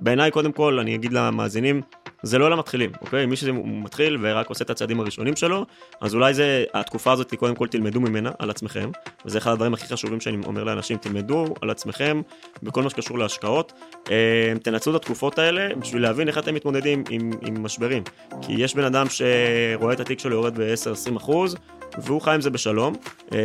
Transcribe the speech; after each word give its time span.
בעיניי, 0.00 0.30
קודם 0.30 0.52
כל, 0.52 0.78
אני 0.78 0.94
אגיד 0.94 1.12
למאזינים, 1.12 1.80
זה 2.22 2.38
לא 2.38 2.50
למתחילים, 2.50 2.90
אוקיי? 3.00 3.26
מי 3.26 3.36
שמתחיל 3.36 4.18
ורק 4.20 4.48
עושה 4.48 4.64
את 4.64 4.70
הצעדים 4.70 5.00
הראשונים 5.00 5.36
שלו, 5.36 5.66
אז 6.00 6.14
אולי 6.14 6.34
זה, 6.34 6.64
התקופה 6.74 7.12
הזאת, 7.12 7.34
קודם 7.34 7.54
כל 7.54 7.68
תלמדו 7.68 8.00
ממנה 8.00 8.30
על 8.38 8.50
עצמכם, 8.50 8.90
וזה 9.24 9.38
אחד 9.38 9.50
הדברים 9.50 9.74
הכי 9.74 9.86
חשובים 9.86 10.20
שאני 10.20 10.36
אומר 10.46 10.64
לאנשים, 10.64 10.96
תלמדו 10.96 11.54
על 11.60 11.70
עצמכם 11.70 12.22
בכל 12.62 12.82
מה 12.82 12.90
שקשור 12.90 13.18
להשקעות. 13.18 13.72
אה, 14.10 14.52
תנצלו 14.62 14.96
את 14.96 15.02
התקופות 15.02 15.38
האלה 15.38 15.74
בשביל 15.74 16.02
להבין 16.02 16.28
איך 16.28 16.38
אתם 16.38 16.54
מתמודדים 16.54 17.04
עם, 17.10 17.30
עם 17.42 17.62
משברים. 17.62 18.02
כי 18.42 18.52
יש 18.52 18.74
בן 18.74 18.84
אדם 18.84 19.06
שרואה 19.08 19.92
את 19.92 20.00
התיק 20.00 20.18
שלו 20.18 20.34
יורד 20.34 20.60
ב-10-20 20.60 21.16
אחוז, 21.16 21.56
והוא 21.98 22.20
חי 22.20 22.34
עם 22.34 22.40
זה 22.40 22.50
בשלום, 22.50 22.94
אה, 23.32 23.38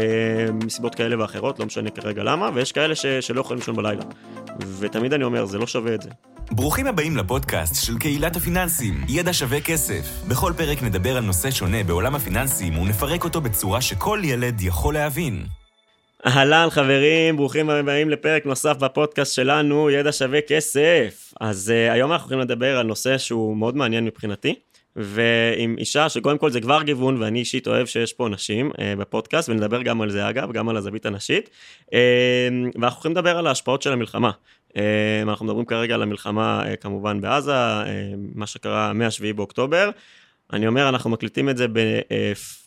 מסיבות 0.66 0.96
כאלה 0.96 1.22
ואחרות, 1.22 1.60
לא 1.60 1.66
משנה 1.66 1.90
כרגע 1.90 2.24
למה, 2.24 2.50
ויש 2.54 2.72
כאלה 2.72 2.96
ש, 2.96 3.06
שלא 3.06 3.42
יכולים 3.42 3.60
לישון 3.60 3.76
בלילה. 3.76 4.04
ותמיד 4.80 5.14
אני 5.14 5.24
אומר, 5.24 5.46
זה 5.46 5.58
לא 5.58 5.68
שווה 5.68 5.96
את 5.96 6.02
זה. 6.02 6.10
ברוכים 6.52 6.88
הבאים 6.88 7.18
לפודקאסט 7.18 7.86
של 7.86 7.98
קהילת 7.98 8.36
הפיננסים, 8.36 8.94
ידע 9.08 9.34
שווה 9.34 9.62
כסף. 9.62 10.24
בכל 10.28 10.54
פרק 10.58 10.84
נדבר 10.84 11.18
על 11.18 11.24
נושא 11.24 11.52
שונה 11.52 11.84
בעולם 11.84 12.16
הפיננסים 12.16 12.78
ונפרק 12.78 13.24
אותו 13.24 13.42
בצורה 13.42 13.82
שכל 13.82 14.22
ילד 14.24 14.62
יכול 14.62 14.94
להבין. 14.94 15.46
אהלן 16.26 16.68
חברים, 16.70 17.38
ברוכים 17.38 17.70
הבאים 17.70 18.10
לפרק 18.10 18.46
נוסף 18.46 18.78
בפודקאסט 18.78 19.34
שלנו, 19.34 19.90
ידע 19.90 20.12
שווה 20.12 20.40
כסף. 20.42 21.34
אז 21.42 21.74
uh, 21.76 21.94
היום 21.94 22.12
אנחנו 22.12 22.24
הולכים 22.26 22.40
לדבר 22.40 22.78
על 22.78 22.86
נושא 22.86 23.18
שהוא 23.18 23.58
מאוד 23.58 23.76
מעניין 23.76 24.06
מבחינתי. 24.06 24.56
ועם 24.96 25.76
אישה 25.78 26.10
שקודם 26.10 26.38
כל 26.38 26.52
זה 26.52 26.62
כבר 26.62 26.84
גיוון 26.84 27.22
ואני 27.22 27.40
אישית 27.40 27.68
אוהב 27.68 27.86
שיש 27.86 28.14
פה 28.14 28.30
נשים 28.30 28.72
אה, 28.80 28.94
בפודקאסט 28.96 29.50
ונדבר 29.50 29.82
גם 29.82 30.02
על 30.02 30.10
זה 30.10 30.30
אגב, 30.30 30.52
גם 30.52 30.70
על 30.70 30.78
הזווית 30.78 31.06
הנשית. 31.06 31.50
אה, 31.94 32.00
ואנחנו 32.82 32.98
הולכים 32.98 33.12
לדבר 33.12 33.38
על 33.38 33.48
ההשפעות 33.48 33.82
של 33.82 33.94
המלחמה. 33.94 34.32
אה, 34.78 35.22
אנחנו 35.22 35.46
מדברים 35.46 35.66
כרגע 35.66 35.96
על 35.96 36.02
המלחמה 36.02 36.64
אה, 36.68 36.76
כמובן 36.76 37.22
בעזה, 37.22 37.54
אה, 37.54 38.12
מה 38.36 38.48
שקרה 38.48 38.94
מ-7 38.94 39.34
באוקטובר. 39.36 39.90
אני 40.54 40.68
אומר, 40.68 40.90
אנחנו 40.90 41.10
מקליטים 41.10 41.50
את 41.50 41.58
זה 41.58 41.66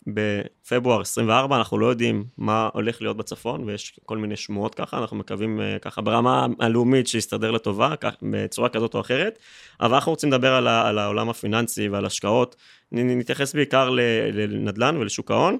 בפברואר 0.07 1.01
24, 1.01 1.57
אנחנו 1.57 1.79
לא 1.79 1.85
יודעים 1.85 2.23
מה 2.37 2.69
הולך 2.73 3.01
להיות 3.01 3.17
בצפון, 3.17 3.63
ויש 3.63 3.99
כל 4.05 4.17
מיני 4.17 4.35
שמועות 4.35 4.75
ככה, 4.75 4.97
אנחנו 4.97 5.17
מקווים 5.17 5.59
ככה 5.81 6.01
ברמה 6.01 6.47
הלאומית 6.59 7.07
שיסתדר 7.07 7.51
לטובה, 7.51 7.93
בצורה 8.21 8.69
כזאת 8.69 8.93
או 8.93 9.01
אחרת, 9.01 9.39
אבל 9.81 9.93
אנחנו 9.93 10.11
רוצים 10.11 10.31
לדבר 10.31 10.53
על, 10.53 10.67
על 10.67 10.99
העולם 10.99 11.29
הפיננסי 11.29 11.89
ועל 11.89 12.05
השקעות, 12.05 12.55
נתייחס 12.91 13.55
בעיקר 13.55 13.89
לנדל"ן 14.33 14.97
ולשוק 14.97 15.31
ההון. 15.31 15.57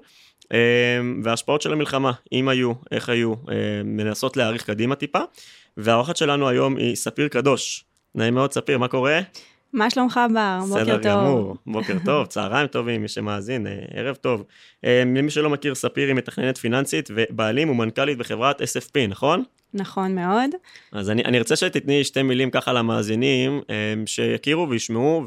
וההשפעות 1.24 1.62
של 1.62 1.74
המלחמה, 1.74 2.12
אם 2.32 2.50
היו, 2.50 2.74
איך 2.92 3.10
היו, 3.10 3.34
מנסות 3.86 4.38
להאריך 4.38 4.64
קדימה 4.64 4.96
טיפה. 4.96 5.20
והאורחת 5.78 6.18
שלנו 6.18 6.50
היום 6.50 6.78
היא 6.78 6.96
ספיר 6.96 7.28
קדוש. 7.28 7.86
נעים 8.16 8.34
מאוד, 8.34 8.54
ספיר, 8.54 8.78
מה 8.78 8.88
קורה? 8.88 9.20
מה 9.74 9.90
שלומך 9.90 10.20
בר? 10.34 10.60
בוקר 10.70 10.84
טוב. 10.86 10.96
בסדר 10.96 11.12
גמור, 11.12 11.56
בוקר 11.68 11.98
טוב, 12.06 12.26
צהריים 12.26 12.68
טובים, 12.68 13.02
מי 13.02 13.08
שמאזין, 13.08 13.68
אה, 13.68 13.74
ערב 13.94 14.16
טוב. 14.16 14.44
אה, 14.86 15.04
למי 15.06 15.30
שלא 15.30 15.50
מכיר, 15.50 15.76
ספיר 15.76 16.08
היא 16.08 16.16
מתכננת 16.16 16.58
פיננסית 16.58 17.10
ובעלים 17.16 17.70
ומנכ"לית 17.70 18.18
בחברת 18.18 18.62
SFP, 18.62 19.08
נכון? 19.10 19.44
נכון 19.74 20.16
מאוד. 20.16 20.50
אז 20.92 21.10
אני, 21.10 21.24
אני 21.26 21.38
ארצה 21.38 21.56
שתתני 21.56 22.04
שתי 22.04 22.22
מילים 22.22 22.52
ככה 22.52 22.74
למאזינים, 22.74 23.62
שיכירו 24.06 24.70
וישמעו, 24.70 25.26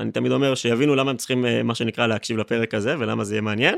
ואני 0.00 0.12
תמיד 0.12 0.32
אומר 0.32 0.54
שיבינו 0.54 0.94
למה 0.94 1.10
הם 1.10 1.16
צריכים, 1.16 1.44
מה 1.64 1.74
שנקרא, 1.74 2.06
להקשיב 2.06 2.38
לפרק 2.38 2.74
הזה, 2.74 2.94
ולמה 2.98 3.24
זה 3.24 3.34
יהיה 3.34 3.40
מעניין. 3.40 3.74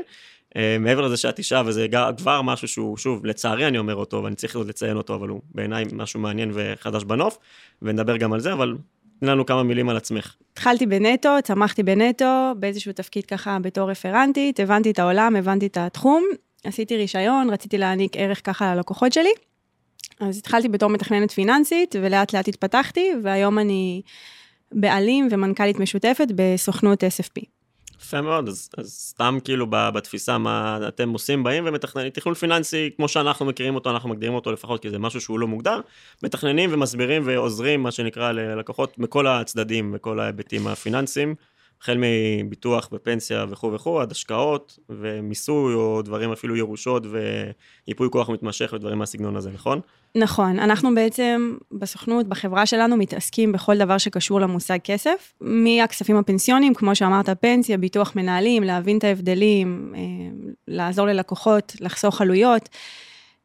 אה, 0.55 0.77
מעבר 0.79 1.01
לזה 1.01 1.17
שאת 1.17 1.37
אישה, 1.37 1.61
וזה 1.65 1.87
כבר 2.17 2.41
משהו 2.41 2.67
שהוא, 2.67 2.97
שוב, 2.97 3.25
לצערי 3.25 3.67
אני 3.67 3.77
אומר 3.77 3.95
אותו, 3.95 4.23
ואני 4.23 4.35
צריך 4.35 4.55
לציין 4.55 4.97
אותו, 4.97 5.15
אבל 5.15 5.29
הוא 5.29 5.41
בעיניי 5.55 5.85
משהו 5.93 6.19
מעניין 6.19 6.51
וחדש 6.53 7.03
בנוף, 7.03 7.37
ונדבר 7.81 8.17
גם 8.17 8.33
על 8.33 8.39
זה, 8.39 8.53
אבל 8.53 8.77
תני 9.19 9.29
לנו 9.29 9.45
כמה 9.45 9.63
מילים 9.63 9.89
על 9.89 9.97
עצמך. 9.97 10.35
התחלתי 10.53 10.85
בנטו, 10.85 11.29
צמחתי 11.43 11.83
בנטו, 11.83 12.51
באיזשהו 12.59 12.93
תפקיד 12.93 13.25
ככה 13.25 13.57
בתור 13.61 13.91
רפרנטית, 13.91 14.59
הבנתי 14.59 14.91
את 14.91 14.99
העולם, 14.99 15.35
הבנתי 15.35 15.65
את 15.65 15.77
התחום, 15.77 16.23
עשיתי 16.63 16.97
רישיון, 16.97 17.49
רציתי 17.49 17.77
להעניק 17.77 18.17
ערך 18.17 18.41
ככה 18.43 18.75
ללקוחות 18.75 19.13
שלי. 19.13 19.31
אז 20.19 20.37
התחלתי 20.37 20.69
בתור 20.69 20.89
מתכננת 20.89 21.31
פיננסית, 21.31 21.95
ולאט 22.01 22.33
לאט 22.33 22.47
התפתחתי, 22.47 23.11
והיום 23.23 23.59
אני 23.59 24.01
בעלים 24.73 25.27
ומנכ"לית 25.31 25.79
משותפת 25.79 26.27
בסוכנות 26.35 27.03
SFP. 27.03 27.43
יפה 28.03 28.21
מאוד, 28.21 28.47
אז, 28.47 28.69
אז 28.77 28.89
סתם 28.91 29.37
כאילו 29.43 29.67
בתפיסה 29.69 30.37
מה 30.37 30.79
אתם 30.87 31.09
עושים, 31.09 31.43
באים 31.43 31.63
ומתכננים, 31.67 32.09
תכנון 32.09 32.35
פיננסי, 32.35 32.89
כמו 32.95 33.07
שאנחנו 33.07 33.45
מכירים 33.45 33.75
אותו, 33.75 33.89
אנחנו 33.89 34.09
מגדירים 34.09 34.33
אותו 34.33 34.51
לפחות, 34.51 34.81
כי 34.81 34.89
זה 34.89 34.99
משהו 34.99 35.21
שהוא 35.21 35.39
לא 35.39 35.47
מוגדר, 35.47 35.79
מתכננים 36.23 36.69
ומסבירים 36.73 37.21
ועוזרים, 37.25 37.83
מה 37.83 37.91
שנקרא, 37.91 38.31
ללקוחות 38.31 38.99
מכל 38.99 39.27
הצדדים, 39.27 39.91
וכל 39.95 40.19
ההיבטים 40.19 40.67
הפיננסיים. 40.67 41.35
החל 41.83 41.97
מביטוח 41.99 42.89
ופנסיה 42.91 43.45
וכו' 43.49 43.73
וכו', 43.73 44.01
עד 44.01 44.11
השקעות 44.11 44.79
ומיסוי 44.89 45.73
או 45.73 46.01
דברים 46.01 46.31
אפילו 46.31 46.55
ירושות 46.55 47.03
וייפוי 47.87 48.07
כוח 48.11 48.29
מתמשך 48.29 48.73
ודברים 48.73 48.97
מהסגנון 48.97 49.35
הזה, 49.35 49.51
נכון? 49.53 49.79
נכון, 50.15 50.59
אנחנו 50.59 50.95
בעצם 50.95 51.57
בסוכנות, 51.71 52.27
בחברה 52.27 52.65
שלנו, 52.65 52.97
מתעסקים 52.97 53.51
בכל 53.51 53.77
דבר 53.77 53.97
שקשור 53.97 54.41
למושג 54.41 54.77
כסף, 54.83 55.33
מהכספים 55.41 56.17
הפנסיונים, 56.17 56.73
כמו 56.73 56.95
שאמרת, 56.95 57.29
פנסיה, 57.29 57.77
ביטוח 57.77 58.15
מנהלים, 58.15 58.63
להבין 58.63 58.97
את 58.97 59.03
ההבדלים, 59.03 59.93
אה, 59.95 60.01
לעזור 60.67 61.07
ללקוחות, 61.07 61.75
לחסוך 61.79 62.21
עלויות, 62.21 62.69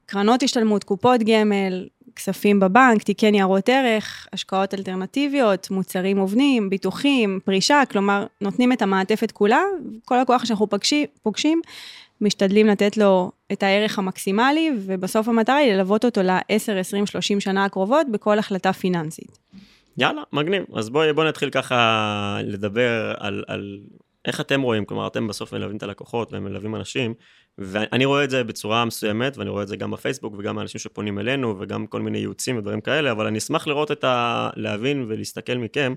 קרנות 0.06 0.42
השתלמות, 0.42 0.84
קופות 0.84 1.20
גמל, 1.22 1.86
כספים 2.18 2.60
בבנק, 2.60 3.02
תיקי 3.02 3.30
ניירות 3.30 3.68
ערך, 3.68 4.26
השקעות 4.32 4.74
אלטרנטיביות, 4.74 5.70
מוצרים 5.70 6.18
מובנים, 6.18 6.70
ביטוחים, 6.70 7.40
פרישה, 7.44 7.82
כלומר, 7.90 8.26
נותנים 8.40 8.72
את 8.72 8.82
המעטפת 8.82 9.32
כולה, 9.32 9.62
כל 10.04 10.18
הכוח 10.18 10.44
שאנחנו 10.44 10.70
פגשים, 10.70 11.06
פוגשים, 11.22 11.60
משתדלים 12.20 12.66
לתת 12.66 12.96
לו 12.96 13.32
את 13.52 13.62
הערך 13.62 13.98
המקסימלי, 13.98 14.70
ובסוף 14.76 15.28
המטרה 15.28 15.56
היא 15.56 15.72
ללוות 15.72 16.04
אותו 16.04 16.22
ל-10, 16.22 16.72
20, 16.80 17.06
30 17.06 17.40
שנה 17.40 17.64
הקרובות 17.64 18.06
בכל 18.12 18.38
החלטה 18.38 18.72
פיננסית. 18.72 19.38
יאללה, 19.98 20.22
מגניב. 20.32 20.64
אז 20.74 20.90
בואי 20.90 21.12
בוא 21.12 21.24
נתחיל 21.24 21.50
ככה 21.50 22.38
לדבר 22.44 23.14
על, 23.18 23.44
על 23.48 23.80
איך 24.24 24.40
אתם 24.40 24.62
רואים, 24.62 24.84
כלומר, 24.84 25.06
אתם 25.06 25.26
בסוף 25.28 25.52
מלווים 25.52 25.76
את 25.76 25.82
הלקוחות 25.82 26.32
והם 26.32 26.44
מלווים 26.44 26.76
אנשים, 26.76 27.14
ואני 27.58 28.04
רואה 28.04 28.24
את 28.24 28.30
זה 28.30 28.44
בצורה 28.44 28.84
מסוימת, 28.84 29.36
ואני 29.36 29.50
רואה 29.50 29.62
את 29.62 29.68
זה 29.68 29.76
גם 29.76 29.90
בפייסבוק 29.90 30.34
וגם 30.38 30.58
האנשים 30.58 30.78
שפונים 30.78 31.18
אלינו, 31.18 31.56
וגם 31.60 31.86
כל 31.86 32.02
מיני 32.02 32.18
ייעוצים 32.18 32.58
ודברים 32.58 32.80
כאלה, 32.80 33.12
אבל 33.12 33.26
אני 33.26 33.38
אשמח 33.38 33.66
לראות 33.66 33.92
את 33.92 34.04
ה... 34.04 34.50
להבין 34.56 35.04
ולהסתכל 35.08 35.54
מכם. 35.58 35.94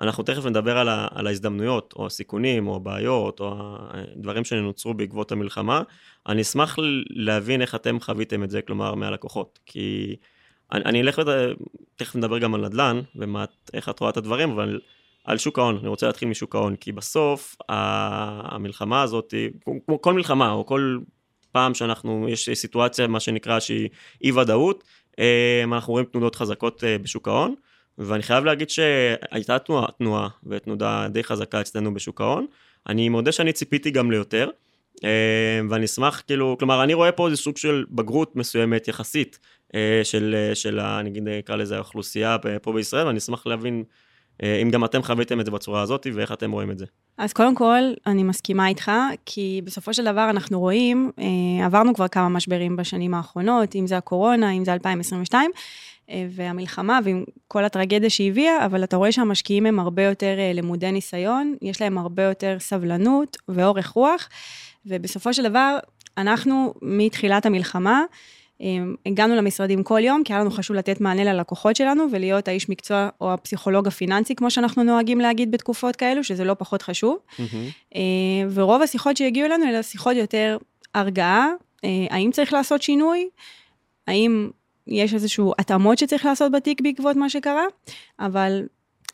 אנחנו 0.00 0.24
תכף 0.24 0.46
נדבר 0.46 0.78
על, 0.78 0.88
ה... 0.88 1.08
על 1.10 1.26
ההזדמנויות, 1.26 1.94
או 1.96 2.06
הסיכונים, 2.06 2.68
או 2.68 2.76
הבעיות, 2.76 3.40
או 3.40 3.54
הדברים 3.90 4.44
שנוצרו 4.44 4.94
בעקבות 4.94 5.32
המלחמה. 5.32 5.82
אני 6.28 6.42
אשמח 6.42 6.76
להבין 7.10 7.60
איך 7.60 7.74
אתם 7.74 8.00
חוויתם 8.00 8.44
את 8.44 8.50
זה, 8.50 8.62
כלומר, 8.62 8.94
מהלקוחות. 8.94 9.58
כי 9.66 10.16
אני, 10.72 10.84
אני 10.84 11.00
אלך, 11.00 11.18
וד... 11.18 11.28
תכף 11.96 12.16
נדבר 12.16 12.38
גם 12.38 12.54
על 12.54 12.66
נדל"ן, 12.66 13.00
ואיך 13.14 13.88
את 13.88 14.00
רואה 14.00 14.10
את 14.10 14.16
הדברים, 14.16 14.50
אבל... 14.50 14.80
על 15.24 15.38
שוק 15.38 15.58
ההון, 15.58 15.76
אני 15.76 15.88
רוצה 15.88 16.06
להתחיל 16.06 16.28
משוק 16.28 16.54
ההון, 16.54 16.76
כי 16.76 16.92
בסוף 16.92 17.56
המלחמה 17.68 19.02
הזאת, 19.02 19.34
כמו 19.86 20.02
כל 20.02 20.14
מלחמה, 20.14 20.50
או 20.50 20.66
כל 20.66 20.98
פעם 21.52 21.74
שאנחנו, 21.74 22.26
יש 22.28 22.48
סיטואציה, 22.54 23.06
מה 23.06 23.20
שנקרא, 23.20 23.60
שהיא 23.60 23.88
אי 24.24 24.32
ודאות, 24.32 24.84
אה, 25.18 25.62
אנחנו 25.64 25.92
רואים 25.92 26.06
תנודות 26.06 26.36
חזקות 26.36 26.84
אה, 26.84 26.98
בשוק 26.98 27.28
ההון, 27.28 27.54
ואני 27.98 28.22
חייב 28.22 28.44
להגיד 28.44 28.70
שהייתה 28.70 29.58
תנועה, 29.58 29.86
תנועה 29.98 30.28
ותנודה 30.46 31.08
די 31.08 31.24
חזקה 31.24 31.60
אצלנו 31.60 31.94
בשוק 31.94 32.20
ההון. 32.20 32.46
אני 32.88 33.08
מודה 33.08 33.32
שאני 33.32 33.52
ציפיתי 33.52 33.90
גם 33.90 34.10
ליותר, 34.10 34.50
אה, 35.04 35.60
ואני 35.70 35.84
אשמח, 35.84 36.22
כאילו, 36.26 36.56
כלומר, 36.58 36.84
אני 36.84 36.94
רואה 36.94 37.12
פה 37.12 37.26
איזה 37.26 37.36
סוג 37.36 37.56
של 37.56 37.84
בגרות 37.90 38.36
מסוימת 38.36 38.88
יחסית, 38.88 39.38
של, 40.02 40.50
של, 40.54 40.80
נגיד, 41.04 41.22
נקרא 41.28 41.56
לזה 41.56 41.76
האוכלוסייה 41.76 42.36
פה 42.62 42.72
בישראל, 42.72 43.06
ואני 43.06 43.18
אשמח 43.18 43.46
להבין 43.46 43.84
אם 44.42 44.70
גם 44.70 44.84
אתם 44.84 45.02
חוויתם 45.02 45.40
את 45.40 45.44
זה 45.44 45.50
בצורה 45.50 45.82
הזאת, 45.82 46.06
ואיך 46.14 46.32
אתם 46.32 46.50
רואים 46.50 46.70
את 46.70 46.78
זה. 46.78 46.84
אז 47.18 47.32
קודם 47.32 47.54
כל, 47.54 47.80
אני 48.06 48.22
מסכימה 48.22 48.68
איתך, 48.68 48.92
כי 49.26 49.60
בסופו 49.64 49.94
של 49.94 50.04
דבר 50.04 50.30
אנחנו 50.30 50.60
רואים, 50.60 51.10
אה, 51.18 51.66
עברנו 51.66 51.94
כבר 51.94 52.08
כמה 52.08 52.28
משברים 52.28 52.76
בשנים 52.76 53.14
האחרונות, 53.14 53.74
אם 53.76 53.86
זה 53.86 53.96
הקורונה, 53.96 54.50
אם 54.50 54.64
זה 54.64 54.72
2022, 54.72 55.50
אה, 56.10 56.26
והמלחמה 56.30 56.98
ועם 57.04 57.24
כל 57.48 57.64
הטרגדיה 57.64 58.10
שהביאה, 58.10 58.64
אבל 58.64 58.84
אתה 58.84 58.96
רואה 58.96 59.12
שהמשקיעים 59.12 59.66
הם 59.66 59.78
הרבה 59.78 60.02
יותר 60.02 60.34
למודי 60.54 60.92
ניסיון, 60.92 61.54
יש 61.62 61.80
להם 61.80 61.98
הרבה 61.98 62.22
יותר 62.22 62.56
סבלנות 62.58 63.36
ואורך 63.48 63.88
רוח, 63.88 64.28
ובסופו 64.86 65.34
של 65.34 65.42
דבר, 65.48 65.78
אנחנו 66.18 66.74
מתחילת 66.82 67.46
המלחמה, 67.46 68.02
הגענו 69.06 69.34
למשרדים 69.34 69.82
כל 69.82 70.00
יום, 70.04 70.24
כי 70.24 70.32
היה 70.32 70.40
לנו 70.40 70.50
חשוב 70.50 70.76
לתת 70.76 71.00
מענה 71.00 71.24
ללקוחות 71.24 71.76
שלנו 71.76 72.06
ולהיות 72.12 72.48
האיש 72.48 72.68
מקצוע 72.68 73.08
או 73.20 73.32
הפסיכולוג 73.32 73.88
הפיננסי, 73.88 74.34
כמו 74.34 74.50
שאנחנו 74.50 74.82
נוהגים 74.82 75.20
להגיד 75.20 75.50
בתקופות 75.50 75.96
כאלו, 75.96 76.24
שזה 76.24 76.44
לא 76.44 76.54
פחות 76.54 76.82
חשוב. 76.82 77.18
Mm-hmm. 77.30 77.94
ורוב 78.54 78.82
השיחות 78.82 79.16
שהגיעו 79.16 79.46
אלינו, 79.46 79.64
אלה 79.68 79.82
שיחות 79.82 80.16
יותר 80.16 80.56
הרגעה, 80.94 81.48
אה, 81.84 82.06
האם 82.10 82.30
צריך 82.32 82.52
לעשות 82.52 82.82
שינוי, 82.82 83.28
האם 84.06 84.50
יש 84.86 85.14
איזשהו 85.14 85.52
התאמות 85.58 85.98
שצריך 85.98 86.26
לעשות 86.26 86.52
בתיק 86.52 86.80
בעקבות 86.80 87.16
מה 87.16 87.30
שקרה, 87.30 87.64
אבל 88.20 88.62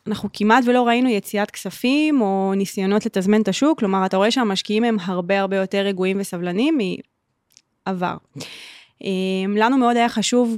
אנחנו 0.07 0.29
כמעט 0.33 0.63
ולא 0.67 0.87
ראינו 0.87 1.09
יציאת 1.09 1.51
כספים 1.51 2.21
או 2.21 2.53
ניסיונות 2.55 3.05
לתזמן 3.05 3.41
את 3.41 3.47
השוק, 3.47 3.79
כלומר, 3.79 4.05
אתה 4.05 4.17
רואה 4.17 4.31
שהמשקיעים 4.31 4.83
הם 4.83 4.97
הרבה 5.01 5.39
הרבה 5.39 5.55
יותר 5.55 5.77
רגועים 5.77 6.17
וסבלניים 6.19 6.77
מעבר. 7.87 8.15
אמ, 9.01 9.57
לנו 9.57 9.77
מאוד 9.77 9.97
היה 9.97 10.09
חשוב, 10.09 10.57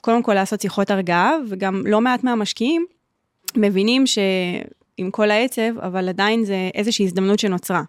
קודם 0.00 0.22
כל 0.22 0.34
לעשות 0.34 0.60
שיחות 0.60 0.90
הרגעה, 0.90 1.32
וגם 1.48 1.82
לא 1.86 2.00
מעט 2.00 2.24
מהמשקיעים 2.24 2.86
מבינים 3.56 4.04
שעם 4.06 5.10
כל 5.10 5.30
העצב, 5.30 5.78
אבל 5.82 6.08
עדיין 6.08 6.44
זה 6.44 6.70
איזושהי 6.74 7.04
הזדמנות 7.04 7.38
שנוצרה. 7.38 7.82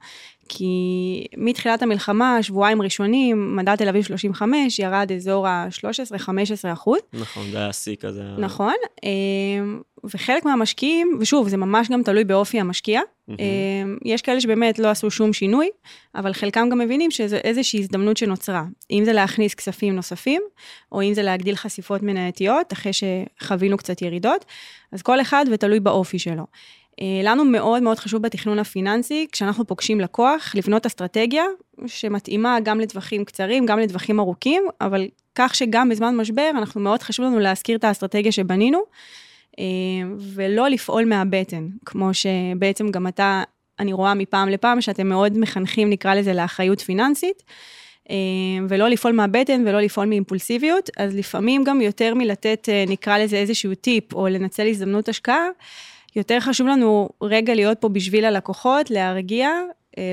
כי 0.49 1.25
מתחילת 1.37 1.81
המלחמה, 1.81 2.43
שבועיים 2.43 2.81
ראשונים, 2.81 3.55
מדד 3.55 3.75
תל 3.75 3.89
אביב 3.89 4.03
35 4.03 4.79
ירד 4.79 5.11
אזור 5.15 5.47
ה-13-15 5.47 6.73
אחוז. 6.73 6.99
נכון, 7.13 7.51
זה 7.51 7.57
היה 7.57 7.73
שיא 7.73 7.95
כזה. 7.95 8.23
נכון, 8.37 8.73
אמ, 9.03 9.81
וחלק 10.03 10.45
מהמשקיעים, 10.45 11.17
ושוב, 11.19 11.47
זה 11.47 11.57
ממש 11.57 11.89
גם 11.89 12.03
תלוי 12.03 12.23
באופי 12.23 12.59
המשקיע, 12.59 13.01
אמ, 13.29 13.35
יש 14.05 14.21
כאלה 14.21 14.41
שבאמת 14.41 14.79
לא 14.79 14.87
עשו 14.87 15.11
שום 15.11 15.33
שינוי, 15.33 15.69
אבל 16.15 16.33
חלקם 16.33 16.69
גם 16.69 16.79
מבינים 16.79 17.11
שזו 17.11 17.35
איזושהי 17.35 17.79
הזדמנות 17.79 18.17
שנוצרה. 18.17 18.63
אם 18.91 19.05
זה 19.05 19.13
להכניס 19.13 19.53
כספים 19.53 19.95
נוספים, 19.95 20.41
או 20.91 21.01
אם 21.01 21.13
זה 21.13 21.21
להגדיל 21.23 21.55
חשיפות 21.55 22.03
מנייתיות, 22.03 22.73
אחרי 22.73 22.91
שחווינו 22.93 23.77
קצת 23.77 24.01
ירידות, 24.01 24.45
אז 24.91 25.01
כל 25.01 25.21
אחד 25.21 25.45
ותלוי 25.51 25.79
באופי 25.79 26.19
שלו. 26.19 26.45
אה, 27.01 27.21
לנו 27.23 27.45
מאוד 27.45 27.83
מאוד 27.83 27.99
חשוב 27.99 28.21
בתכנון 28.21 28.59
הפיננסי, 28.59 29.27
כשאנחנו 29.31 29.67
פוגשים 29.67 29.99
לקוח, 29.99 30.38
לבנות 30.55 30.85
אסטרטגיה 30.85 31.43
שמתאימה 31.87 32.57
גם 32.63 32.79
לטווחים 32.79 33.25
קצרים, 33.25 33.65
גם 33.65 33.79
לטווחים 33.79 34.19
ארוכים, 34.19 34.63
אבל 34.81 35.07
כך 35.35 35.55
שגם 35.55 35.89
בזמן 35.89 36.15
משבר, 36.15 36.49
אנחנו 36.57 36.81
מאוד 36.81 37.03
חשוב 37.03 37.25
לנו 37.25 37.39
להזכיר 37.39 37.77
את 37.77 37.83
האסטרטגיה 37.83 38.31
שבנינו, 38.31 38.79
אה, 39.59 39.65
ולא 40.19 40.67
לפעול 40.67 41.05
מהבטן, 41.05 41.67
כמו 41.85 42.09
שבעצם 42.13 42.91
גם 42.91 43.07
אתה, 43.07 43.43
אני 43.79 43.93
רואה 43.93 44.13
מפעם 44.13 44.49
לפעם, 44.49 44.81
שאתם 44.81 45.07
מאוד 45.07 45.37
מחנכים, 45.37 45.89
נקרא 45.89 46.15
לזה, 46.15 46.33
לאחריות 46.33 46.81
פיננסית. 46.81 47.43
אה, 48.09 48.15
ולא 48.69 48.89
לפעול 48.89 49.13
מהבטן 49.13 49.63
ולא 49.67 49.79
לפעול 49.79 50.07
מאימפולסיביות, 50.07 50.89
אז 50.97 51.15
לפעמים 51.15 51.63
גם 51.63 51.81
יותר 51.81 52.13
מלתת, 52.13 52.69
נקרא 52.87 53.17
לזה 53.17 53.37
איזשהו 53.37 53.75
טיפ, 53.75 54.13
או 54.13 54.27
לנצל 54.27 54.67
הזדמנות 54.67 55.09
השקעה, 55.09 55.47
יותר 56.15 56.39
חשוב 56.39 56.67
לנו 56.67 57.09
רגע 57.21 57.55
להיות 57.55 57.77
פה 57.81 57.89
בשביל 57.89 58.25
הלקוחות, 58.25 58.91
להרגיע, 58.91 59.47
אה, 59.47 59.61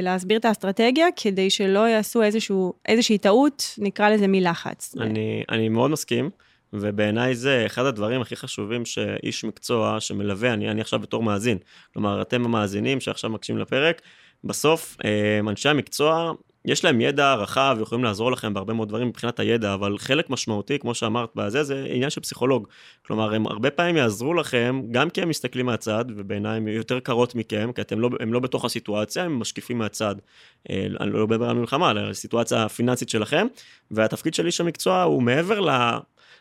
להסביר 0.02 0.38
את 0.38 0.44
האסטרטגיה, 0.44 1.06
כדי 1.16 1.50
שלא 1.50 1.88
יעשו 1.88 2.22
איזשהו, 2.22 2.72
איזושהי 2.88 3.18
טעות, 3.18 3.74
נקרא 3.78 4.10
לזה 4.10 4.26
מלחץ. 4.28 4.94
אני, 5.00 5.42
אני 5.50 5.68
מאוד 5.68 5.90
מסכים, 5.90 6.30
ובעיניי 6.72 7.34
זה 7.34 7.62
אחד 7.66 7.84
הדברים 7.84 8.20
הכי 8.20 8.36
חשובים 8.36 8.84
שאיש 8.84 9.44
מקצוע 9.44 10.00
שמלווה, 10.00 10.52
אני, 10.52 10.70
אני 10.70 10.80
עכשיו 10.80 11.00
בתור 11.00 11.22
מאזין, 11.22 11.58
כלומר, 11.92 12.22
אתם 12.22 12.44
המאזינים 12.44 13.00
שעכשיו 13.00 13.30
מקשיבים 13.30 13.62
לפרק, 13.62 14.02
בסוף, 14.44 14.96
אה, 15.04 15.40
אנשי 15.50 15.68
המקצוע, 15.68 16.32
יש 16.66 16.84
להם 16.84 17.00
ידע 17.00 17.34
רחב, 17.34 17.78
יכולים 17.80 18.04
לעזור 18.04 18.32
לכם 18.32 18.54
בהרבה 18.54 18.74
מאוד 18.74 18.88
דברים 18.88 19.08
מבחינת 19.08 19.40
הידע, 19.40 19.74
אבל 19.74 19.98
חלק 19.98 20.30
משמעותי, 20.30 20.78
כמו 20.78 20.94
שאמרת 20.94 21.30
בזה, 21.34 21.64
זה 21.64 21.86
עניין 21.90 22.10
של 22.10 22.20
פסיכולוג. 22.20 22.68
כלומר, 23.06 23.34
הם 23.34 23.46
הרבה 23.46 23.70
פעמים 23.70 23.96
יעזרו 23.96 24.34
לכם, 24.34 24.82
גם 24.90 25.10
כי 25.10 25.22
הם 25.22 25.28
מסתכלים 25.28 25.66
מהצד, 25.66 26.04
ובעיניי 26.16 26.56
הם 26.56 26.68
יותר 26.68 27.00
קרות 27.00 27.34
מכם, 27.34 27.70
כי 27.74 27.80
אתם 27.80 28.00
לא, 28.00 28.10
הם 28.20 28.32
לא 28.32 28.40
בתוך 28.40 28.64
הסיטואציה, 28.64 29.24
הם 29.24 29.38
משקיפים 29.38 29.78
מהצד. 29.78 30.14
אה, 30.70 30.86
אני 31.00 31.10
לא 31.10 31.26
מדבר 31.26 31.50
על 31.50 31.56
מלחמה, 31.56 31.90
על 31.90 32.10
הסיטואציה 32.10 32.64
הפיננסית 32.64 33.08
שלכם, 33.08 33.46
והתפקיד 33.90 34.34
של 34.34 34.46
איש 34.46 34.60
המקצוע 34.60 35.02
הוא 35.02 35.22
מעבר 35.22 35.60
ל... 35.60 35.70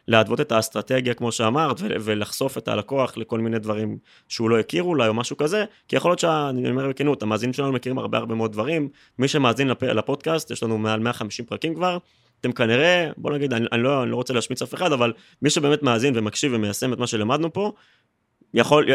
להתוות 0.08 0.42
את 0.42 0.52
האסטרטגיה, 0.52 1.14
כמו 1.14 1.32
שאמרת, 1.32 1.78
ולחשוף 1.82 2.58
את 2.58 2.68
הלקוח 2.68 3.18
לכל 3.18 3.40
מיני 3.40 3.60
דברים 3.60 3.98
שהוא 4.28 4.50
לא 4.50 4.60
הכיר 4.60 4.84
אולי, 4.84 5.08
או 5.08 5.14
משהו 5.14 5.38
כזה, 5.38 5.66
כי 5.88 5.96
יכול 5.96 6.12
להיות 6.12 6.20
שאני 6.20 6.70
אומר 6.70 6.90
בכנות, 6.90 7.24
המאזינים 7.24 7.54
שלנו 7.54 7.72
מכירים 7.72 7.98
הרבה 7.98 8.18
הרבה 8.18 8.36
מאוד 8.36 8.52
דברים. 8.52 8.90
מי 9.20 9.28
שמאזין 9.28 9.68
לפ... 9.68 9.84
לפודקאסט, 9.84 10.52
יש 10.52 10.64
לנו 10.64 10.78
מעל 10.78 11.00
150 11.00 11.46
פרקים 11.46 11.76
כבר, 11.76 11.98
אתם 12.40 12.52
כנראה, 12.52 13.10
בוא 13.18 13.32
נגיד, 13.32 13.54
אני, 13.54 13.66
אני, 13.72 13.84
לא, 13.84 14.04
אני 14.04 14.12
לא 14.12 14.16
רוצה 14.16 14.34
להשמיץ 14.34 14.62
אף 14.62 14.74
אחד, 14.74 14.92
אבל 14.92 15.14
מי 15.42 15.50
שבאמת 15.50 15.84
מאזין 15.84 16.18
ומקשיב 16.18 16.52
ומיישם 16.56 16.94
את 16.94 16.98
מה 16.98 17.08
שלמדנו 17.08 17.54
פה, 17.54 17.72
יכול, 18.56 18.86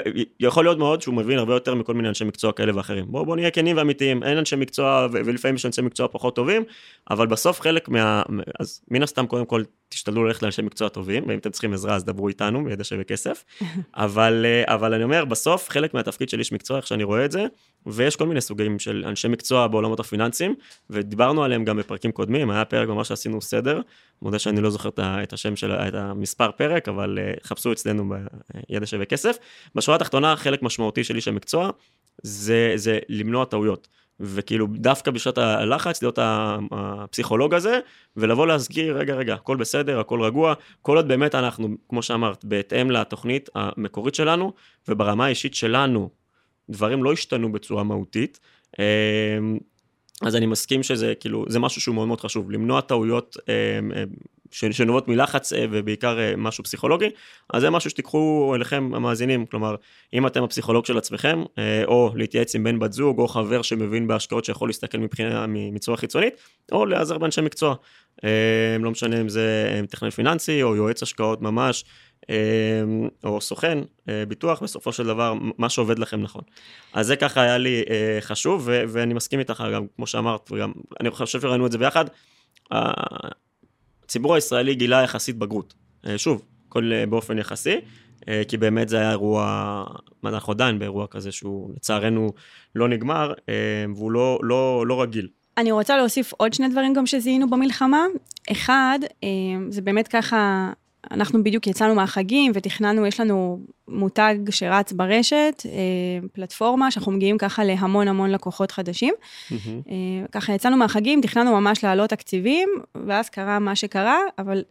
יכול 0.41 0.65
להיות 0.65 0.79
מאוד 0.79 1.03
שהוא 1.03 1.15
מבין 1.15 1.39
הרבה 1.39 1.55
יותר 1.55 1.75
מכל 1.75 1.95
מיני 1.95 2.09
אנשי 2.09 2.25
מקצוע 2.25 2.53
כאלה 2.53 2.77
ואחרים. 2.77 3.05
בואו 3.09 3.27
בוא 3.27 3.37
נהיה 3.37 3.51
כנים 3.51 3.77
ואמיתיים, 3.77 4.23
אין 4.23 4.39
אנשי 4.39 4.57
מקצוע, 4.57 5.07
ולפעמים 5.12 5.55
יש 5.55 5.67
אנשי 5.67 5.83
מקצוע 5.83 6.09
פחות 6.09 6.37
טובים, 6.37 6.65
אבל 7.11 7.27
בסוף 7.27 7.61
חלק 7.61 7.89
מה... 7.89 8.23
אז 8.61 8.81
מן 8.91 9.03
הסתם 9.03 9.27
קודם 9.27 9.45
כל 9.47 9.62
תשתדלו 9.89 10.25
ללכת 10.25 10.43
לאנשי 10.43 10.62
מקצוע 10.62 10.89
טובים, 10.89 11.25
ואם 11.29 11.39
אתם 11.39 11.51
צריכים 11.51 11.73
עזרה 11.73 11.95
אז 11.95 12.05
דברו 12.05 12.29
איתנו, 12.29 12.61
מידע 12.61 12.85
שווה 12.85 13.05
כסף. 13.05 13.45
אבל, 13.95 14.47
אה, 14.49 14.75
אבל 14.75 14.95
אני 14.95 15.05
אומר, 15.05 15.25
בסוף 15.25 15.69
חלק 15.69 15.95
מהתפקיד 15.95 16.29
של 16.29 16.39
איש 16.39 16.53
מקצוע, 16.53 16.77
איך 16.77 16.87
שאני 16.87 17.05
רואה 17.05 17.25
את 17.25 17.33
זה, 17.33 17.47
ויש 17.87 18.17
כל 18.17 18.27
מיני 18.27 18.41
סוגים 18.41 18.79
של 18.79 19.05
אנשי 19.09 19.29
מקצוע 19.29 19.67
בעולמות 19.67 20.01
הפיננסיים, 20.01 20.55
ודיברנו 20.91 21.45
עליהם 21.45 21.65
גם 21.65 21.77
בפרקים 21.77 22.12
קודמים, 22.12 22.51
היה 22.51 22.65
פרק 22.65 22.89
ממש 22.89 23.09
שעשינו 23.09 23.43
סדר, 23.43 23.81
מודה 24.23 24.39
שאני 24.39 24.61
לא 24.61 24.71
זוכר 24.71 24.89
את 24.99 25.33
השם 25.33 25.57
של, 25.57 25.73
את 25.73 25.95
המספר 25.95 26.51
פרק, 26.51 26.89
אבל 26.89 27.19
אה, 27.23 27.33
חפשו 27.43 27.73
אצלנו 27.73 28.15
בידע 28.69 28.87
שווה 28.87 29.05
כסף. 29.05 29.37
בשורה 29.75 29.97
התחתונה, 29.97 30.37
חלק 30.37 30.62
משמעותי 30.62 31.05
של 31.05 31.17
איש 31.17 31.29
המקצוע, 31.29 31.70
זה, 32.23 32.73
זה 32.76 32.99
למנוע 33.08 33.44
טעויות. 33.44 33.88
וכאילו 34.20 34.67
דווקא 34.75 35.11
בשעת 35.11 35.38
הלחץ 35.38 36.02
להיות 36.02 36.19
הפסיכולוג 36.70 37.55
הזה, 37.55 37.81
ולבוא 38.17 38.47
להזכיר, 38.47 38.99
רגע, 38.99 39.14
רגע, 39.14 39.35
הכל 39.35 39.56
בסדר, 39.56 40.00
הכל 40.00 40.23
רגוע, 40.23 40.55
כל 40.82 40.97
עוד 40.97 41.08
באמת 41.08 41.35
אנחנו, 41.35 41.69
כמו 41.88 42.02
שאמרת, 42.02 42.44
בהתאם 42.44 42.91
לתוכנית 42.91 43.49
המקורית 43.55 44.14
שלנו, 44.14 44.52
וברמה 44.88 45.26
האישית 45.26 45.55
שלנו, 45.55 46.11
דברים 46.70 47.05
לא 47.05 47.12
השתנו 47.12 47.52
בצורה 47.52 47.82
מהותית. 47.82 48.41
אמ, 48.79 49.58
אז 50.23 50.37
אני 50.37 50.47
מסכים 50.47 50.82
שזה 50.82 51.14
כאילו, 51.20 51.44
זה 51.49 51.58
משהו 51.58 51.81
שהוא 51.81 51.94
מאוד 51.94 52.08
מאוד 52.08 52.20
חשוב, 52.20 52.50
למנוע 52.50 52.81
טעויות 52.81 53.37
אמ, 53.49 53.93
אמ, 53.93 54.08
שנובעות 54.50 55.08
מלחץ 55.08 55.52
אה, 55.52 55.64
ובעיקר 55.70 56.19
אה, 56.19 56.37
משהו 56.37 56.64
פסיכולוגי, 56.64 57.11
אז 57.55 57.62
זה 57.62 57.70
משהו 57.70 57.91
שתיקחו 57.91 58.52
אליכם 58.56 58.91
המאזינים, 58.94 59.47
כלומר, 59.47 59.75
אם 60.14 60.26
אתם 60.26 60.43
הפסיכולוג 60.43 60.87
של 60.87 60.99
עצמכם, 60.99 61.43
אה, 61.58 61.85
או 61.85 62.12
להתייעץ 62.14 62.55
עם 62.55 62.64
בן 62.64 62.79
בת 62.79 62.93
זוג, 62.93 63.19
או 63.19 63.29
חבר 63.29 63.62
שמבין 63.62 64.06
בהשקעות 64.06 64.44
שיכול 64.44 64.69
להסתכל 64.69 64.99
מבחינה, 64.99 65.47
מצורה 65.49 65.97
חיצונית, 65.97 66.35
או 66.73 66.87
להיעזר 66.87 67.19
באנשי 67.19 67.41
מקצוע. 67.41 67.75
לא 68.81 68.91
משנה 68.91 69.20
אם 69.20 69.29
זה 69.29 69.81
טכנאי 69.91 70.11
פיננסי, 70.11 70.62
או 70.62 70.76
יועץ 70.76 71.02
השקעות 71.02 71.43
ממש, 71.43 71.85
או 73.25 73.41
סוכן 73.41 73.79
ביטוח, 74.29 74.62
בסופו 74.62 74.93
של 74.93 75.06
דבר, 75.06 75.35
מה 75.58 75.69
שעובד 75.69 75.99
לכם 75.99 76.23
נכון. 76.23 76.42
אז 76.92 77.07
זה 77.07 77.16
ככה 77.16 77.42
היה 77.42 77.59
לי 77.59 77.83
חשוב, 78.21 78.69
ואני 78.88 79.14
מסכים 79.14 79.38
איתך 79.38 79.64
גם, 79.75 79.87
כמו 79.97 80.07
שאמרת, 80.07 80.50
וגם 80.52 80.73
אני 81.00 81.11
חושב 81.11 81.40
שראינו 81.40 81.66
את 81.66 81.73
זה 81.73 81.78
ביחד. 81.78 82.04
הציבור 84.11 84.35
הישראלי 84.35 84.75
גילה 84.75 85.02
יחסית 85.02 85.37
בגרות. 85.37 85.75
אה, 86.07 86.19
שוב, 86.19 86.43
הכל 86.69 86.93
אה, 86.93 87.07
באופן 87.07 87.38
יחסי, 87.38 87.76
אה, 88.29 88.43
כי 88.49 88.57
באמת 88.57 88.88
זה 88.88 88.99
היה 88.99 89.11
אירוע, 89.11 89.85
אנחנו 90.25 90.52
עדיין 90.52 90.79
באירוע 90.79 91.07
כזה 91.11 91.33
שהוא 91.33 91.71
לצערנו 91.76 92.33
לא 92.75 92.88
נגמר, 92.88 93.33
והוא 93.97 94.11
לא, 94.11 94.38
לא, 94.43 94.85
לא 94.87 95.02
רגיל. 95.02 95.29
אני 95.59 95.73
רוצה 95.73 95.97
להוסיף 95.97 96.33
עוד 96.33 96.52
שני 96.52 96.69
דברים 96.69 96.95
גם 96.95 97.07
שזיהינו 97.07 97.50
במלחמה. 97.50 98.07
אחד, 98.52 98.99
זה 99.69 99.83
באמת 99.83 100.09
ככה, 100.09 100.73
אנחנו 101.11 101.45
בדיוק 101.45 101.66
יצאנו 101.66 101.95
מהחגים 101.95 102.52
ותכננו, 102.54 103.07
יש 103.07 103.21
לנו 103.21 103.61
מותג 103.88 104.35
שרץ 104.50 104.92
ברשת, 104.92 105.62
פלטפורמה 106.33 106.90
שאנחנו 106.90 107.12
מגיעים 107.12 107.38
ככה 107.38 107.64
להמון 107.64 108.09
המון 108.09 108.30
לקוחות 108.30 108.71
חדשים. 108.71 109.14
Mm-hmm. 109.14 109.88
ככה 110.33 110.54
יצאנו 110.54 110.76
מהחגים, 110.76 111.21
תכננו 111.21 111.61
ממש 111.61 111.85
להעלות 111.85 112.11
תקציבים, 112.11 112.69
ואז 113.07 113.28
קרה 113.28 113.59
מה 113.59 113.76
שקרה, 113.76 114.19
אבל... 114.38 114.62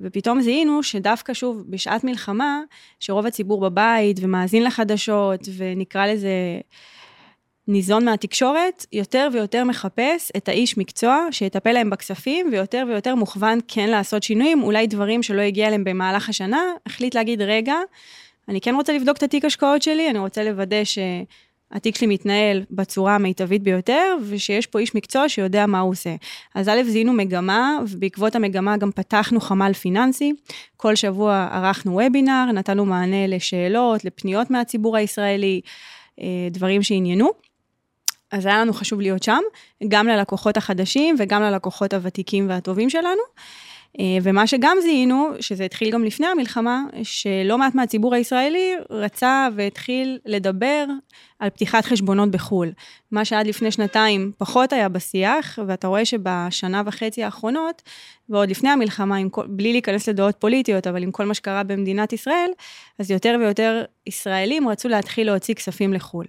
ופתאום 0.00 0.40
זיהינו 0.40 0.82
שדווקא 0.82 1.34
שוב, 1.34 1.64
בשעת 1.68 2.04
מלחמה, 2.04 2.60
שרוב 3.00 3.26
הציבור 3.26 3.60
בבית 3.60 4.16
ומאזין 4.22 4.64
לחדשות, 4.64 5.40
ונקרא 5.56 6.06
לזה 6.06 6.30
ניזון 7.68 8.04
מהתקשורת, 8.04 8.86
יותר 8.92 9.28
ויותר 9.32 9.64
מחפש 9.64 10.32
את 10.36 10.48
האיש 10.48 10.78
מקצוע 10.78 11.26
שיטפל 11.30 11.72
להם 11.72 11.90
בכספים, 11.90 12.48
ויותר 12.52 12.84
ויותר 12.88 13.14
מוכוון 13.14 13.58
כן 13.68 13.90
לעשות 13.90 14.22
שינויים, 14.22 14.62
אולי 14.62 14.86
דברים 14.86 15.22
שלא 15.22 15.40
הגיע 15.40 15.66
אליהם 15.66 15.84
במהלך 15.84 16.28
השנה, 16.28 16.62
החליט 16.86 17.14
להגיד, 17.14 17.42
רגע, 17.42 17.74
אני 18.48 18.60
כן 18.60 18.74
רוצה 18.74 18.92
לבדוק 18.92 19.16
את 19.16 19.22
התיק 19.22 19.44
השקעות 19.44 19.82
שלי, 19.82 20.10
אני 20.10 20.18
רוצה 20.18 20.44
לוודא 20.44 20.76
שהתיק 20.84 21.96
שלי 21.96 22.06
מתנהל 22.06 22.62
בצורה 22.70 23.14
המיטבית 23.14 23.62
ביותר, 23.62 24.16
ושיש 24.28 24.66
פה 24.66 24.78
איש 24.78 24.94
מקצוע 24.94 25.28
שיודע 25.28 25.66
מה 25.66 25.80
הוא 25.80 25.90
עושה. 25.90 26.14
אז 26.54 26.68
א', 26.68 26.82
זיהינו 26.86 27.12
מגמה, 27.12 27.78
ובעקבות 27.88 28.36
המגמה 28.36 28.76
גם 28.76 28.90
פתחנו 28.92 29.40
חמ"ל 29.40 29.72
פיננסי. 29.72 30.32
כל 30.76 30.94
שבוע 30.94 31.48
ערכנו 31.52 31.92
וובינר, 31.92 32.44
נתנו 32.54 32.84
מענה 32.84 33.26
לשאלות, 33.26 34.04
לפניות 34.04 34.50
מהציבור 34.50 34.96
הישראלי, 34.96 35.60
אה, 36.20 36.48
דברים 36.50 36.82
שעניינו. 36.82 37.47
אז 38.32 38.46
היה 38.46 38.60
לנו 38.60 38.72
חשוב 38.72 39.00
להיות 39.00 39.22
שם, 39.22 39.40
גם 39.88 40.06
ללקוחות 40.08 40.56
החדשים 40.56 41.14
וגם 41.18 41.42
ללקוחות 41.42 41.94
הוותיקים 41.94 42.48
והטובים 42.48 42.90
שלנו. 42.90 43.22
ומה 44.22 44.46
שגם 44.46 44.76
זיהינו, 44.82 45.28
שזה 45.40 45.64
התחיל 45.64 45.90
גם 45.90 46.04
לפני 46.04 46.26
המלחמה, 46.26 46.82
שלא 47.02 47.58
מעט 47.58 47.74
מהציבור 47.74 48.14
הישראלי 48.14 48.74
רצה 48.90 49.48
והתחיל 49.56 50.18
לדבר 50.26 50.84
על 51.38 51.50
פתיחת 51.50 51.84
חשבונות 51.84 52.30
בחו"ל. 52.30 52.72
מה 53.10 53.24
שעד 53.24 53.46
לפני 53.46 53.70
שנתיים 53.70 54.32
פחות 54.38 54.72
היה 54.72 54.88
בשיח, 54.88 55.58
ואתה 55.66 55.88
רואה 55.88 56.04
שבשנה 56.04 56.82
וחצי 56.86 57.24
האחרונות, 57.24 57.82
ועוד 58.28 58.50
לפני 58.50 58.70
המלחמה, 58.70 59.16
כל, 59.30 59.46
בלי 59.46 59.72
להיכנס 59.72 60.08
לדעות 60.08 60.36
פוליטיות, 60.38 60.86
אבל 60.86 61.02
עם 61.02 61.10
כל 61.10 61.26
מה 61.26 61.34
שקרה 61.34 61.62
במדינת 61.62 62.12
ישראל, 62.12 62.50
אז 62.98 63.10
יותר 63.10 63.36
ויותר 63.40 63.84
ישראלים 64.06 64.68
רצו 64.68 64.88
להתחיל 64.88 65.26
להוציא 65.26 65.54
כספים 65.54 65.92
לחו"ל. 65.92 66.26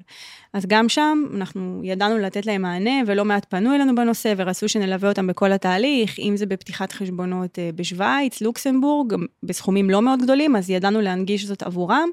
אז 0.54 0.66
גם 0.66 0.89
שם 0.89 1.24
אנחנו 1.36 1.82
ידענו 1.84 2.18
לתת 2.18 2.46
להם 2.46 2.62
מענה, 2.62 3.01
ולא 3.08 3.25
מעט 3.25 3.46
פנו 3.50 3.75
אלינו 3.75 3.96
בנושא, 3.96 4.34
ורצו 4.38 4.70
שנלווה 4.70 5.10
אותם 5.10 5.28
בכל 5.28 5.51
התהליך, 5.51 6.20
אם 6.20 6.38
זה 6.38 6.46
בפתיחת 6.46 6.92
חשבונות 6.92 7.60
אה, 7.60 7.70
בשוויץ, 7.75 8.42
לוקסמבורג, 8.42 9.13
בסכומים 9.44 9.89
לא 9.89 10.01
מאוד 10.01 10.22
גדולים, 10.22 10.56
אז 10.56 10.70
ידענו 10.70 11.01
להנגיש 11.01 11.46
זאת 11.46 11.63
עבורם. 11.63 12.10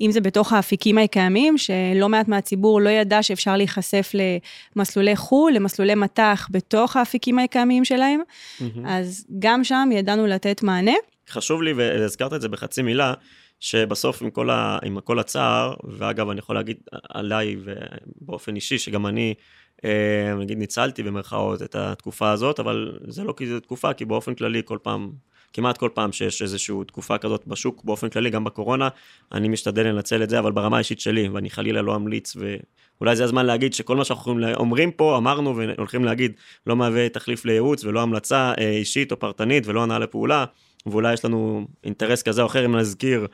אם 0.00 0.10
זה 0.10 0.20
בתוך 0.20 0.52
האפיקים 0.52 0.98
הקיימים, 0.98 1.58
שלא 1.58 2.08
מעט 2.08 2.28
מהציבור 2.28 2.80
לא 2.80 2.90
ידע 2.90 3.22
שאפשר 3.22 3.56
להיחשף 3.56 4.12
למסלולי 4.76 5.16
חו"ל, 5.16 5.52
למסלולי 5.52 5.94
מט"ח 5.94 6.48
בתוך 6.50 6.96
האפיקים 6.96 7.38
הקיימים 7.38 7.84
שלהם, 7.84 8.20
mm-hmm. 8.20 8.64
אז 8.86 9.26
גם 9.38 9.64
שם 9.64 9.88
ידענו 9.92 10.26
לתת 10.26 10.62
מענה. 10.62 10.94
חשוב 11.28 11.62
לי, 11.62 11.72
והזכרת 11.72 12.32
את 12.32 12.40
זה 12.40 12.48
בחצי 12.48 12.82
מילה, 12.82 13.14
שבסוף 13.60 14.22
עם 14.22 14.30
כל, 14.30 14.50
ה, 14.50 14.78
עם 14.84 15.00
כל 15.00 15.18
הצער, 15.18 15.74
ואגב, 15.84 16.30
אני 16.30 16.38
יכול 16.38 16.56
להגיד 16.56 16.76
עליי 17.08 17.56
ובאופן 17.64 18.56
אישי, 18.56 18.78
שגם 18.78 19.06
אני, 19.06 19.34
אה, 19.84 20.34
נגיד, 20.38 20.58
ניצלתי 20.58 21.02
במרכאות 21.02 21.62
את 21.62 21.74
התקופה 21.74 22.30
הזאת, 22.30 22.60
אבל 22.60 22.98
זה 23.08 23.24
לא 23.24 23.34
כי 23.36 23.46
זו 23.46 23.60
תקופה, 23.60 23.92
כי 23.92 24.04
באופן 24.04 24.34
כללי, 24.34 24.62
כל 24.64 24.78
פעם 24.82 25.10
כמעט 25.52 25.76
כל 25.76 25.88
פעם 25.94 26.12
שיש 26.12 26.42
איזושהי 26.42 26.76
תקופה 26.86 27.18
כזאת 27.18 27.46
בשוק, 27.46 27.84
באופן 27.84 28.08
כללי, 28.08 28.30
גם 28.30 28.44
בקורונה, 28.44 28.88
אני 29.32 29.48
משתדל 29.48 29.86
לנצל 29.86 30.22
את 30.22 30.30
זה, 30.30 30.38
אבל 30.38 30.52
ברמה 30.52 30.76
האישית 30.76 31.00
שלי, 31.00 31.28
ואני 31.28 31.50
חלילה 31.50 31.82
לא 31.82 31.96
אמליץ, 31.96 32.36
ואולי 32.36 33.16
זה 33.16 33.24
הזמן 33.24 33.46
להגיד 33.46 33.74
שכל 33.74 33.96
מה 33.96 34.04
שאנחנו 34.04 34.54
אומרים 34.54 34.90
פה, 34.90 35.16
אמרנו 35.16 35.56
והולכים 35.56 36.04
להגיד, 36.04 36.32
לא 36.66 36.76
מהווה 36.76 37.08
תחליף 37.08 37.44
לייעוץ 37.44 37.84
ולא 37.84 38.00
המלצה 38.00 38.52
אה, 38.58 38.70
אישית 38.70 39.12
או 39.12 39.18
פרטנית 39.18 39.66
ולא 39.66 39.82
הנעה 39.82 39.98
לפעולה, 39.98 40.44
ואולי 40.86 41.12
יש 41.12 41.24
לנו 41.24 41.66
אינטרס 41.84 42.22
כזה 42.22 42.42
או 42.42 42.46
אחר 42.46 42.64
אם 42.64 42.76
נזכיר 42.76 43.26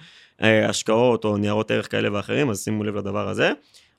אה, 0.42 0.68
השקעות 0.68 1.25
או 1.25 1.37
ניירות 1.37 1.71
ערך 1.71 1.90
כאלה 1.90 2.12
ואחרים, 2.12 2.50
אז 2.50 2.64
שימו 2.64 2.85
לב 2.85 2.97
לדבר 2.97 3.28
הזה. 3.28 3.52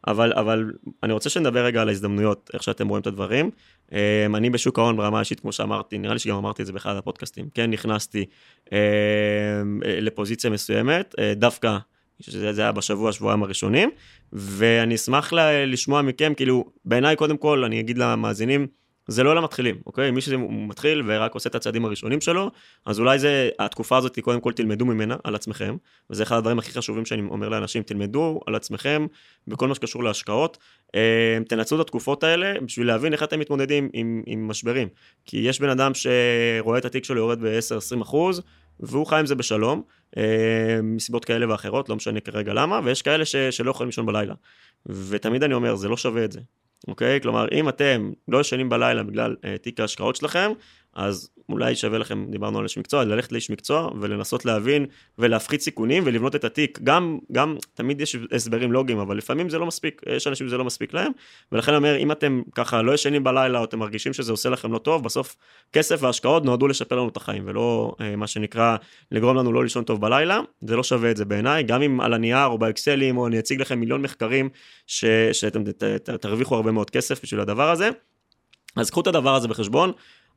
אבל, 0.07 0.33
אבל 0.33 0.71
אני 1.03 1.13
רוצה 1.13 1.29
שנדבר 1.29 1.65
רגע 1.65 1.81
על 1.81 1.89
ההזדמנויות, 1.89 2.49
איך 2.53 2.63
שאתם 2.63 2.87
רואים 2.87 3.01
את 3.01 3.07
הדברים. 3.07 3.49
אמ, 3.91 4.35
אני 4.35 4.49
בשוק 4.49 4.79
ההון 4.79 4.97
ברמה 4.97 5.17
האישית, 5.17 5.39
כמו 5.39 5.51
שאמרתי, 5.51 5.97
נראה 5.97 6.13
לי 6.13 6.19
שגם 6.19 6.35
אמרתי 6.35 6.61
את 6.61 6.67
זה 6.67 6.73
באחד 6.73 6.95
הפודקאסטים, 6.95 7.49
כן 7.53 7.71
נכנסתי 7.71 8.25
אמ, 8.71 8.77
לפוזיציה 9.83 10.49
מסוימת, 10.49 11.15
אה, 11.19 11.33
דווקא, 11.35 11.77
שזה 12.19 12.61
היה 12.61 12.71
בשבוע, 12.71 13.11
שבועיים 13.11 13.43
הראשונים, 13.43 13.89
ואני 14.33 14.95
אשמח 14.95 15.33
לשמוע 15.67 16.01
מכם, 16.01 16.33
כאילו, 16.33 16.65
בעיניי 16.85 17.15
קודם 17.15 17.37
כל, 17.37 17.63
אני 17.63 17.79
אגיד 17.79 17.97
למאזינים, 17.97 18.67
זה 19.07 19.23
לא 19.23 19.35
למתחילים, 19.35 19.75
אוקיי? 19.85 20.11
מי 20.11 20.21
שזה 20.21 20.37
מתחיל 20.37 21.03
ורק 21.05 21.33
עושה 21.33 21.49
את 21.49 21.55
הצעדים 21.55 21.85
הראשונים 21.85 22.21
שלו, 22.21 22.51
אז 22.85 22.99
אולי 22.99 23.19
זה, 23.19 23.49
התקופה 23.59 23.97
הזאת, 23.97 24.19
קודם 24.19 24.41
כל 24.41 24.53
תלמדו 24.53 24.85
ממנה 24.85 25.15
על 25.23 25.35
עצמכם, 25.35 25.75
וזה 26.09 26.23
אחד 26.23 26.37
הדברים 26.37 26.59
הכי 26.59 26.71
חשובים 26.71 27.05
שאני 27.05 27.21
אומר 27.21 27.49
לאנשים, 27.49 27.83
תלמדו 27.83 28.39
על 28.47 28.55
עצמכם 28.55 29.05
בכל 29.47 29.67
מה 29.67 29.75
שקשור 29.75 30.03
להשקעות, 30.03 30.57
אה, 30.95 31.37
תנצלו 31.47 31.81
את 31.81 31.85
התקופות 31.85 32.23
האלה 32.23 32.53
בשביל 32.61 32.87
להבין 32.87 33.13
איך 33.13 33.23
אתם 33.23 33.39
מתמודדים 33.39 33.89
עם, 33.93 34.23
עם 34.25 34.47
משברים. 34.47 34.87
כי 35.25 35.37
יש 35.37 35.59
בן 35.59 35.69
אדם 35.69 35.91
שרואה 35.93 36.77
את 36.77 36.85
התיק 36.85 37.03
שלו 37.03 37.17
יורד 37.17 37.39
ב-10-20 37.41 38.01
אחוז, 38.01 38.41
והוא 38.79 39.07
חי 39.07 39.19
עם 39.19 39.25
זה 39.25 39.35
בשלום, 39.35 39.81
אה, 40.17 40.79
מסיבות 40.83 41.25
כאלה 41.25 41.49
ואחרות, 41.49 41.89
לא 41.89 41.95
משנה 41.95 42.19
כרגע 42.19 42.53
למה, 42.53 42.79
ויש 42.83 43.01
כאלה 43.01 43.25
ש, 43.25 43.35
שלא 43.35 43.71
יכולים 43.71 43.87
לישון 43.87 44.05
בלילה. 44.05 44.33
ותמיד 44.85 45.43
אני 45.43 45.53
אומר, 45.53 45.75
זה 45.75 45.89
לא 45.89 45.97
שווה 45.97 46.25
את 46.25 46.31
זה. 46.31 46.39
אוקיי? 46.87 47.21
כלומר, 47.21 47.47
אם 47.51 47.69
אתם 47.69 48.11
לא 48.27 48.41
ישנים 48.41 48.69
בלילה 48.69 49.03
בגלל 49.03 49.35
uh, 49.41 49.57
תיק 49.61 49.79
ההשקעות 49.79 50.15
שלכם, 50.15 50.51
אז 50.95 51.29
אולי 51.49 51.75
שווה 51.75 51.97
לכם, 51.97 52.25
דיברנו 52.29 52.57
על 52.57 52.63
איש 52.63 52.77
מקצוע, 52.77 53.03
ללכת 53.03 53.31
לאיש 53.31 53.49
מקצוע 53.49 53.91
ולנסות 54.01 54.45
להבין 54.45 54.85
ולהפחית 55.17 55.61
סיכונים 55.61 56.03
ולבנות 56.05 56.35
את 56.35 56.43
התיק. 56.43 56.79
גם, 56.83 57.17
גם, 57.31 57.57
תמיד 57.73 58.01
יש 58.01 58.15
הסברים 58.31 58.71
לוגיים, 58.71 58.99
אבל 58.99 59.17
לפעמים 59.17 59.49
זה 59.49 59.59
לא 59.59 59.65
מספיק, 59.65 60.01
יש 60.15 60.27
אנשים 60.27 60.47
שזה 60.47 60.57
לא 60.57 60.65
מספיק 60.65 60.93
להם, 60.93 61.11
ולכן 61.51 61.71
אני 61.71 61.77
אומר, 61.77 61.97
אם 61.97 62.11
אתם 62.11 62.41
ככה 62.55 62.81
לא 62.81 62.91
ישנים 62.91 63.23
בלילה 63.23 63.59
או 63.59 63.63
אתם 63.63 63.79
מרגישים 63.79 64.13
שזה 64.13 64.31
עושה 64.31 64.49
לכם 64.49 64.71
לא 64.71 64.77
טוב, 64.77 65.03
בסוף 65.03 65.35
כסף 65.73 66.03
והשקעות 66.03 66.45
נועדו 66.45 66.67
לשפר 66.67 66.95
לנו 66.95 67.09
את 67.09 67.17
החיים, 67.17 67.43
ולא 67.45 67.95
uh, 67.97 68.15
מה 68.15 68.27
שנקרא 68.27 68.75
לגרום 69.11 69.37
לנו 69.37 69.53
לא 69.53 69.63
לישון 69.63 69.83
טוב 69.83 70.01
בלילה, 70.01 70.39
זה 70.61 70.75
לא 70.75 70.83
שווה 70.83 71.11
את 71.11 71.17
זה 71.17 71.25
בעיניי, 71.25 71.63
גם 71.63 71.81
אם 71.81 72.01
על 72.01 72.13
הנייר 72.13 72.45
או 72.45 72.57
באקסלים, 72.57 73.17
או 73.17 73.27
אני 73.27 73.39
אציג 73.39 73.61
לכם 73.61 73.79
מיליון 73.79 74.01
מחקרים 74.01 74.49
ש, 74.87 75.05
שאתם 75.31 75.63
ת, 75.63 75.83
ת, 75.83 76.09
תרוויחו 76.09 76.55
הרבה 76.55 76.71
מאוד 76.71 76.89
כסף 76.89 77.23
בשביל 77.23 77.41
הדבר 77.41 77.69
הזה. 77.69 77.89
אז 78.75 78.89
קחו 78.89 79.01
את 79.01 79.07
הדבר 79.07 79.35
הזה 79.35 79.47
בחשבון, 79.47 79.91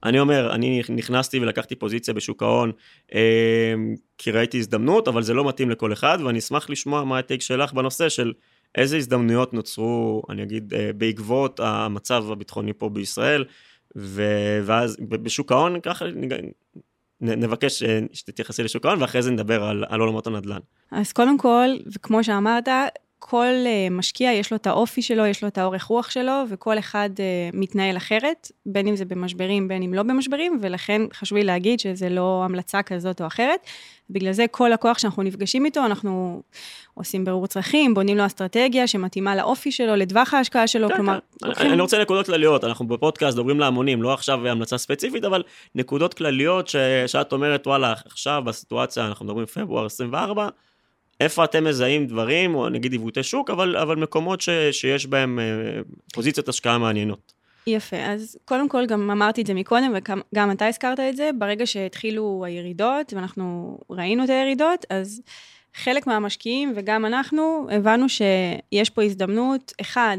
אני 0.04 0.20
אומר, 0.20 0.54
אני 0.54 0.82
נכנסתי 0.88 1.38
ולקחתי 1.38 1.74
פוזיציה 1.74 2.14
בשוק 2.14 2.42
ההון 2.42 2.72
אה, 3.14 3.74
כי 4.18 4.30
ראיתי 4.30 4.58
הזדמנות, 4.58 5.08
אבל 5.08 5.22
זה 5.22 5.34
לא 5.34 5.48
מתאים 5.48 5.70
לכל 5.70 5.92
אחד, 5.92 6.18
ואני 6.24 6.38
אשמח 6.38 6.70
לשמוע 6.70 7.04
מה 7.04 7.18
הטייק 7.18 7.42
שלך 7.42 7.72
בנושא 7.72 8.08
של 8.08 8.32
איזה 8.74 8.96
הזדמנויות 8.96 9.54
נוצרו, 9.54 10.22
אני 10.30 10.42
אגיד, 10.42 10.74
אה, 10.74 10.90
בעקבות 10.96 11.60
המצב 11.60 12.30
הביטחוני 12.30 12.72
פה 12.72 12.88
בישראל, 12.88 13.44
ו- 13.96 14.60
ואז 14.64 14.96
בשוק 15.08 15.52
ההון, 15.52 15.80
ככה 15.80 16.04
נבקש 17.20 17.82
אה, 17.82 18.00
שתתייחסי 18.12 18.62
לשוק 18.62 18.86
ההון, 18.86 19.02
ואחרי 19.02 19.22
זה 19.22 19.30
נדבר 19.30 19.64
על, 19.64 19.84
על 19.88 20.00
עולמות 20.00 20.26
הנדל"ן. 20.26 20.58
אז 20.90 21.12
קודם 21.12 21.38
כל, 21.38 21.68
וכמו 21.94 22.24
שאמרת, 22.24 22.68
כל 23.18 23.52
uh, 23.64 23.92
משקיע 23.92 24.32
יש 24.32 24.50
לו 24.50 24.56
את 24.56 24.66
האופי 24.66 25.02
שלו, 25.02 25.26
יש 25.26 25.42
לו 25.42 25.48
את 25.48 25.58
האורך 25.58 25.84
רוח 25.84 26.10
שלו, 26.10 26.32
וכל 26.48 26.78
אחד 26.78 27.10
uh, 27.16 27.56
מתנהל 27.56 27.96
אחרת, 27.96 28.52
בין 28.66 28.86
אם 28.86 28.96
זה 28.96 29.04
במשברים, 29.04 29.68
בין 29.68 29.82
אם 29.82 29.94
לא 29.94 30.02
במשברים, 30.02 30.58
ולכן 30.62 31.02
חשוב 31.14 31.38
לי 31.38 31.44
להגיד 31.44 31.80
שזה 31.80 32.08
לא 32.08 32.42
המלצה 32.44 32.82
כזאת 32.82 33.20
או 33.20 33.26
אחרת. 33.26 33.60
בגלל 34.10 34.32
זה 34.32 34.44
כל 34.50 34.70
לקוח 34.74 34.98
שאנחנו 34.98 35.22
נפגשים 35.22 35.64
איתו, 35.64 35.84
אנחנו 35.86 36.42
עושים 36.94 37.24
ברור 37.24 37.46
צרכים, 37.46 37.94
בונים 37.94 38.16
לו 38.16 38.26
אסטרטגיה 38.26 38.86
שמתאימה 38.86 39.36
לאופי 39.36 39.72
שלו, 39.72 39.96
לטווח 39.96 40.34
ההשקעה 40.34 40.66
שלו, 40.66 40.88
כן, 40.88 40.96
כלומר... 40.96 41.18
כן. 41.42 41.50
אני, 41.60 41.72
אני 41.72 41.80
רוצה 41.80 41.98
נקודות 41.98 42.26
כלליות, 42.26 42.64
אנחנו 42.64 42.88
בפודקאסט 42.88 43.36
מדברים 43.36 43.60
להמונים, 43.60 44.02
לא 44.02 44.14
עכשיו 44.14 44.48
המלצה 44.48 44.78
ספציפית, 44.78 45.24
אבל 45.24 45.42
נקודות 45.74 46.14
כלליות 46.14 46.68
ש, 46.68 46.76
שאת 47.06 47.32
אומרת, 47.32 47.66
וואלה, 47.66 47.94
עכשיו 48.06 48.42
בסיטואציה, 48.46 49.06
אנחנו 49.06 49.24
מדברים 49.24 49.46
פברואר 49.46 49.86
24, 49.86 50.48
איפה 51.20 51.44
אתם 51.44 51.64
מזהים 51.64 52.06
דברים, 52.06 52.54
או 52.54 52.68
נגיד 52.68 52.92
עיוותי 52.92 53.22
שוק, 53.22 53.50
אבל, 53.50 53.76
אבל 53.76 53.96
מקומות 53.96 54.40
ש, 54.40 54.48
שיש 54.72 55.06
בהם 55.06 55.38
אה, 55.38 55.44
פוזיציות 56.12 56.48
השקעה 56.48 56.78
מעניינות. 56.78 57.32
יפה, 57.66 57.96
אז 57.96 58.38
קודם 58.44 58.68
כל 58.68 58.86
גם 58.86 59.10
אמרתי 59.10 59.42
את 59.42 59.46
זה 59.46 59.54
מקודם, 59.54 59.94
וגם 59.94 60.50
אתה 60.50 60.66
הזכרת 60.66 61.00
את 61.00 61.16
זה, 61.16 61.30
ברגע 61.38 61.66
שהתחילו 61.66 62.42
הירידות, 62.46 63.12
ואנחנו 63.12 63.78
ראינו 63.90 64.24
את 64.24 64.30
הירידות, 64.30 64.86
אז 64.90 65.22
חלק 65.74 66.06
מהמשקיעים 66.06 66.72
וגם 66.76 67.06
אנחנו 67.06 67.66
הבנו 67.70 68.06
שיש 68.08 68.90
פה 68.90 69.02
הזדמנות, 69.02 69.72
אחד, 69.80 70.18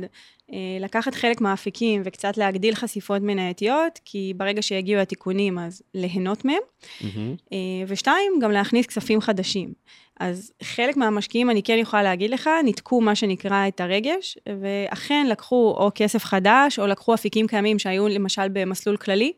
אה, 0.53 0.57
לקחת 0.79 1.15
חלק 1.15 1.41
מהאפיקים 1.41 2.01
וקצת 2.05 2.37
להגדיל 2.37 2.75
חשיפות 2.75 3.21
מנייתיות, 3.21 3.99
כי 4.05 4.33
ברגע 4.37 4.61
שיגיעו 4.61 5.01
התיקונים 5.01 5.59
אז 5.59 5.81
ליהנות 5.93 6.45
מהם, 6.45 6.61
mm-hmm. 6.81 7.53
ושתיים, 7.87 8.33
גם 8.41 8.51
להכניס 8.51 8.85
כספים 8.85 9.21
חדשים. 9.21 9.73
אז 10.19 10.51
חלק 10.63 10.97
מהמשקיעים, 10.97 11.49
אני 11.49 11.63
כן 11.63 11.77
יכולה 11.77 12.03
להגיד 12.03 12.31
לך, 12.31 12.49
ניתקו 12.63 13.01
מה 13.01 13.15
שנקרא 13.15 13.67
את 13.67 13.81
הרגש, 13.81 14.37
ואכן 14.61 15.27
לקחו 15.29 15.75
או 15.77 15.91
כסף 15.95 16.23
חדש, 16.23 16.79
או 16.79 16.87
לקחו 16.87 17.13
אפיקים 17.13 17.47
קיימים 17.47 17.79
שהיו 17.79 18.07
למשל 18.07 18.47
במסלול 18.53 18.97
כללי, 18.97 19.33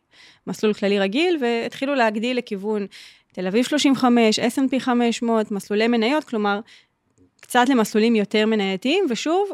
מסלול 0.48 0.74
כללי 0.74 1.00
רגיל, 1.00 1.38
והתחילו 1.42 1.96
להגדיל 1.96 2.38
לכיוון 2.38 2.88
תל 3.32 3.48
אביב 3.48 3.66
35, 3.66 4.40
S&P 4.40 4.80
500, 4.80 5.52
מסלולי 5.52 5.88
מניות, 5.88 6.24
כלומר, 6.24 6.60
קצת 7.42 7.70
למסלולים 7.70 8.16
יותר 8.16 8.46
מנייתיים, 8.46 9.06
ושוב, 9.10 9.50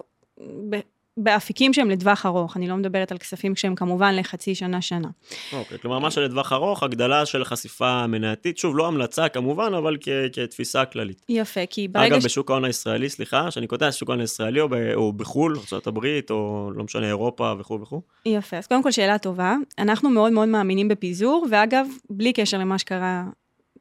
באפיקים 1.17 1.73
שהם 1.73 1.89
לטווח 1.89 2.25
ארוך, 2.25 2.57
אני 2.57 2.67
לא 2.67 2.75
מדברת 2.75 3.11
על 3.11 3.17
כספים 3.17 3.55
שהם 3.55 3.75
כמובן 3.75 4.15
לחצי 4.15 4.55
שנה-שנה. 4.55 5.07
אוקיי, 5.53 5.79
כלומר, 5.79 5.99
מה 5.99 6.11
שלטווח 6.11 6.53
ארוך, 6.53 6.83
הגדלה 6.83 7.25
של 7.25 7.45
חשיפה 7.45 8.07
מנייתית, 8.07 8.57
שוב, 8.57 8.77
לא 8.77 8.87
המלצה 8.87 9.29
כמובן, 9.29 9.73
אבל 9.73 9.97
כ- 10.01 10.09
כתפיסה 10.33 10.85
כללית. 10.85 11.25
יפה, 11.29 11.65
כי 11.69 11.87
ברגע... 11.87 12.07
אגב, 12.07 12.21
ש... 12.21 12.25
בשוק 12.25 12.51
ההון 12.51 12.65
הישראלי, 12.65 13.09
סליחה, 13.09 13.51
שאני 13.51 13.67
קוטע, 13.67 13.91
שוק 13.91 14.09
ההון 14.09 14.21
הישראלי 14.21 14.61
או, 14.61 14.69
ב- 14.69 14.91
או 14.95 15.13
בחו"ל, 15.13 15.57
ארה"ב, 15.73 16.05
או 16.29 16.71
לא 16.75 16.83
משנה, 16.83 17.07
אירופה 17.07 17.53
וכו' 17.59 17.81
וכו'. 17.81 18.01
יפה, 18.25 18.57
אז 18.57 18.67
קודם 18.67 18.83
כל 18.83 18.91
שאלה 18.91 19.17
טובה. 19.17 19.55
אנחנו 19.79 20.09
מאוד 20.09 20.31
מאוד 20.31 20.47
מאמינים 20.47 20.87
בפיזור, 20.87 21.47
ואגב, 21.51 21.87
בלי 22.09 22.33
קשר 22.33 22.57
למה 22.57 22.77
שקרה 22.79 23.23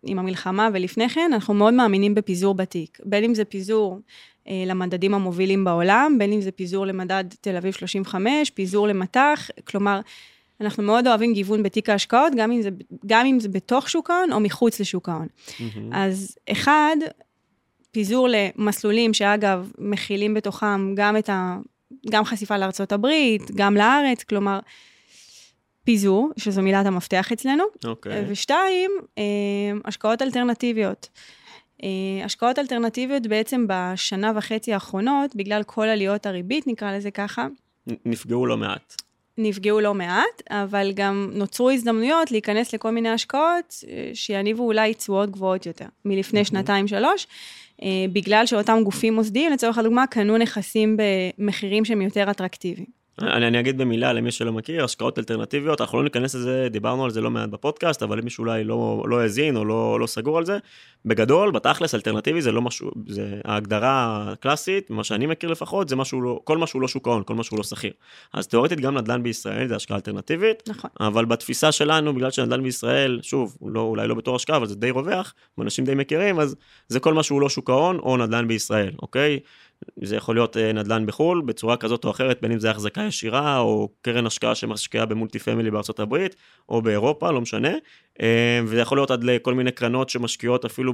עם 0.07 0.19
המלחמה 0.19 0.69
ולפני 0.73 1.09
כן, 1.09 1.31
אנחנו 1.35 1.55
מאוד 1.55 1.75
מאמינים 1.75 2.15
בפיזור 2.15 2.55
בתיק. 2.55 2.99
בין 3.05 3.25
אם 3.25 3.35
זה 3.35 3.45
פיזור 3.45 3.99
אה, 4.49 4.65
למדדים 4.67 5.15
המובילים 5.15 5.65
בעולם, 5.65 6.17
בין 6.19 6.33
אם 6.33 6.41
זה 6.41 6.51
פיזור 6.51 6.87
למדד 6.87 7.25
תל 7.41 7.57
אביב 7.57 7.73
35, 7.73 8.51
פיזור 8.51 8.89
למטח, 8.89 9.51
כלומר, 9.65 10.01
אנחנו 10.61 10.83
מאוד 10.83 11.07
אוהבים 11.07 11.33
גיוון 11.33 11.63
בתיק 11.63 11.89
ההשקעות, 11.89 12.33
גם 12.37 12.53
אם 12.53 12.63
זה, 12.63 12.71
גם 13.07 13.27
אם 13.27 13.41
זה 13.41 13.49
בתוך 13.49 13.91
שוק 13.91 14.11
ההון 14.11 14.33
או 14.33 14.41
מחוץ 14.41 14.81
לשוק 14.81 15.09
ההון. 15.09 15.27
אז 15.93 16.39
אחד, 16.53 16.97
פיזור 17.91 18.29
למסלולים 18.31 19.15
שאגב, 19.15 19.71
מכילים 19.79 20.35
בתוכם 20.35 20.95
גם 20.95 21.17
את 21.17 21.29
ה... 21.29 21.57
גם 22.11 22.25
חשיפה 22.25 22.59
לארצות 22.59 22.93
הברית, 22.93 23.51
גם 23.55 23.75
לארץ, 23.75 24.23
כלומר, 24.23 24.59
פיזור, 25.87 26.31
שזו 26.37 26.63
מילת 26.63 26.87
המפתח 26.87 27.33
אצלנו. 27.33 27.65
אוקיי. 27.85 28.25
ושתיים, 28.29 28.91
אה, 29.19 29.23
השקעות 29.85 30.23
אלטרנטיביות. 30.23 31.09
אה, 31.83 31.89
השקעות 32.25 32.59
אלטרנטיביות 32.59 33.27
בעצם 33.27 33.67
בשנה 33.69 34.33
וחצי 34.37 34.73
האחרונות, 34.73 35.37
בגלל 35.37 35.63
כל 35.63 35.87
עליות 35.87 36.27
הריבית, 36.27 36.67
נקרא 36.67 36.97
לזה 36.97 37.11
ככה, 37.11 37.47
נפגעו 38.05 38.47
לא 38.47 38.57
מעט. 38.57 38.95
נפגעו 39.39 39.81
לא 39.81 39.95
מעט, 39.95 40.43
אבל 40.51 40.93
גם 40.95 41.31
נוצרו 41.33 41.71
הזדמנויות 41.71 42.31
להיכנס 42.31 42.75
לכל 42.75 42.91
מיני 42.91 43.09
השקעות 43.09 43.85
אה, 43.89 44.11
שיניבו 44.15 44.63
אולי 44.63 44.95
תשואות 44.95 45.31
גבוהות 45.31 45.67
יותר 45.67 45.87
מלפני 46.05 46.45
שנתיים-שלוש, 46.45 47.27
אה, 47.83 47.89
בגלל 48.13 48.47
שאותם 48.47 48.81
גופים 48.85 49.15
מוסדיים, 49.15 49.53
לצורך 49.53 49.79
הדוגמה, 49.79 50.07
קנו 50.07 50.39
נכסים 50.39 50.97
במחירים 51.39 51.85
שהם 51.85 52.03
יותר 52.03 52.31
אטרקטיביים. 52.31 53.06
אני, 53.21 53.49
אני 53.49 53.61
אגיד 53.61 53.79
במילה 53.79 54.13
למי 54.13 54.31
שלא 54.31 54.53
מכיר, 54.53 54.85
השקעות 54.85 55.19
אלטרנטיביות, 55.19 55.81
אנחנו 55.81 55.99
לא 55.99 56.05
ניכנס 56.05 56.35
לזה, 56.35 56.69
דיברנו 56.71 57.05
על 57.05 57.11
זה 57.11 57.21
לא 57.21 57.31
מעט 57.31 57.49
בפודקאסט, 57.49 58.03
אבל 58.03 58.21
מישהו 58.21 58.43
אולי 58.43 58.65
לא, 58.65 59.05
לא 59.09 59.21
האזין 59.21 59.57
או 59.57 59.65
לא, 59.65 60.01
לא 60.01 60.07
סגור 60.07 60.39
על 60.39 60.45
זה, 60.45 60.59
בגדול, 61.05 61.51
בתכלס, 61.51 61.95
אלטרנטיבי 61.95 62.43
זה 62.43 62.53
לא 62.53 62.63
משהו, 62.63 62.91
זה 63.07 63.41
ההגדרה 63.45 64.25
הקלאסית, 64.33 64.91
מה 64.91 65.05
שאני 65.05 65.27
מכיר 65.27 65.51
לפחות, 65.51 65.89
זה 65.89 65.97
משהו 65.97 66.21
לא, 66.23 66.41
כל 66.45 66.59
מה 66.59 66.67
שהוא 66.67 66.83
לא 66.83 66.89
שוק 66.89 67.09
ההון, 67.09 67.23
כל 67.27 67.35
מה 67.35 67.45
שהוא 67.45 67.57
לא 67.57 67.63
שכיר. 67.63 67.93
אז 68.33 68.47
תאורטית 68.47 68.81
גם 68.81 68.99
נדל"ן 68.99 69.23
בישראל 69.23 69.69
זה 69.69 69.77
השקעה 69.77 69.97
אלטרנטיבית, 69.97 70.69
נכון. 70.69 70.91
אבל 71.01 71.25
בתפיסה 71.25 71.73
שלנו, 71.73 72.15
בגלל 72.15 72.31
שנדל"ן 72.31 72.63
בישראל, 72.63 73.21
שוב, 73.23 73.57
לא, 73.67 73.81
אולי 73.81 74.09
לא 74.09 74.15
בתור 74.15 74.37
השקעה, 74.37 74.57
אבל 74.57 74.67
זה 74.67 74.75
די 74.75 74.91
רווח, 74.91 75.35
ואנשים 75.59 75.85
די 75.85 75.95
מכירים, 75.95 76.41
אז 76.41 76.57
זה 76.89 77.01
כל 77.01 77.15
מה 77.15 77.23
שהוא 77.23 77.41
לא 77.41 77.49
שוק 77.49 77.71
ההון 77.71 77.99
או 77.99 78.17
נדל"ן 78.17 78.49
בישראל, 78.49 78.93
אוקיי? 79.03 79.41
זה 80.03 80.17
יכול 80.17 80.37
להיות 80.37 80.57
אה, 80.57 80.73
נדל"ן 80.73 81.07
בחו"ל, 81.07 81.43
בצורה 81.47 81.77
כזאת 81.77 82.05
או 82.05 82.11
אחרת, 82.11 82.39
בין 82.43 82.53
אם 82.53 82.59
זה 82.61 82.71
החזקה 82.71 83.03
ישירה, 83.03 83.59
או 83.59 83.89
קרן 84.03 84.27
השקעה 84.27 84.55
שמשקיעה 84.55 85.07
ב 85.07 85.39
multi-family 85.39 85.71
בארצות 85.71 86.01
הברית, 86.01 86.37
או 86.69 86.83
באירופה, 86.83 87.31
לא 87.31 87.41
משנה. 87.41 87.73
אה, 88.21 88.61
וזה 88.65 88.81
יכול 88.81 88.99
להיות 88.99 89.11
עד 89.11 89.25
לכל 89.25 89.55
מיני 89.55 89.73
קרנות 89.73 90.09
שמשקיעות 90.09 90.65
אפילו 90.65 90.93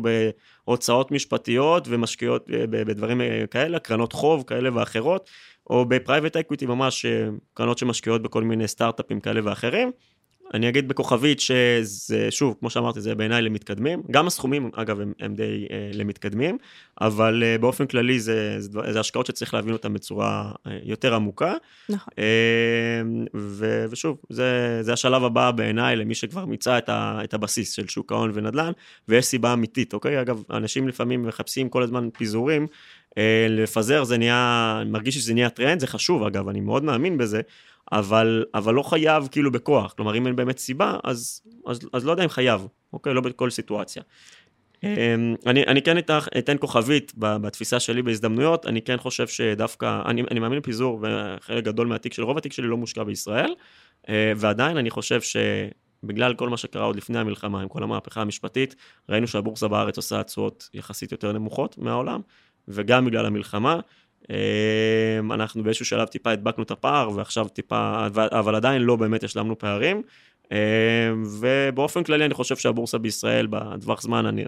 בהוצאות 0.67 1.11
משפטיות, 1.11 1.89
ומשקיעות 1.91 2.47
אה, 2.53 2.67
בדברים 2.67 3.21
כאלה, 3.51 3.79
קרנות 3.79 4.13
חוב 4.13 4.45
כאלה 4.47 4.71
ואחרות, 4.75 5.31
או 5.71 5.85
ב 5.85 5.91
private 5.91 6.37
equity 6.37 6.67
ממש, 6.67 7.07
קרנות 7.55 7.79
שמשקיעות 7.79 8.23
בכל 8.23 8.43
מיני 8.43 8.69
סטארט-אפים 8.69 9.21
כאלה 9.21 9.41
ואחרים. 9.45 9.91
אני 10.55 10.69
אגיד 10.69 10.89
בכוכבית 10.89 11.41
שזה, 11.41 12.31
שוב, 12.31 12.57
כמו 12.61 12.71
שאמרתי, 12.71 13.01
זה 13.01 13.15
בעיניי 13.15 13.43
למתקדמים. 13.43 14.03
גם 14.11 14.27
הסכומים, 14.27 14.71
אגב, 14.75 15.01
הם, 15.01 15.13
הם 15.21 15.35
די 15.35 15.67
אה, 15.71 15.91
למתקדמים, 15.93 16.59
אבל 17.01 17.43
אה, 17.47 17.59
באופן 17.59 17.87
כללי 17.87 18.21
זה, 18.21 18.61
זה, 18.61 18.81
זה 18.93 19.01
השקעות 19.01 19.27
שצריך 19.27 19.55
להבין 19.55 19.73
אותן 19.73 19.93
בצורה 19.93 20.53
אה, 20.67 20.79
יותר 20.83 21.15
עמוקה. 21.15 21.55
נכון. 21.89 22.13
אה, 22.19 23.03
ו, 23.37 23.85
ושוב, 23.91 24.19
זה, 24.29 24.79
זה 24.83 24.93
השלב 24.93 25.25
הבא 25.25 25.51
בעיניי 25.51 25.97
למי 25.97 26.15
שכבר 26.15 26.45
מיצה 26.45 26.79
את, 26.79 26.89
ה, 26.89 27.21
את 27.25 27.35
הבסיס 27.35 27.73
של 27.73 27.89
שוק 27.89 28.13
ההון 28.13 28.31
ונדל"ן, 28.35 28.73
ויש 29.09 29.25
סיבה 29.25 29.53
אמיתית, 29.53 29.95
אוקיי? 29.95 30.21
אגב, 30.21 30.43
אנשים 30.51 30.89
לפעמים 30.89 31.23
מחפשים 31.23 31.69
כל 31.69 31.83
הזמן 31.83 32.09
פיזורים. 32.19 32.67
אה, 33.19 33.47
לפזר 33.51 34.05
זה 34.05 34.19
נהיה, 34.19 34.79
אני 34.83 34.91
מרגיש 34.91 35.15
שזה 35.15 35.35
נהיה 35.35 35.51
טרנד, 35.51 35.81
זה 35.81 35.87
חשוב 35.87 36.23
אגב, 36.23 36.49
אני 36.49 36.61
מאוד 36.61 36.85
מאמין 36.85 37.19
בזה, 37.19 37.41
אבל, 37.93 38.45
אבל 38.55 38.75
לא 38.75 38.83
חייב 38.83 39.29
כאילו 39.31 39.53
בכוח. 39.53 39.93
כלומר, 39.93 40.17
אם 40.17 40.27
אין 40.27 40.37
באמת 40.37 40.59
סיבה, 40.59 40.97
אז, 41.05 41.43
אז, 41.67 41.81
אז 41.93 42.05
לא 42.07 42.11
יודע 42.11 42.25
אם 42.25 42.29
חייב, 42.29 42.67
אוקיי? 42.93 43.15
לא 43.15 43.21
בכל 43.21 43.51
סיטואציה. 43.51 44.03
אמ, 44.85 45.35
אני, 45.47 45.63
אני 45.63 45.83
כן 45.83 45.99
אתך, 45.99 46.29
אתן 46.39 46.57
כוכבית 46.61 47.13
בתפיסה 47.17 47.81
שלי 47.81 48.03
בהזדמנויות, 48.03 48.67
אני 48.67 48.83
כן 48.83 48.97
חושב 48.97 49.27
שדווקא, 49.27 50.03
אני, 50.07 50.23
אני 50.31 50.41
מאמין 50.41 50.59
בפיזור, 50.61 51.01
וחלק 51.03 51.65
גדול 51.65 51.87
מהתיק 51.87 52.13
של, 52.13 52.23
רוב 52.23 52.39
התיק 52.39 52.53
שלי 52.53 52.67
לא 52.67 52.77
מושקע 52.77 53.05
בישראל, 53.05 53.55
אה, 54.09 54.33
ועדיין 54.37 54.77
אני 54.77 54.91
חושב 54.91 55.21
שבגלל 55.21 56.35
כל 56.35 56.49
מה 56.49 56.57
שקרה 56.57 56.85
עוד 56.85 56.97
לפני 56.97 57.19
המלחמה, 57.19 57.63
עם 57.63 57.69
כל 57.69 57.83
המהפכה 57.83 58.21
המשפטית, 58.21 58.77
ראינו 59.09 59.27
שהבורסה 59.27 59.69
בארץ 59.69 59.97
עושה 59.97 60.23
תשואות 60.23 60.71
יחסית 60.75 61.13
יותר 61.13 61.33
נמוכות 61.33 61.79
מהעולם, 61.79 62.21
וגם 62.69 63.05
בגלל 63.05 63.27
המלחמה. 63.27 63.81
אמ, 64.31 65.33
אנחנו 65.33 65.63
באיזשהו 65.63 65.87
שלב 65.87 66.09
טיפה 66.09 66.31
הדבקנו 66.31 66.65
את 66.65 66.71
הפער, 66.71 67.11
ועכשיו 67.15 67.49
טיפה, 67.49 68.07
אבל 68.15 68.55
עדיין 68.55 68.83
לא 68.83 68.97
באמת 68.97 69.25
השלמנו 69.25 69.59
פערים. 69.59 70.03
אמ, 70.53 70.57
ובאופן 71.41 72.03
כללי 72.03 72.25
אני 72.25 72.35
חושב 72.35 72.57
שהבורסה 72.57 72.99
בישראל 72.99 73.47
בטווח 73.51 74.03
זמן, 74.03 74.27
אני 74.27 74.45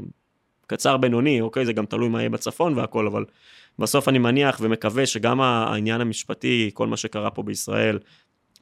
קצר 0.67 0.97
בינוני, 0.97 1.41
אוקיי, 1.41 1.67
זה 1.67 1.73
גם 1.73 1.87
תלוי 1.87 2.09
מה 2.09 2.21
יהיה 2.21 2.31
בצפון 2.31 2.79
והכל, 2.79 3.07
אבל 3.07 3.25
בסוף 3.79 4.09
אני 4.09 4.19
מניח 4.19 4.59
ומקווה 4.61 5.07
שגם 5.07 5.41
העניין 5.41 6.01
המשפטי, 6.01 6.71
כל 6.75 6.87
מה 6.87 6.97
שקרה 6.97 7.31
פה 7.31 7.43
בישראל, 7.43 7.99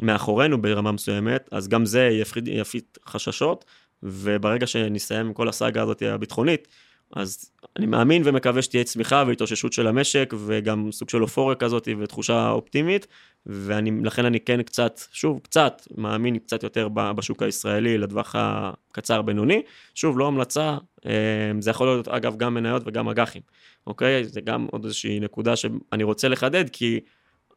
מאחורינו 0.00 0.62
ברמה 0.62 0.92
מסוימת, 0.92 1.48
אז 1.52 1.68
גם 1.68 1.86
זה 1.86 2.18
יפיט 2.46 2.98
חששות, 3.06 3.64
וברגע 4.02 4.66
שנסיים 4.66 5.26
עם 5.26 5.32
כל 5.32 5.48
הסאגה 5.48 5.82
הזאת 5.82 6.02
הביטחונית, 6.02 6.68
אז 7.16 7.50
אני 7.76 7.86
מאמין 7.86 8.22
ומקווה 8.24 8.62
שתהיה 8.62 8.84
צמיחה 8.84 9.24
והתאוששות 9.26 9.72
של 9.72 9.86
המשק, 9.86 10.34
וגם 10.46 10.92
סוג 10.92 11.08
של 11.08 11.22
אופוריה 11.22 11.56
כזאת 11.56 11.88
ותחושה 11.98 12.50
אופטימית, 12.50 13.06
ולכן 13.46 14.24
אני 14.24 14.40
כן 14.40 14.62
קצת, 14.62 15.00
שוב, 15.12 15.40
קצת, 15.42 15.82
מאמין 15.96 16.38
קצת 16.38 16.62
יותר 16.62 16.88
בשוק 16.88 17.42
הישראלי 17.42 17.98
לטווח 17.98 18.34
הקצר-בינוני. 18.38 19.62
שוב, 19.94 20.18
לא 20.18 20.26
המלצה, 20.26 20.76
אה, 21.06 21.12
זה 21.60 21.70
יכול 21.70 21.86
להיות 21.86 22.08
אגב 22.08 22.36
גם 22.36 22.54
מניות 22.54 22.82
וגם 22.86 23.08
אג"חים, 23.08 23.42
אוקיי? 23.86 24.24
זה 24.24 24.40
גם 24.40 24.66
עוד 24.70 24.84
איזושהי 24.84 25.20
נקודה 25.20 25.56
שאני 25.56 26.02
רוצה 26.02 26.28
לחדד, 26.28 26.64
כי 26.70 27.00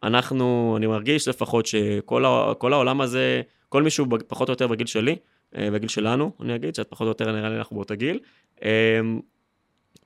אנחנו, 0.04 0.74
אני 0.78 0.88
מרגיש 0.88 1.28
לפחות 1.28 1.66
שכל 1.66 2.74
העולם 2.74 3.02
הזה, 3.02 3.42
כל 3.70 3.84
מישהו 3.84 4.06
פחות 4.28 4.50
או 4.50 4.52
יותר 4.52 4.68
בגיל 4.68 4.88
שלי, 4.88 5.16
אה, 5.58 5.72
בגיל 5.72 5.90
שלנו, 5.90 6.32
אני 6.42 6.56
אגיד, 6.56 6.76
שאת 6.76 6.88
פחות 6.90 7.06
או 7.06 7.10
יותר 7.10 7.32
נראה 7.32 7.50
לי 7.50 7.58
אנחנו 7.58 7.76
באותו 7.76 7.96
גיל, 7.96 8.20
אה, 8.64 9.00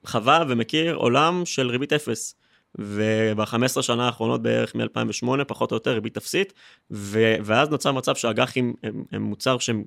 חווה 0.06 0.44
ומכיר 0.48 0.94
עולם 0.94 1.42
של 1.44 1.70
ריבית 1.70 1.92
אפס. 1.92 2.34
וב-15 2.78 3.82
שנה 3.82 4.06
האחרונות 4.06 4.42
בערך 4.42 4.74
מ-2008, 4.74 5.44
פחות 5.44 5.70
או 5.70 5.76
יותר 5.76 5.92
ריבית 5.92 6.16
אפסית, 6.16 6.52
ו- 6.90 7.34
ואז 7.44 7.68
נוצר 7.68 7.92
מצב 7.92 8.14
שהאג"חים 8.14 8.74
הם, 8.82 9.04
הם 9.12 9.22
מוצר 9.22 9.58
שהוא 9.58 9.84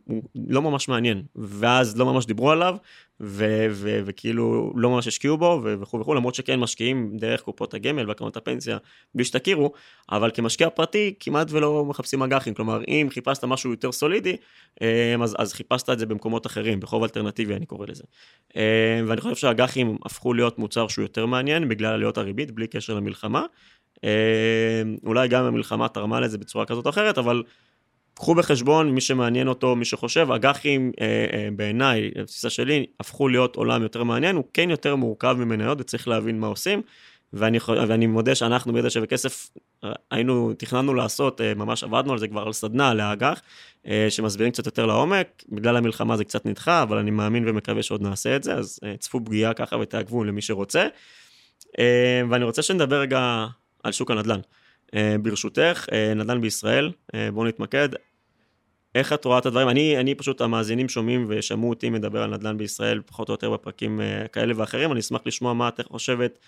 לא 0.50 0.62
ממש 0.62 0.88
מעניין, 0.88 1.24
ואז 1.36 1.98
לא 1.98 2.06
ממש 2.06 2.26
דיברו 2.26 2.52
עליו, 2.52 2.76
וכאילו 3.20 4.74
לא 4.76 4.90
ממש 4.90 5.08
השקיעו 5.08 5.38
בו, 5.38 5.62
וכו' 5.64 6.00
וכו', 6.00 6.14
למרות 6.14 6.36
שכן 6.36 6.60
משקיעים 6.60 7.18
דרך 7.18 7.42
קופות 7.42 7.74
הגמל 7.74 8.08
והקרנות 8.08 8.38
הפנסיה, 8.38 8.78
בלי 9.16 9.26
שתכירו, 9.26 9.72
אבל 10.12 10.32
כמשקיע 10.34 10.70
פרטי 10.70 11.14
כמעט 11.20 11.48
ולא 11.52 11.86
מחפשים 11.86 12.24
אג"חים, 12.24 12.54
כלומר 12.54 12.82
אם 12.88 13.08
חיפשת 13.12 13.44
משהו 13.44 13.72
יותר 13.72 13.92
סולידי, 13.92 14.36
אה, 14.82 15.16
אז, 15.24 15.36
אז 15.40 15.54
חיפשת 15.54 15.90
את 15.90 16.00
זה 16.00 16.06
במקומות 16.06 16.46
אחרים, 16.46 16.80
בחוב 16.80 17.04
אלטרנטיבי 17.04 17.56
אני 17.56 17.66
קורא 17.66 17.86
לזה. 17.90 18.04
אה, 18.58 19.02
ואני 19.08 19.22
חושב 19.22 19.36
שהאג"חים 19.36 19.98
הפכו 20.06 20.34
להיות 20.34 20.60
מוצר 20.60 20.88
שהוא 20.88 21.04
יותר 21.04 21.26
מעניין 21.26 21.70
בגלל 21.70 21.94
עליות 21.94 22.18
הריבית, 22.18 22.52
בלי 22.52 22.68
קשר 22.68 22.94
למלחמה. 22.94 23.46
אה, 24.04 24.82
אולי 25.06 25.28
גם 25.28 25.46
המלחמה 25.46 25.88
תרמה 25.88 26.20
לזה 26.20 26.38
בצורה 26.38 26.66
כזאת 26.66 26.86
או 26.86 26.90
אחרת, 26.90 27.18
אבל 27.18 27.44
קחו 28.14 28.36
בחשבון, 28.36 28.92
מי 28.92 29.02
שמעניין 29.02 29.48
אותו, 29.48 29.76
מי 29.76 29.86
שחושב, 29.86 30.32
אג"חים 30.32 30.92
אה, 31.02 31.26
אה, 31.34 31.48
בעיניי, 31.56 32.12
בתפיסה 32.16 32.50
שלי, 32.50 32.86
הפכו 33.00 33.28
להיות 33.28 33.56
עולם 33.56 33.84
יותר 33.84 34.04
מעניין, 34.04 34.36
הוא 34.36 34.44
כן 34.54 34.70
יותר 34.70 34.96
מורכב 34.96 35.36
ממניות 35.40 35.82
וצריך 35.82 36.08
להבין 36.08 36.40
מה 36.40 36.48
עושים. 36.48 36.82
ואני, 37.34 37.58
ואני 37.88 38.08
מודה 38.08 38.36
שאנחנו 38.36 38.74
בידע 38.74 38.90
שווה 38.90 39.08
כסף, 39.08 39.50
היינו, 40.12 40.54
תכננו 40.58 40.94
לעשות, 40.94 41.42
אה, 41.42 41.54
ממש 41.54 41.84
עבדנו 41.84 42.12
על 42.12 42.20
זה 42.20 42.28
כבר 42.28 42.42
על 42.42 42.54
סדנה 42.54 42.94
לאג"ח, 42.94 43.42
אה, 43.88 44.08
שמסבירים 44.10 44.52
קצת 44.52 44.66
יותר 44.66 44.86
לעומק, 44.86 45.44
בגלל 45.50 45.78
המלחמה 45.78 46.18
זה 46.18 46.24
קצת 46.24 46.46
נדחה, 46.46 46.82
אבל 46.84 46.98
אני 46.98 47.12
מאמין 47.12 47.48
ומקווה 47.48 47.84
שעוד 47.84 48.02
נעשה 48.02 48.36
את 48.36 48.44
זה, 48.44 48.54
אז 48.54 48.80
אה, 48.84 48.98
צפו 48.98 49.26
פגיעה 49.26 49.54
ככה 49.54 49.78
ותעקבו 49.78 50.24
למי 50.24 50.42
שרוצה. 50.42 50.88
אה, 51.80 52.22
ואני 52.30 52.44
רוצה 52.44 52.62
שנדבר 52.62 53.00
רגע 53.00 53.46
על 53.84 53.92
שוק 53.92 54.12
הנדל"ן. 54.12 54.40
אה, 54.96 55.16
ברשותך, 55.22 55.86
אה, 55.92 56.14
נדל"ן 56.14 56.42
בישראל, 56.42 56.92
אה, 57.16 57.30
בואו 57.32 57.46
נתמקד. 57.46 57.90
איך 58.96 59.14
את 59.14 59.26
רואה 59.26 59.38
את 59.38 59.46
הדברים? 59.46 59.70
אני, 59.70 59.98
אני 59.98 60.16
פשוט, 60.16 60.42
המאזינים 60.42 60.90
שומעים 60.90 61.26
ושמעו 61.30 61.70
אותי 61.70 61.90
מדבר 61.90 62.24
על 62.24 62.34
נדל"ן 62.36 62.58
בישראל 62.58 63.02
פחות 63.06 63.30
או 63.30 63.34
יותר 63.34 63.52
בפרקים 63.52 64.02
כאלה 64.32 64.54
ואחרים, 64.58 64.92
אני 64.92 65.00
אשמח 65.00 65.22
לשמוע 65.26 65.54
מה 65.54 65.68
את 65.68 65.82
חושבת 65.88 66.40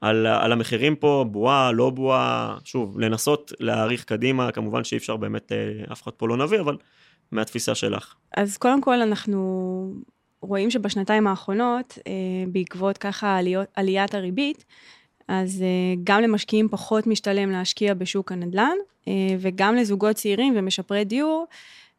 על, 0.00 0.26
על 0.26 0.52
המחירים 0.52 0.96
פה, 0.96 1.24
בועה, 1.30 1.72
לא 1.72 1.90
בועה, 1.90 2.56
שוב, 2.64 3.00
לנסות 3.00 3.52
להעריך 3.60 4.04
קדימה, 4.04 4.52
כמובן 4.52 4.84
שאי 4.84 4.98
אפשר 4.98 5.16
באמת, 5.16 5.52
אף 5.92 6.02
אחד 6.02 6.10
פה 6.12 6.28
לא 6.28 6.36
נביא, 6.36 6.60
אבל 6.60 6.76
מהתפיסה 7.32 7.74
שלך. 7.74 8.14
אז 8.36 8.56
קודם 8.56 8.80
כל 8.80 9.00
אנחנו 9.02 9.94
רואים 10.42 10.70
שבשנתיים 10.70 11.26
האחרונות, 11.26 11.98
בעקבות 12.48 12.98
ככה 12.98 13.36
עליות, 13.36 13.68
עליית 13.74 14.14
הריבית, 14.14 14.64
אז 15.28 15.62
אה, 15.62 15.94
גם 16.04 16.22
למשקיעים 16.22 16.68
פחות 16.68 17.06
משתלם 17.06 17.50
להשקיע 17.50 17.94
בשוק 17.94 18.32
הנדל"ן, 18.32 18.76
אה, 19.08 19.12
וגם 19.38 19.76
לזוגות 19.76 20.16
צעירים 20.16 20.54
ומשפרי 20.56 21.04
דיור, 21.04 21.46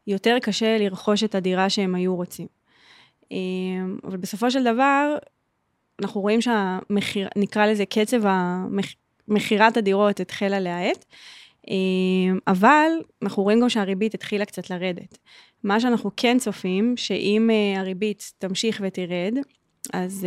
יותר 0.06 0.36
קשה 0.42 0.78
לרכוש 0.78 1.24
את 1.24 1.34
הדירה 1.34 1.70
שהם 1.70 1.94
היו 1.94 2.16
רוצים. 2.16 2.46
אבל 4.04 4.16
בסופו 4.16 4.50
של 4.50 4.64
דבר, 4.64 5.16
אנחנו 6.02 6.20
רואים 6.20 6.40
שהמחיר, 6.40 7.28
נקרא 7.36 7.66
לזה 7.66 7.86
קצב 7.86 8.22
מכירת 9.28 9.76
הדירות 9.76 10.20
התחילה 10.20 10.60
להאט, 10.60 11.04
אבל 12.46 12.90
אנחנו 13.22 13.42
רואים 13.42 13.60
גם 13.60 13.68
שהריבית 13.68 14.14
התחילה 14.14 14.44
קצת 14.44 14.70
לרדת. 14.70 15.18
מה 15.64 15.80
שאנחנו 15.80 16.10
כן 16.16 16.38
צופים, 16.38 16.96
שאם 16.96 17.50
הריבית 17.76 18.32
תמשיך 18.38 18.82
ותרד, 18.84 19.34
אז 19.92 20.26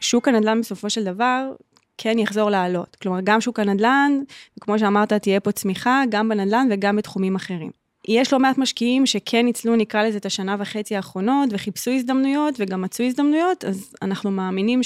שוק 0.00 0.28
הנדל"ן 0.28 0.60
בסופו 0.60 0.90
של 0.90 1.04
דבר 1.04 1.50
כן 1.98 2.18
יחזור 2.18 2.50
לעלות. 2.50 2.96
כלומר, 3.02 3.18
גם 3.24 3.40
שוק 3.40 3.60
הנדל"ן, 3.60 4.12
וכמו 4.58 4.78
שאמרת, 4.78 5.12
תהיה 5.12 5.40
פה 5.40 5.52
צמיחה, 5.52 6.02
גם 6.08 6.28
בנדל"ן 6.28 6.68
וגם 6.70 6.96
בתחומים 6.96 7.36
אחרים. 7.36 7.70
יש 8.08 8.32
לא 8.32 8.38
מעט 8.38 8.58
משקיעים 8.58 9.06
שכן 9.06 9.44
ניצלו, 9.44 9.76
נקרא 9.76 10.02
לזה, 10.02 10.18
את 10.18 10.26
השנה 10.26 10.56
וחצי 10.58 10.96
האחרונות, 10.96 11.48
וחיפשו 11.52 11.90
הזדמנויות, 11.90 12.54
וגם 12.58 12.82
מצאו 12.82 13.04
הזדמנויות, 13.04 13.64
אז 13.64 13.94
אנחנו 14.02 14.30
מאמינים 14.30 14.80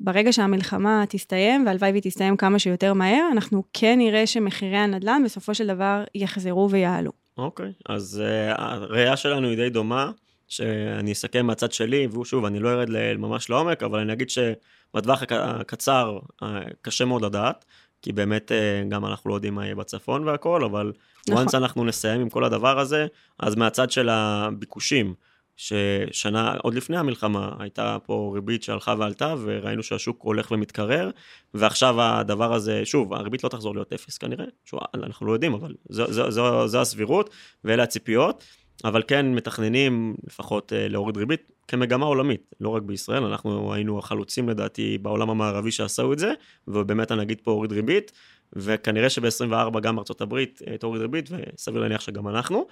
שברגע 0.00 0.32
שהמלחמה 0.32 1.04
תסתיים, 1.08 1.66
והלוואי 1.66 1.90
והיא 1.90 2.02
תסתיים 2.02 2.36
כמה 2.36 2.58
שיותר 2.58 2.92
מהר, 2.92 3.28
אנחנו 3.32 3.62
כן 3.72 3.98
נראה 3.98 4.26
שמחירי 4.26 4.76
הנדל"ן 4.76 5.22
בסופו 5.24 5.54
של 5.54 5.66
דבר 5.66 6.04
יחזרו 6.14 6.70
ויעלו. 6.70 7.10
אוקיי, 7.38 7.66
okay, 7.66 7.92
אז 7.92 8.22
uh, 8.24 8.60
הראייה 8.60 9.16
שלנו 9.16 9.48
היא 9.48 9.56
די 9.56 9.70
דומה, 9.70 10.10
שאני 10.48 11.12
אסכם 11.12 11.46
מהצד 11.46 11.72
שלי, 11.72 12.06
ושוב, 12.06 12.44
אני 12.44 12.58
לא 12.58 12.68
ארד 12.68 12.88
ממש 13.16 13.50
לעומק, 13.50 13.82
אבל 13.82 13.98
אני 13.98 14.12
אגיד 14.12 14.30
שבטווח 14.30 15.22
הקצר 15.30 16.18
אה, 16.42 16.60
קשה 16.82 17.04
מאוד 17.04 17.22
לדעת. 17.22 17.64
כי 18.04 18.12
באמת 18.12 18.52
אה, 18.52 18.82
גם 18.88 19.06
אנחנו 19.06 19.30
לא 19.30 19.34
יודעים 19.34 19.54
מה 19.54 19.64
יהיה 19.64 19.74
בצפון 19.74 20.28
והכל, 20.28 20.64
אבל 20.64 20.92
נכון. 21.28 21.46
once 21.46 21.56
אנחנו 21.56 21.84
נסיים 21.84 22.20
עם 22.20 22.28
כל 22.28 22.44
הדבר 22.44 22.78
הזה, 22.78 23.06
אז 23.38 23.54
מהצד 23.54 23.90
של 23.90 24.08
הביקושים, 24.08 25.14
ששנה, 25.56 26.54
עוד 26.62 26.74
לפני 26.74 26.96
המלחמה, 26.96 27.52
הייתה 27.58 27.96
פה 28.06 28.32
ריבית 28.34 28.62
שהלכה 28.62 28.94
ועלתה, 28.98 29.34
וראינו 29.42 29.82
שהשוק 29.82 30.22
הולך 30.22 30.50
ומתקרר, 30.50 31.10
ועכשיו 31.54 32.02
הדבר 32.02 32.54
הזה, 32.54 32.84
שוב, 32.84 33.14
הריבית 33.14 33.44
לא 33.44 33.48
תחזור 33.48 33.74
להיות 33.74 33.92
אפס 33.92 34.18
כנראה, 34.18 34.44
שוב, 34.64 34.80
אנחנו 34.94 35.26
לא 35.26 35.32
יודעים, 35.32 35.54
אבל 35.54 35.74
זו, 35.88 36.12
זו, 36.12 36.30
זו, 36.30 36.68
זו 36.68 36.80
הסבירות, 36.80 37.30
ואלה 37.64 37.82
הציפיות. 37.82 38.44
אבל 38.84 39.02
כן 39.08 39.34
מתכננים 39.34 40.14
לפחות 40.26 40.72
אה, 40.72 40.88
להוריד 40.88 41.16
ריבית 41.16 41.52
כמגמה 41.68 42.06
עולמית, 42.06 42.54
לא 42.60 42.68
רק 42.68 42.82
בישראל, 42.82 43.24
אנחנו 43.24 43.74
היינו 43.74 43.98
החלוצים 43.98 44.48
לדעתי 44.48 44.98
בעולם 44.98 45.30
המערבי 45.30 45.70
שעשו 45.70 46.12
את 46.12 46.18
זה, 46.18 46.32
ובאמת 46.68 47.10
הנגיד 47.10 47.40
פה 47.42 47.50
הוריד 47.50 47.72
ריבית, 47.72 48.12
וכנראה 48.52 49.10
שב-24 49.10 49.80
גם 49.80 49.98
ארצות 49.98 50.20
הברית 50.20 50.62
אה, 50.66 50.78
תוריד 50.78 51.02
ריבית, 51.02 51.28
וסביר 51.30 51.82
להניח 51.82 52.00
שגם 52.00 52.28
אנחנו. 52.28 52.66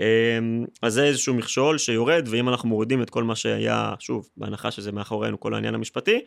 אמ, 0.00 0.64
אז 0.82 0.92
זה 0.94 1.04
איזשהו 1.04 1.34
מכשול 1.34 1.78
שיורד, 1.78 2.28
ואם 2.30 2.48
אנחנו 2.48 2.68
מורידים 2.68 3.02
את 3.02 3.10
כל 3.10 3.24
מה 3.24 3.36
שהיה, 3.36 3.94
שוב, 3.98 4.28
בהנחה 4.36 4.70
שזה 4.70 4.92
מאחורינו, 4.92 5.40
כל 5.40 5.54
העניין 5.54 5.74
המשפטי, 5.74 6.20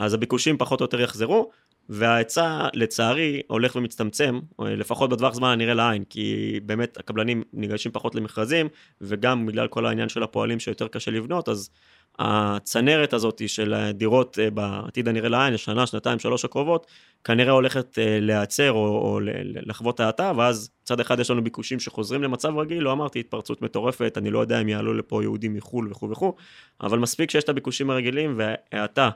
אז 0.00 0.14
הביקושים 0.14 0.58
פחות 0.58 0.80
או 0.80 0.84
יותר 0.84 1.00
יחזרו, 1.00 1.50
וההיצע 1.88 2.68
לצערי 2.74 3.42
הולך 3.46 3.76
ומצטמצם, 3.76 4.40
לפחות 4.58 5.10
בטווח 5.10 5.34
זמן 5.34 5.48
הנראה 5.48 5.74
לעין, 5.74 6.04
כי 6.04 6.60
באמת 6.66 6.96
הקבלנים 6.96 7.42
ניגשים 7.52 7.92
פחות 7.92 8.14
למכרזים, 8.14 8.68
וגם 9.00 9.46
בגלל 9.46 9.68
כל 9.68 9.86
העניין 9.86 10.08
של 10.08 10.22
הפועלים 10.22 10.60
שיותר 10.60 10.88
קשה 10.88 11.10
לבנות, 11.10 11.48
אז 11.48 11.70
הצנרת 12.18 13.12
הזאת 13.12 13.48
של 13.48 13.90
דירות 13.94 14.38
אה, 14.38 14.50
בעתיד 14.50 15.08
הנראה 15.08 15.28
לעין, 15.28 15.54
לשנה, 15.54 15.86
שנתיים, 15.86 16.18
שלוש 16.18 16.44
הקרובות, 16.44 16.86
כנראה 17.24 17.52
הולכת 17.52 17.98
אה, 17.98 18.18
להיעצר 18.20 18.72
או, 18.72 18.86
או 18.86 19.20
לחוות 19.66 20.00
האטה, 20.00 20.32
ואז 20.36 20.70
מצד 20.82 21.00
אחד 21.00 21.20
יש 21.20 21.30
לנו 21.30 21.44
ביקושים 21.44 21.80
שחוזרים 21.80 22.22
למצב 22.22 22.58
רגיל, 22.58 22.82
לא 22.82 22.92
אמרתי 22.92 23.20
התפרצות 23.20 23.62
מטורפת, 23.62 24.14
אני 24.18 24.30
לא 24.30 24.38
יודע 24.38 24.60
אם 24.60 24.68
יעלו 24.68 24.94
לפה 24.94 25.22
יהודים 25.22 25.54
מחו"ל 25.54 25.88
וכו' 25.90 26.10
וכו', 26.10 26.34
אבל 26.80 26.98
מספיק 26.98 27.30
שיש 27.30 27.44
את 27.44 27.48
הביקושים 27.48 27.90
הרגילים 27.90 28.38
והאטה 28.38 29.10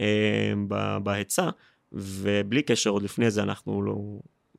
אה, 0.00 0.52
בהיצע. 1.02 1.50
ובלי 1.94 2.62
קשר, 2.62 2.90
עוד 2.90 3.02
לפני 3.02 3.30
זה 3.30 3.42
אנחנו 3.42 3.82
לא... 3.82 3.94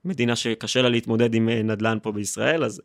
מדינה 0.06 0.36
שקשה 0.36 0.82
לה 0.82 0.89
להתמודד 0.89 1.34
עם 1.34 1.50
אה, 1.50 1.63
נדל"ן 1.63 1.98
פה 2.02 2.12
בישראל, 2.12 2.63
אז 2.63 2.82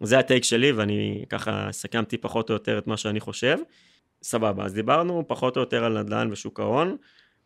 זה 0.00 0.18
הטייק 0.18 0.44
שלי, 0.44 0.72
ואני 0.72 1.24
ככה 1.28 1.68
סיכמתי 1.72 2.16
פחות 2.16 2.50
או 2.50 2.54
יותר 2.54 2.78
את 2.78 2.86
מה 2.86 2.96
שאני 2.96 3.20
חושב. 3.20 3.58
סבבה, 4.22 4.64
אז 4.64 4.74
דיברנו 4.74 5.24
פחות 5.28 5.56
או 5.56 5.60
יותר 5.60 5.84
על 5.84 6.02
נדל"ן 6.02 6.28
ושוק 6.32 6.60
ההון. 6.60 6.96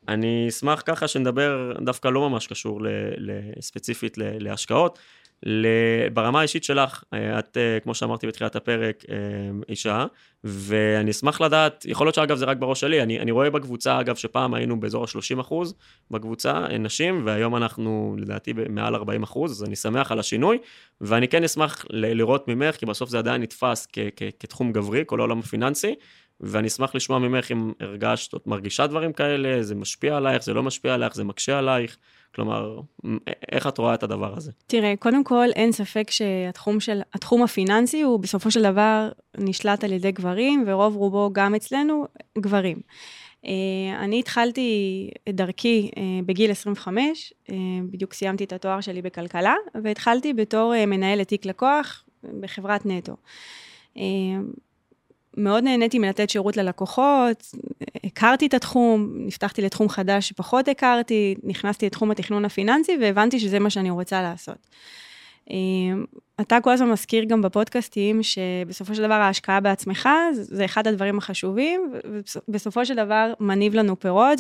אני 0.09 0.47
אשמח 0.49 0.83
ככה 0.87 1.09
שנדבר, 1.09 1.73
דווקא 1.85 2.09
לא 2.09 2.31
ממש 2.31 2.47
קשור 2.47 2.83
ל, 2.83 2.89
ל, 3.17 3.31
ספציפית 3.61 4.19
ל, 4.19 4.23
להשקעות, 4.39 4.99
ברמה 6.13 6.39
האישית 6.39 6.65
שלך, 6.65 7.05
אה, 7.13 7.39
את, 7.39 7.57
אה, 7.57 7.81
כמו 7.81 7.95
שאמרתי 7.95 8.27
בתחילת 8.27 8.57
הפרק, 8.57 9.05
אה, 9.11 9.17
אישה, 9.69 10.07
ואני 10.45 11.11
אשמח 11.11 11.41
לדעת, 11.41 11.85
יכול 11.89 12.07
להיות 12.07 12.15
שאגב 12.15 12.37
זה 12.37 12.45
רק 12.45 12.57
בראש 12.57 12.81
שלי, 12.81 13.03
אני, 13.03 13.21
אני 13.21 13.31
רואה 13.31 13.51
בקבוצה, 13.51 14.01
אגב, 14.01 14.17
שפעם 14.17 14.55
היינו 14.55 14.81
באזור 14.81 15.05
ה-30 15.05 15.41
אחוז 15.41 15.75
בקבוצה, 16.11 16.67
נשים, 16.79 17.23
והיום 17.25 17.57
אנחנו 17.57 18.17
לדעתי 18.19 18.53
מעל 18.69 18.95
40 18.95 19.23
אחוז, 19.23 19.53
אז 19.53 19.65
אני 19.65 19.77
שמח 19.77 20.13
על 20.13 20.19
השינוי, 20.19 20.59
ואני 21.01 21.29
כן 21.29 21.45
אשמח 21.45 21.85
ל- 21.91 22.19
לראות 22.19 22.49
ממך, 22.49 22.77
כי 22.77 22.87
בסוף 22.87 23.11
זה 23.11 23.19
עדיין 23.19 23.43
נתפס 23.43 23.89
כ- 23.93 23.99
כ- 24.17 24.31
כתחום 24.41 24.73
גברי, 24.73 25.03
כל 25.07 25.21
העולם 25.21 25.39
הפיננסי, 25.39 25.95
ואני 26.41 26.69
אשמח 26.69 26.95
לשמוע 26.95 27.19
ממך 27.19 27.53
אם 27.53 27.73
הרגשת, 27.81 28.35
או 28.35 28.39
מרגישה 28.47 28.87
דברים 28.87 29.13
כאלה, 29.13 29.63
זה 29.63 29.75
משפיע 29.75 30.17
עלייך, 30.17 30.43
זה 30.43 30.55
לא 30.55 30.63
משפיע 30.63 30.95
עלייך, 30.95 31.15
זה 31.15 31.25
מקשה 31.25 31.59
עלייך. 31.59 31.97
כלומר, 32.37 32.81
איך 33.53 33.67
את 33.67 33.79
רואה 33.79 33.95
את 33.95 34.03
הדבר 34.03 34.37
הזה? 34.37 34.53
תראה, 34.67 34.95
קודם 34.99 35.25
כל, 35.25 35.47
אין 35.55 35.73
ספק 35.73 36.11
שהתחום 36.11 36.81
של, 36.81 37.01
התחום 37.15 37.43
הפיננסי 37.43 38.03
הוא 38.03 38.21
בסופו 38.21 38.51
של 38.51 38.63
דבר 38.63 39.09
נשלט 39.39 39.85
על 39.85 39.93
ידי 39.93 40.13
גברים, 40.13 40.65
ורוב 40.67 40.97
רובו 40.97 41.31
גם 41.33 41.55
אצלנו, 41.55 42.07
גברים. 42.39 42.77
Uh, 43.43 43.49
אני 43.99 44.19
התחלתי 44.19 45.11
את 45.29 45.35
דרכי 45.35 45.91
uh, 45.95 45.99
בגיל 46.27 46.51
25, 46.51 47.33
uh, 47.33 47.51
אה, 47.51 47.57
בדיוק 47.91 48.13
סיימתי 48.13 48.45
את 48.45 48.53
התואר 48.53 48.81
שלי 48.81 49.03
בכלכלה, 49.03 49.55
והתחלתי 49.83 50.33
בתור 50.33 50.87
מנהלת 50.87 51.29
תיק 51.29 51.47
לקוח 51.47 52.05
בחברת 52.41 52.87
נטו. 52.87 53.17
מאוד 55.37 55.65
נהניתי 55.65 55.99
מלתת 55.99 56.31
שירות 56.31 56.57
ללקוחות, 56.57 57.53
הכרתי 58.05 58.47
את 58.47 58.55
התחום, 58.55 59.13
נפתחתי 59.17 59.63
לתחום 59.63 59.89
חדש 59.89 60.29
שפחות 60.29 60.69
הכרתי, 60.69 61.35
נכנסתי 61.43 61.87
לתחום 61.87 62.11
התכנון 62.11 62.45
הפיננסי 62.45 62.97
והבנתי 63.01 63.41
שזה 63.41 63.59
מה 63.59 63.71
שאני 63.71 63.91
רוצה 63.91 64.23
לעשות. 64.23 64.67
אמ, 65.51 66.05
אתה 66.41 66.59
כל 66.61 66.71
הזמן 66.71 66.91
מזכיר 66.91 67.25
גם 67.25 67.43
בפודקאסטים 67.43 68.23
שבסופו 68.23 68.95
של 68.95 69.03
דבר 69.03 69.15
ההשקעה 69.15 69.61
בעצמך 69.61 70.09
זה 70.33 70.65
אחד 70.65 70.87
הדברים 70.87 71.19
החשובים, 71.19 71.93
ובסופו 72.49 72.87
של 72.87 72.95
דבר 72.95 73.33
מניב 73.41 73.75
לנו 73.75 74.01
פירות, 74.01 74.39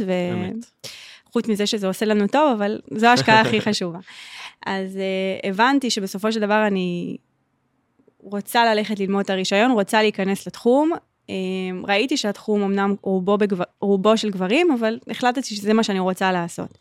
וחוץ 1.28 1.48
מזה 1.48 1.66
שזה 1.66 1.86
עושה 1.86 2.06
לנו 2.06 2.26
טוב, 2.26 2.52
אבל 2.56 2.80
זו 2.90 3.06
ההשקעה 3.06 3.40
הכי 3.40 3.60
חשובה. 3.60 3.98
אז 4.66 4.96
uh, 4.96 5.46
הבנתי 5.48 5.90
שבסופו 5.90 6.32
של 6.32 6.40
דבר 6.40 6.66
אני 6.66 7.16
רוצה 8.30 8.74
ללכת 8.74 9.00
ללמוד 9.00 9.24
את 9.24 9.30
הרישיון, 9.30 9.70
רוצה 9.70 10.02
להיכנס 10.02 10.46
לתחום. 10.46 10.92
אמ, 11.28 11.82
ראיתי 11.88 12.16
שהתחום 12.16 12.62
אמנם 12.62 12.94
רובו, 13.02 13.38
בגבר, 13.38 13.64
רובו 13.80 14.16
של 14.16 14.30
גברים, 14.30 14.70
אבל 14.70 14.98
החלטתי 15.10 15.54
שזה 15.54 15.72
מה 15.72 15.82
שאני 15.82 15.98
רוצה 15.98 16.32
לעשות. 16.32 16.78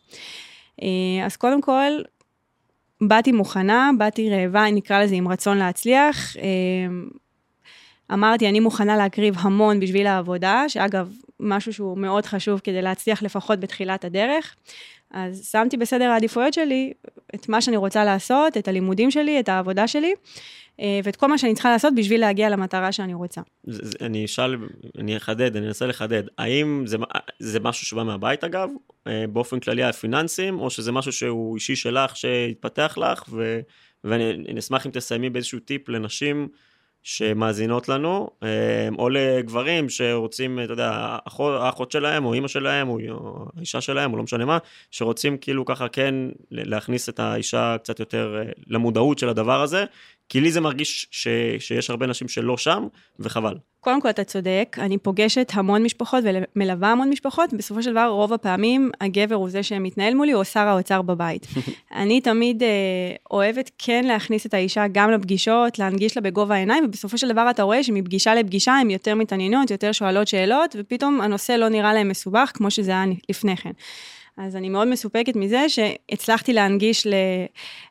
אה, 0.81 1.25
אז 1.25 1.36
קודם 1.36 1.62
כל, 1.62 1.91
באתי 3.01 3.31
מוכנה, 3.31 3.89
באתי 3.97 4.29
רעבה, 4.29 4.65
נקרא 4.71 5.03
לזה 5.03 5.15
עם 5.15 5.27
רצון 5.27 5.58
להצליח. 5.58 6.38
אמ, 6.38 7.08
אמרתי, 8.13 8.49
אני 8.49 8.60
מוכנה 8.60 8.97
להקריב 8.97 9.36
המון 9.39 9.79
בשביל 9.79 10.08
העבודה, 10.08 10.63
שאגב, 10.67 11.12
משהו 11.39 11.73
שהוא 11.73 11.97
מאוד 11.97 12.25
חשוב 12.25 12.60
כדי 12.60 12.81
להצליח 12.81 13.23
לפחות 13.23 13.60
בתחילת 13.60 14.05
הדרך. 14.05 14.55
אז 15.12 15.49
שמתי 15.51 15.77
בסדר 15.77 16.05
העדיפויות 16.10 16.53
שלי 16.53 16.93
את 17.35 17.49
מה 17.49 17.61
שאני 17.61 17.77
רוצה 17.77 18.05
לעשות, 18.05 18.57
את 18.57 18.67
הלימודים 18.67 19.11
שלי, 19.11 19.39
את 19.39 19.49
העבודה 19.49 19.88
שלי. 19.88 20.13
אה, 20.79 20.99
ואת 21.03 21.15
כל 21.15 21.27
מה 21.27 21.38
שאני 21.38 21.53
צריכה 21.53 21.71
לעשות 21.71 21.93
בשביל 21.95 22.21
להגיע 22.21 22.49
למטרה 22.49 22.91
שאני 22.91 23.13
רוצה. 23.13 23.41
אני 24.01 24.25
אשאל, 24.25 24.55
אני 24.97 25.17
אחדד, 25.17 25.55
אני 25.55 25.67
אנסה 25.67 25.85
לחדד. 25.85 26.23
האם 26.38 26.83
זה, 26.88 26.97
זה 27.39 27.59
משהו 27.59 27.85
שבא 27.85 28.03
מהבית 28.03 28.43
אגב, 28.43 28.69
אה, 29.07 29.25
באופן 29.27 29.59
כללי 29.59 29.83
הפיננסים, 29.83 30.59
או 30.59 30.69
שזה 30.69 30.91
משהו 30.91 31.11
שהוא 31.11 31.55
אישי 31.55 31.75
שלך, 31.75 32.17
שהתפתח 32.17 32.97
לך, 32.97 33.23
ו, 33.29 33.59
ואני 34.03 34.59
אשמח 34.59 34.85
אם 34.85 34.91
תסיימי 34.91 35.29
באיזשהו 35.29 35.59
טיפ 35.59 35.89
לנשים 35.89 36.47
שמאזינות 37.08 37.89
לנו, 37.89 38.30
אה, 38.44 38.89
או 38.98 39.10
לגברים 39.10 39.89
שרוצים, 39.89 40.60
אתה 40.63 40.74
יודע, 40.74 41.18
האחות 41.39 41.91
שלהם, 41.91 42.26
או 42.26 42.34
אימא 42.34 42.48
שלהם, 42.48 42.89
או 42.89 42.98
האישה 43.58 43.82
שלהם, 43.82 44.13
או 44.13 44.18
לא 44.18 44.24
משנה 44.24 44.46
מה, 44.46 44.58
שרוצים 44.91 45.38
כאילו 45.38 45.65
ככה 45.65 45.88
כן 45.88 46.15
להכניס 46.52 47.10
את 47.10 47.20
האישה 47.20 47.76
קצת 47.84 48.00
יותר 48.00 48.41
למודעות 48.68 49.20
של 49.20 49.30
הדבר 49.30 49.62
הזה, 49.62 49.86
כי 50.29 50.41
לי 50.41 50.51
זה 50.51 50.61
מרגיש 50.61 51.07
ש, 51.11 51.27
שיש 51.59 51.89
הרבה 51.89 52.07
נשים 52.07 52.27
שלא 52.27 52.57
שם, 52.57 52.83
וחבל. 53.19 53.55
קודם 53.85 54.01
כל, 54.01 54.09
אתה 54.09 54.23
צודק, 54.23 54.77
אני 54.79 54.97
פוגשת 54.97 55.51
המון 55.53 55.83
משפחות 55.83 56.23
ומלווה 56.55 56.91
המון 56.91 57.09
משפחות, 57.09 57.53
בסופו 57.53 57.83
של 57.83 57.91
דבר, 57.91 58.07
רוב 58.07 58.33
הפעמים, 58.33 58.91
הגבר 59.01 59.35
הוא 59.35 59.49
זה 59.49 59.63
שמתנהל 59.63 60.13
מולי, 60.13 60.33
או 60.33 60.45
שר 60.45 60.67
האוצר 60.67 61.01
בבית. 61.01 61.47
אני 62.01 62.21
תמיד 62.21 62.63
אה, 62.63 62.69
אוהבת 63.31 63.71
כן 63.77 64.05
להכניס 64.05 64.45
את 64.45 64.53
האישה 64.53 64.85
גם 64.91 65.11
לפגישות, 65.11 65.79
להנגיש 65.79 66.17
לה 66.17 66.21
בגובה 66.21 66.55
העיניים, 66.55 66.85
ובסופו 66.85 67.17
של 67.17 67.27
דבר 67.27 67.49
אתה 67.49 67.63
רואה 67.63 67.83
שמפגישה 67.83 68.35
לפגישה 68.35 68.73
הן 68.73 68.89
יותר 68.89 69.15
מתעניינות, 69.15 69.71
יותר 69.71 69.91
שואלות 69.91 70.27
שאלות, 70.27 70.75
ופתאום 70.79 71.21
הנושא 71.21 71.51
לא 71.51 71.69
נראה 71.69 71.93
להם 71.93 72.09
מסובך, 72.09 72.51
כמו 72.53 72.71
שזה 72.71 72.91
היה 72.91 73.05
לפני 73.29 73.57
כן. 73.57 73.71
אז 74.38 74.56
אני 74.56 74.69
מאוד 74.69 74.88
מסופקת 74.88 75.36
מזה 75.36 75.69
שהצלחתי 75.69 76.54
להנגיש 76.54 77.08
ל, 77.08 77.13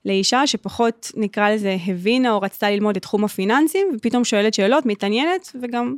לאישה 0.05 0.47
שפחות, 0.47 1.13
נקרא 1.17 1.51
לזה, 1.51 1.77
הבינה 1.87 2.33
או 2.33 2.41
רצתה 2.41 2.71
ללמוד 2.71 2.97
את 2.97 3.03
תחום 3.03 3.25
הפיננסים, 3.25 3.87
ופתאום 3.97 4.25
שואלת 4.25 4.55
שאלות, 4.55 4.87
מתעניינת, 4.87 5.53
וגם 5.63 5.97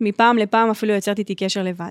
מפעם 0.00 0.38
לפעם 0.38 0.70
אפילו 0.70 0.92
יוצרת 0.92 1.18
איתי 1.18 1.34
קשר 1.34 1.62
לבד. 1.62 1.90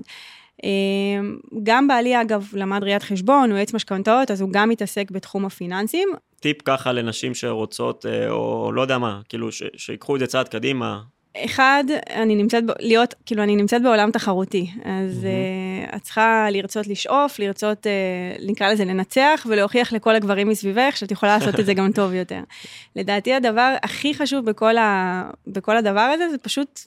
אמ, 0.64 1.38
גם 1.64 1.88
בעלי, 1.88 2.22
אגב, 2.22 2.50
למד 2.54 2.84
ראיית 2.84 3.04
חשבון, 3.04 3.50
הוא 3.50 3.58
יועץ 3.58 3.74
משכנתאות, 3.74 4.32
אז 4.32 4.42
הוא 4.42 4.50
גם 4.52 4.70
מתעסק 4.70 5.12
בתחום 5.12 5.46
הפיננסים. 5.46 6.10
טיפ 6.40 6.62
ככה 6.66 6.92
לנשים 6.92 7.34
שרוצות, 7.34 8.06
אה, 8.06 8.30
או 8.30 8.72
לא 8.72 8.82
יודע 8.82 8.98
מה, 8.98 9.22
כאילו, 9.30 9.50
שיקחו 9.78 10.16
את 10.16 10.20
זה 10.20 10.28
צעד 10.28 10.48
קדימה, 10.48 11.02
אחד, 11.46 11.84
אני 12.10 12.36
נמצאת, 12.36 12.64
להיות, 12.80 13.14
כאילו, 13.26 13.44
אני 13.44 13.56
נמצאת 13.56 13.84
בעולם 13.84 14.12
תחרותי, 14.12 14.72
אז 14.86 15.24
mm-hmm. 15.24 15.92
uh, 15.92 15.96
את 15.96 16.02
צריכה 16.02 16.48
לרצות 16.52 16.88
לשאוף, 16.88 17.40
לרצות, 17.40 17.86
uh, 17.86 18.42
נקרא 18.48 18.72
לזה, 18.72 18.86
לנצח, 18.86 19.46
ולהוכיח 19.50 19.94
לכל 19.94 20.16
הגברים 20.16 20.50
מסביבך 20.50 20.98
שאת 20.98 21.12
יכולה 21.12 21.38
לעשות 21.38 21.60
את 21.60 21.66
זה 21.66 21.74
גם 21.74 21.92
טוב 21.92 22.14
יותר. 22.14 22.40
לדעתי, 22.96 23.34
הדבר 23.34 23.76
הכי 23.84 24.14
חשוב 24.14 24.46
בכל, 24.46 24.78
ה, 24.78 25.24
בכל 25.48 25.78
הדבר 25.78 26.00
הזה, 26.00 26.30
זה 26.30 26.38
פשוט 26.38 26.80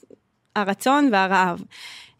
הרצון 0.55 1.09
והרעב. 1.11 1.61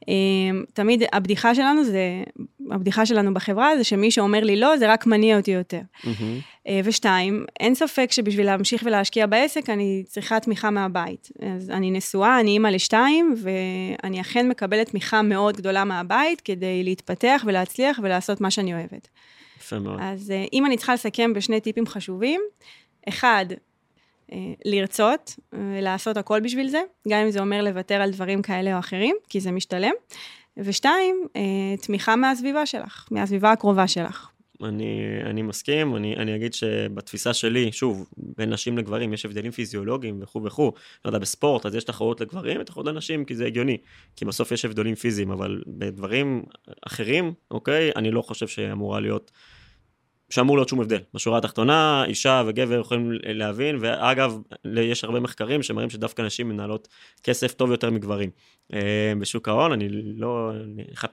אמ, 0.08 0.63
תמיד 0.74 1.04
הבדיחה 1.13 1.56
שלנו 1.56 1.84
זה, 1.84 2.24
הבדיחה 2.72 3.06
שלנו 3.06 3.34
בחברה 3.34 3.78
זה 3.78 3.84
שמי 3.84 4.12
שאומר 4.12 4.44
לי 4.44 4.56
לא, 4.56 4.78
זה 4.78 4.94
רק 4.94 5.06
מניע 5.06 5.38
אותי 5.38 5.52
יותר. 5.52 5.82
Mm-hmm. 6.04 6.70
ושתיים, 6.84 7.46
אין 7.60 7.76
ספק 7.76 8.12
שבשביל 8.12 8.46
להמשיך 8.46 8.84
ולהשקיע 8.86 9.26
בעסק, 9.26 9.70
אני 9.70 10.04
צריכה 10.08 10.39
תמיכה 10.39 10.70
מהבית. 10.70 11.30
אז 11.56 11.70
אני 11.70 11.92
נשואה, 11.92 12.39
אני 12.39 12.52
אימא 12.52 12.68
לשתיים, 12.68 13.36
ואני 13.38 14.22
אכן 14.22 14.50
מקבלת 14.50 14.89
תמיכה 14.89 15.22
מאוד 15.22 15.58
גדולה 15.58 15.84
מהבית 15.84 16.42
כדי 16.42 16.84
להתפתח 16.84 17.44
ולהצליח 17.46 18.00
ולעשות 18.04 18.42
מה 18.42 18.52
שאני 18.52 18.74
אוהבת. 18.74 19.08
יפה 19.60 19.80
מאוד. 19.80 20.00
אז 20.02 20.32
אה, 20.32 20.46
אם 20.54 20.66
אני 20.66 20.78
צריכה 20.78 20.94
לסכם 20.94 21.34
בשני 21.34 21.60
טיפים 21.60 21.88
חשובים, 21.88 22.42
אחד, 23.10 23.46
אה, 23.52 23.58
לרצות, 24.65 25.36
ולעשות 25.54 26.17
הכל 26.17 26.39
בשביל 26.39 26.67
זה, 26.67 26.82
גם 27.08 27.19
אם 27.19 27.32
זה 27.32 27.39
אומר 27.39 27.63
לוותר 27.63 27.96
על 27.96 28.12
דברים 28.12 28.41
כאלה 28.41 28.74
או 28.74 28.80
אחרים, 28.80 29.15
כי 29.30 29.39
זה 29.39 29.52
משתלם. 29.52 29.93
ושתיים, 30.58 31.28
אה, 31.36 31.41
תמיכה 31.82 32.15
מהסביבה 32.15 32.65
שלך, 32.65 33.08
מהסביבה 33.12 33.52
הקרובה 33.52 33.88
שלך. 33.88 34.30
אני, 34.63 35.19
אני 35.26 35.41
מסכים, 35.41 35.96
אני, 35.96 36.15
אני 36.15 36.36
אגיד 36.36 36.54
שבתפיסה 36.54 37.34
שלי, 37.34 37.72
שוב, 37.72 38.10
בין 38.17 38.50
נשים 38.50 38.78
לגברים 38.78 39.13
יש 39.13 39.26
הבדלים 39.26 39.52
פיזיולוגיים 39.52 40.19
וכו' 40.22 40.43
וכו', 40.43 40.72
לא 41.06 41.10
יודע, 41.10 41.19
בספורט 41.19 41.65
אז 41.65 41.76
יש 41.76 41.84
תחרות 41.84 42.22
לגברים 42.22 42.62
ותחרות 42.62 42.86
לנשים 42.86 43.26
כי 43.26 43.36
זה 43.36 43.46
הגיוני, 43.46 43.78
כי 44.15 44.26
בסוף 44.26 44.52
יש 44.52 44.65
הבדלים 44.65 44.96
פיזיים, 44.96 45.32
אבל 45.32 45.62
בדברים 45.67 46.43
אחרים, 46.88 47.34
אוקיי, 47.52 47.91
אני 47.96 48.12
לא 48.12 48.22
חושב 48.22 48.48
שאמורה 48.48 49.00
להיות 49.00 49.32
שאמור 50.34 50.58
להיות 50.58 50.69
שום 50.69 50.82
הבדל. 50.82 51.00
בשורה 51.13 51.38
התחתונה, 51.38 52.06
אישה 52.08 52.43
וגבר 52.46 52.80
יכולים 52.80 53.12
להבין, 53.24 53.78
ואגב, 53.80 54.38
יש 54.65 55.04
הרבה 55.04 55.19
מחקרים 55.19 55.63
שמראים 55.63 55.89
שדווקא 55.89 56.22
נשים 56.22 56.50
מנהלות 56.50 56.88
כסף 57.24 57.54
טוב 57.54 57.72
יותר 57.72 57.91
מגברים. 57.91 58.30
אה, 58.74 59.13
בשוק 59.19 59.48
ההון, 59.48 59.72
אני 59.72 59.88
לא, 59.91 60.52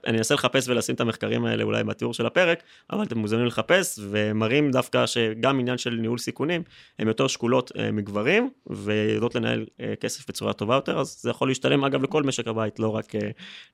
אני 0.07 0.19
אנסה 0.19 0.35
לחפש 0.35 0.69
ולשים 0.69 0.95
את 0.95 1.01
המחקרים 1.01 1.45
האלה 1.45 1.65
אולי 1.65 1.85
בתיאור 1.85 2.15
של 2.15 2.27
הפרק, 2.27 2.63
אבל 2.93 3.03
אתם 3.03 3.19
מוזמנים 3.19 3.47
לחפש, 3.47 3.99
ומראים 4.11 4.71
דווקא 4.71 5.07
שגם 5.07 5.61
עניין 5.61 5.79
של 5.79 5.91
ניהול 5.91 6.19
סיכונים, 6.19 6.63
הן 6.99 7.09
יותר 7.09 7.27
שקולות 7.27 7.73
אה, 7.79 7.93
מגברים, 7.93 8.51
ויודעות 8.67 9.35
לנהל 9.35 9.67
אה, 9.81 9.95
כסף 10.01 10.29
בצורה 10.29 10.53
טובה 10.53 10.75
יותר, 10.75 10.99
אז 10.99 11.19
זה 11.23 11.31
יכול 11.31 11.49
להשתלם 11.49 11.85
אגב 11.85 12.03
לכל 12.03 12.23
משק 12.23 12.49
הבית, 12.49 12.79
לא 12.79 12.89
רק 12.89 13.13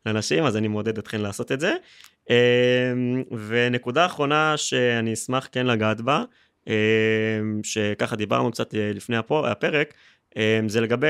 לנשים, 0.06 0.44
אז 0.44 0.56
אני 0.56 0.68
מעודד 0.68 0.98
אתכן 0.98 1.20
לעשות 1.20 1.52
את 1.52 1.60
זה. 1.60 1.74
ונקודה 3.48 4.06
אחרונה 4.06 4.56
שאני 4.56 5.12
אשמח 5.12 5.48
כן 5.52 5.66
לגעת 5.66 6.00
בה, 6.00 6.24
שככה 7.62 8.16
דיברנו 8.16 8.50
קצת 8.50 8.74
לפני 8.74 9.16
הפרק, 9.16 9.94
אמ, 10.36 10.68
זה 10.68 10.80
לגבי, 10.80 11.06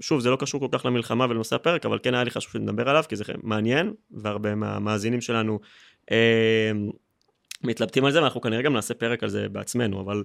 שוב, 0.00 0.20
זה 0.20 0.30
לא 0.30 0.36
קשור 0.36 0.60
כל 0.60 0.78
כך 0.78 0.86
למלחמה 0.86 1.26
ולנושא 1.28 1.56
הפרק, 1.56 1.86
אבל 1.86 1.98
כן 2.02 2.14
היה 2.14 2.24
לי 2.24 2.30
חשוב 2.30 2.52
שנדבר 2.52 2.88
עליו, 2.88 3.04
כי 3.08 3.16
זה 3.16 3.24
מעניין, 3.42 3.92
והרבה 4.10 4.54
מהמאזינים 4.54 5.20
שלנו 5.20 5.60
אמ, 6.10 6.16
מתלבטים 7.62 8.04
על 8.04 8.12
זה, 8.12 8.20
ואנחנו 8.22 8.40
כנראה 8.40 8.62
גם 8.62 8.72
נעשה 8.72 8.94
פרק 8.94 9.22
על 9.22 9.28
זה 9.28 9.48
בעצמנו, 9.48 10.00
אבל 10.00 10.24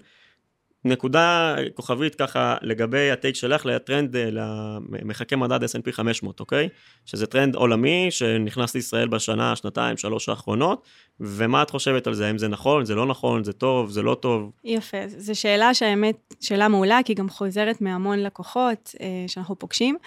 נקודה 0.88 1.56
כוכבית 1.74 2.16
ככה 2.16 2.56
לגבי 2.62 3.12
הטייק 3.12 3.36
שלך 3.36 3.66
לטרנד 3.66 4.16
אה, 4.16 4.30
למחקי 4.32 5.36
מדד 5.36 5.64
S&P 5.64 5.92
500, 5.92 6.40
אוקיי? 6.40 6.70
שזה 7.06 7.26
טרנד 7.26 7.56
עולמי 7.56 8.08
שנכנס 8.10 8.76
לישראל 8.76 9.08
בשנה, 9.08 9.56
שנתיים, 9.56 9.98
שלוש 9.98 10.30
האחרונות, 10.30 10.88
ומה 11.20 11.62
את 11.62 11.70
חושבת 11.70 12.08
על 12.08 12.14
זה? 12.14 12.28
האם 12.28 12.38
זה 12.38 12.48
נכון, 12.48 12.86
זה 12.86 12.96
לא 12.96 13.06
נכון, 13.06 13.44
זה 13.44 13.54
טוב, 13.54 13.90
זה 13.90 14.02
לא 14.02 14.16
טוב? 14.16 14.52
יפה, 14.64 14.98
זו 15.08 15.40
שאלה 15.40 15.74
שהאמת, 15.74 16.34
שאלה 16.40 16.68
מעולה, 16.68 17.00
כי 17.06 17.12
היא 17.12 17.18
גם 17.18 17.30
חוזרת 17.30 17.82
מהמון 17.82 18.20
לקוחות 18.20 18.96
אה, 19.02 19.26
שאנחנו 19.28 19.60
פוגשים. 19.60 19.98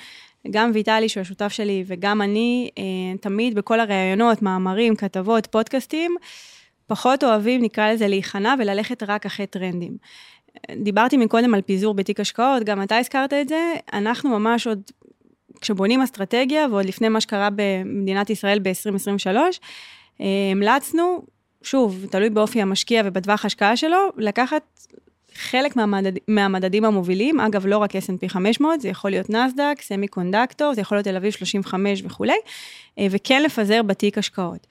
גם 0.51 0.71
ויטלי, 0.75 1.09
שהוא 1.09 1.21
השותף 1.21 1.49
שלי, 1.49 1.85
וגם 1.87 2.23
אני, 2.23 2.71
אה, 2.79 2.83
תמיד 3.21 3.55
בכל 3.55 3.81
הראיונות, 3.81 4.43
מאמרים, 4.43 4.97
כתבות, 4.97 5.47
פודקאסטים, 5.47 6.17
פחות 6.87 7.25
אוהבים, 7.25 7.63
נקרא 7.63 7.93
לזה, 7.93 8.09
להיכנע 8.09 8.55
וללכת 8.59 9.03
רק 9.03 9.27
אחרי 9.27 9.47
טרנדים. 9.47 9.97
דיברתי 10.77 11.17
מקודם 11.17 11.55
על 11.55 11.61
פיזור 11.61 11.95
בתיק 11.95 12.21
השקעות, 12.21 12.65
גם 12.65 12.83
אתה 12.83 12.99
הזכרת 12.99 13.33
את 13.33 13.49
זה, 13.49 13.75
אנחנו 13.93 14.39
ממש 14.39 14.67
עוד, 14.67 14.83
כשבונים 15.61 16.03
אסטרטגיה, 16.03 16.67
ועוד 16.71 16.85
לפני 16.85 17.09
מה 17.09 17.21
שקרה 17.21 17.49
במדינת 17.55 18.31
ישראל 18.31 18.59
ב-2023, 18.59 19.37
אה, 20.21 20.27
המלצנו, 20.53 21.23
שוב, 21.63 22.07
תלוי 22.11 22.31
באופי 22.31 22.63
המשקיע 22.63 23.03
ובטווח 23.05 23.45
השקעה 23.45 23.77
שלו, 23.77 23.99
לקחת 24.17 24.63
חלק 25.35 25.77
מהמדד, 25.77 26.13
מהמדדים 26.29 26.85
המובילים, 26.85 27.41
אגב, 27.41 27.67
לא 27.67 27.79
רק 27.79 27.97
S&P 27.97 28.29
500, 28.29 28.81
זה 28.81 28.89
יכול 28.89 29.11
להיות 29.11 29.31
נסדק, 29.31 29.81
סמי 29.81 30.09
קונדקטור, 30.09 30.75
זה 30.75 30.81
יכול 30.81 30.97
להיות 30.97 31.05
תל 31.07 31.17
אביב 31.17 31.33
35 31.33 32.03
וכולי, 32.05 32.37
וכן 33.11 33.43
לפזר 33.43 33.83
בתיק 33.83 34.19
השקעות. 34.19 34.67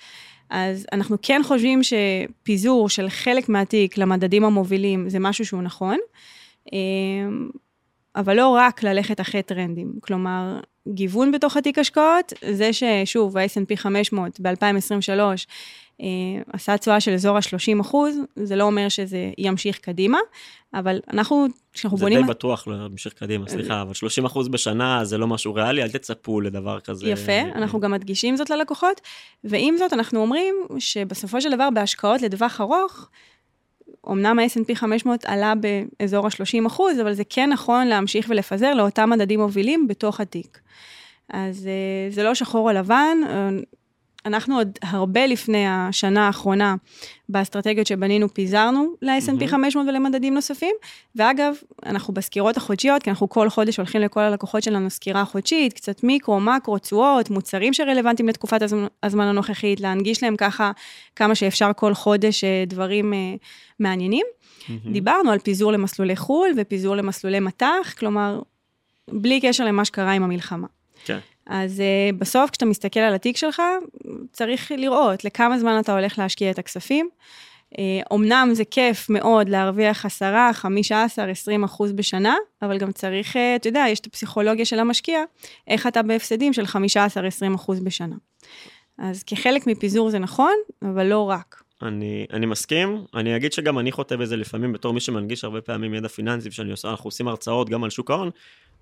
אז 0.49 0.85
אנחנו 0.91 1.17
כן 1.21 1.41
חושבים 1.43 1.81
שפיזור 1.83 2.89
של 2.89 3.09
חלק 3.09 3.49
מהתיק 3.49 3.97
למדדים 3.97 4.43
המובילים 4.43 5.09
זה 5.09 5.19
משהו 5.19 5.45
שהוא 5.45 5.61
נכון, 5.61 5.97
אמ, 6.73 7.49
אבל 8.15 8.35
לא 8.37 8.49
רק 8.49 8.83
ללכת 8.83 9.21
אחרי 9.21 9.43
טרנדים. 9.43 9.93
כלומר, 10.01 10.59
גיוון 10.87 11.31
בתוך 11.31 11.57
התיק 11.57 11.79
השקעות, 11.79 12.33
זה 12.51 12.73
ששוב, 12.73 13.37
ה-S&P 13.37 13.75
500 13.75 14.39
ב-2023 14.39 15.09
אה, 15.09 15.33
עשה 16.53 16.77
תשואה 16.77 16.99
של 16.99 17.13
אזור 17.13 17.37
ה-30 17.37 17.81
אחוז, 17.81 18.17
זה 18.35 18.55
לא 18.55 18.63
אומר 18.63 18.89
שזה 18.89 19.31
ימשיך 19.37 19.77
קדימה, 19.77 20.17
אבל 20.73 20.99
אנחנו, 21.13 21.47
כשאנחנו 21.73 21.97
בונים... 21.97 22.19
זה 22.19 22.23
די 22.23 22.29
בטוח 22.29 22.67
להמשיך 22.67 23.13
קדימה, 23.13 23.47
סליחה, 23.47 23.81
אבל 23.81 23.93
30 23.93 24.25
אחוז 24.25 24.47
בשנה 24.47 25.05
זה 25.05 25.17
לא 25.17 25.27
משהו 25.27 25.53
ריאלי, 25.53 25.83
אל 25.83 25.89
תצפו 25.89 26.41
לדבר 26.41 26.79
כזה. 26.79 27.09
יפה, 27.09 27.41
אנחנו 27.55 27.79
גם 27.79 27.91
מדגישים 27.91 28.37
זאת 28.37 28.49
ללקוחות, 28.49 29.01
ועם 29.43 29.77
זאת 29.77 29.93
אנחנו 29.93 30.21
אומרים 30.21 30.55
שבסופו 30.79 31.41
של 31.41 31.51
דבר 31.51 31.69
בהשקעות 31.73 32.21
לטווח 32.21 32.61
ארוך, 32.61 33.09
אמנם 34.11 34.39
ה-S&P 34.39 34.75
500 34.75 35.25
עלה 35.25 35.53
באזור 35.55 36.25
ה-30 36.25 36.67
אחוז, 36.67 36.99
אבל 36.99 37.13
זה 37.13 37.23
כן 37.29 37.49
נכון 37.49 37.87
להמשיך 37.87 38.25
ולפזר 38.29 38.73
לאותם 38.73 39.09
מדדים 39.09 39.39
מובילים 39.39 39.87
בתוך 39.87 40.19
התיק. 40.19 40.59
אז 41.29 41.67
אה, 41.67 42.11
זה 42.11 42.23
לא 42.23 42.33
שחור 42.35 42.69
או 42.69 42.75
לבן, 42.75 43.17
אנחנו 44.25 44.57
עוד 44.57 44.79
הרבה 44.81 45.25
לפני 45.25 45.67
השנה 45.67 46.27
האחרונה, 46.27 46.75
באסטרטגיות 47.29 47.87
שבנינו, 47.87 48.33
פיזרנו 48.33 48.93
ל-S&P 49.01 49.43
mm-hmm. 49.43 49.47
500 49.47 49.87
ולמדדים 49.87 50.33
נוספים. 50.33 50.75
ואגב, 51.15 51.55
אנחנו 51.85 52.13
בסקירות 52.13 52.57
החודשיות, 52.57 53.03
כי 53.03 53.09
אנחנו 53.09 53.29
כל 53.29 53.49
חודש 53.49 53.77
הולכים 53.77 54.01
לכל 54.01 54.19
הלקוחות 54.19 54.63
שלנו 54.63 54.89
סקירה 54.89 55.25
חודשית, 55.25 55.73
קצת 55.73 56.03
מיקרו, 56.03 56.39
מקרו, 56.39 56.77
תשואות, 56.77 57.29
מוצרים 57.29 57.73
שרלוונטיים 57.73 58.29
לתקופת 58.29 58.61
הזמן, 58.61 58.87
הזמן 59.03 59.25
הנוכחית, 59.25 59.79
להנגיש 59.79 60.23
להם 60.23 60.35
ככה 60.35 60.71
כמה 61.15 61.35
שאפשר 61.35 61.71
כל 61.75 61.93
חודש 61.93 62.43
אה, 62.43 62.63
דברים 62.67 63.13
uh, 63.13 63.15
מעניינים. 63.79 64.25
Mm-hmm. 64.25 64.89
דיברנו 64.91 65.31
על 65.31 65.39
פיזור 65.39 65.71
למסלולי 65.71 66.15
חו"ל 66.15 66.49
ופיזור 66.57 66.95
למסלולי 66.95 67.39
מט"ח, 67.39 67.93
כלומר, 67.99 68.41
בלי 69.11 69.41
קשר 69.41 69.65
למה 69.65 69.85
שקרה 69.85 70.11
עם 70.11 70.23
המלחמה. 70.23 70.67
כן. 71.05 71.19
אז 71.49 71.79
uh, 71.79 72.15
בסוף, 72.15 72.49
כשאתה 72.49 72.65
מסתכל 72.65 72.99
על 72.99 73.13
התיק 73.13 73.37
שלך, 73.37 73.61
צריך 74.31 74.71
לראות 74.77 75.25
לכמה 75.25 75.59
זמן 75.59 75.79
אתה 75.79 75.93
הולך 75.93 76.19
להשקיע 76.19 76.51
את 76.51 76.59
הכספים. 76.59 77.09
אומנם 78.11 78.49
זה 78.53 78.65
כיף 78.65 79.09
מאוד 79.09 79.49
להרוויח 79.49 80.05
10, 80.05 80.33
15, 80.53 81.25
20 81.25 81.63
אחוז 81.63 81.91
בשנה, 81.91 82.35
אבל 82.61 82.77
גם 82.77 82.91
צריך, 82.91 83.35
אתה 83.55 83.67
יודע, 83.67 83.85
יש 83.89 83.99
את 83.99 84.05
הפסיכולוגיה 84.05 84.65
של 84.65 84.79
המשקיע, 84.79 85.23
איך 85.67 85.87
אתה 85.87 86.01
בהפסדים 86.01 86.53
של 86.53 86.65
15, 86.65 87.27
20 87.27 87.53
אחוז 87.55 87.79
בשנה. 87.79 88.15
אז 88.97 89.23
כחלק 89.23 89.67
מפיזור 89.67 90.09
זה 90.09 90.19
נכון, 90.19 90.53
אבל 90.81 91.05
לא 91.05 91.29
רק. 91.29 91.63
אני, 91.81 92.25
אני 92.33 92.45
מסכים, 92.45 93.03
אני 93.13 93.35
אגיד 93.35 93.53
שגם 93.53 93.79
אני 93.79 93.91
חוטא 93.91 94.15
בזה 94.15 94.37
לפעמים 94.37 94.73
בתור 94.73 94.93
מי 94.93 94.99
שמנגיש 94.99 95.43
הרבה 95.43 95.61
פעמים 95.61 95.93
ידע 95.93 96.07
פיננסי, 96.07 96.51
שאני 96.51 96.71
עושה, 96.71 96.89
אנחנו 96.89 97.07
עושים 97.07 97.27
הרצאות 97.27 97.69
גם 97.69 97.83
על 97.83 97.89
שוק 97.89 98.11
ההון, 98.11 98.29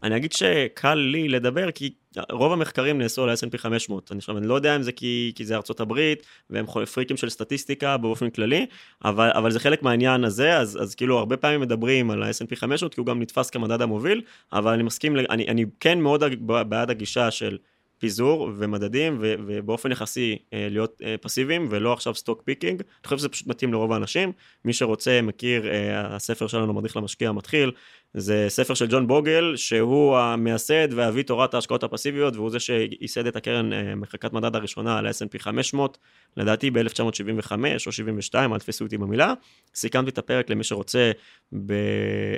אני 0.04 0.18
אגיד 0.18 0.32
שקל 0.32 0.96
לי 0.96 1.30
לדבר, 1.30 1.72
כי 1.72 1.94
רוב 2.32 2.52
המחקרים 2.52 2.98
נעשו 2.98 3.24
על 3.24 3.30
ה-S&P 3.30 3.58
500. 3.58 4.12
אני, 4.12 4.18
עכשיו, 4.18 4.38
אני 4.38 4.48
לא 4.48 4.54
יודע 4.54 4.76
אם 4.76 4.82
זה 4.82 4.92
כי, 4.92 5.32
כי 5.36 5.46
זה 5.46 5.56
ארצות 5.56 5.80
הברית, 5.80 6.26
והם 6.50 6.66
פריקים 6.94 7.18
של 7.18 7.30
סטטיסטיקה 7.30 7.98
באופן 7.98 8.30
כללי, 8.30 8.66
אבל, 9.06 9.30
אבל 9.34 9.52
זה 9.52 9.60
חלק 9.60 9.84
מהעניין 9.84 10.24
הזה, 10.24 10.58
אז, 10.58 10.82
אז 10.82 10.96
כאילו 10.96 11.18
הרבה 11.18 11.38
פעמים 11.38 11.62
מדברים 11.62 12.12
על 12.12 12.24
ה-S&P 12.24 12.56
500, 12.56 12.94
כי 12.94 13.00
הוא 13.00 13.08
גם 13.08 13.22
נתפס 13.22 13.50
כמדד 13.50 13.82
המוביל, 13.82 14.22
אבל 14.54 14.74
אני 14.74 14.84
מסכים, 14.84 15.16
אני, 15.30 15.48
אני 15.48 15.66
כן 15.80 16.00
מאוד 16.00 16.24
בעד 16.70 16.90
הגישה 16.90 17.32
של... 17.32 17.58
פיזור 18.00 18.50
ומדדים, 18.56 19.18
ו- 19.22 19.36
ובאופן 19.48 19.92
יחסי 19.92 20.38
אה, 20.54 20.68
להיות 20.72 21.02
אה, 21.06 21.16
פסיביים, 21.22 21.68
ולא 21.70 21.94
עכשיו 21.94 22.16
stock 22.15 22.41
picking. 22.46 22.82
אני 22.82 23.04
חושב 23.04 23.18
שזה 23.18 23.30
פשוט 23.30 23.48
מתאים 23.48 23.74
לרוב 23.74 23.92
האנשים. 23.92 24.32
מי 24.66 24.74
שרוצה, 24.74 25.22
מכיר, 25.22 25.68
אה, 25.68 26.16
הספר 26.16 26.48
שלנו, 26.48 26.74
מדריך 26.74 26.98
למשקיע 26.98 27.30
המתחיל, 27.30 27.72
זה 28.19 28.45
ספר 28.49 28.73
של 28.73 28.88
ג'ון 28.89 29.08
בוגל, 29.08 29.53
שהוא 29.56 30.17
המייסד 30.17 30.88
ואבי 30.91 31.23
תורת 31.23 31.53
ההשקעות 31.53 31.84
הפסיביות, 31.84 32.36
והוא 32.36 32.49
זה 32.49 32.60
שייסד 32.60 33.27
את 33.27 33.36
הקרן 33.36 33.73
אה, 33.73 33.95
מחקת 33.96 34.34
מדד 34.34 34.56
הראשונה 34.56 34.97
על 34.97 35.08
ה-S&P 35.08 35.39
500, 35.39 35.97
לדעתי 36.38 36.71
ב-1975 36.71 37.51
או 37.86 37.91
72, 37.91 38.53
אל 38.53 38.60
תפסו 38.60 38.86
אותי 38.86 38.97
במילה. 38.97 39.34
סיכמתי 39.75 40.10
את 40.10 40.17
הפרק 40.17 40.49
למי 40.49 40.63
שרוצה, 40.63 41.12
ב... 41.53 41.71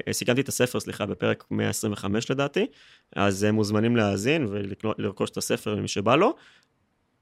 אה, 0.07 0.13
סיכמתי 0.13 0.41
את 0.41 0.47
הספר, 0.47 0.79
סליחה, 0.79 1.05
בפרק 1.05 1.43
125 1.51 2.31
לדעתי, 2.31 2.65
אז 3.15 3.43
הם 3.43 3.55
מוזמנים 3.55 3.95
להאזין 3.95 4.47
ולרכוש 4.49 5.29
את 5.29 5.37
הספר 5.37 5.75
למי 5.75 5.87
שבא 5.87 6.15
לו. 6.15 6.35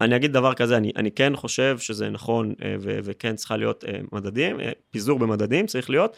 אני 0.01 0.15
אגיד 0.15 0.33
דבר 0.33 0.53
כזה, 0.53 0.77
אני, 0.77 0.91
אני 0.95 1.11
כן 1.11 1.35
חושב 1.35 1.77
שזה 1.79 2.09
נכון 2.09 2.53
אה, 2.63 2.75
ו- 2.79 2.99
וכן 3.03 3.35
צריכה 3.35 3.57
להיות 3.57 3.83
מדדים, 4.11 4.57
פיזור 4.91 5.19
במדדים 5.19 5.67
צריך 5.67 5.89
להיות, 5.89 6.17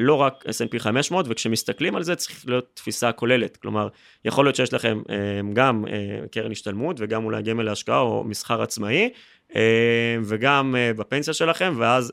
לא 0.00 0.14
רק 0.14 0.44
S&P 0.46 0.78
500, 0.78 1.26
וכשמסתכלים 1.28 1.96
על 1.96 2.02
זה 2.02 2.16
צריך 2.16 2.46
להיות 2.46 2.70
תפיסה 2.74 3.12
כוללת. 3.12 3.56
כלומר, 3.56 3.88
יכול 4.24 4.44
להיות 4.44 4.56
שיש 4.56 4.72
לכם 4.72 5.02
אה, 5.10 5.16
גם 5.52 5.84
אה, 5.88 6.28
קרן 6.30 6.52
השתלמות 6.52 6.96
וגם 6.98 7.24
אולי 7.24 7.42
גמל 7.42 7.62
להשקעה 7.62 8.00
או 8.00 8.24
מסחר 8.24 8.62
עצמאי, 8.62 9.10
אה, 9.56 10.16
וגם 10.24 10.74
בפנסיה 10.96 11.34
שלכם, 11.34 11.74
ואז, 11.78 12.12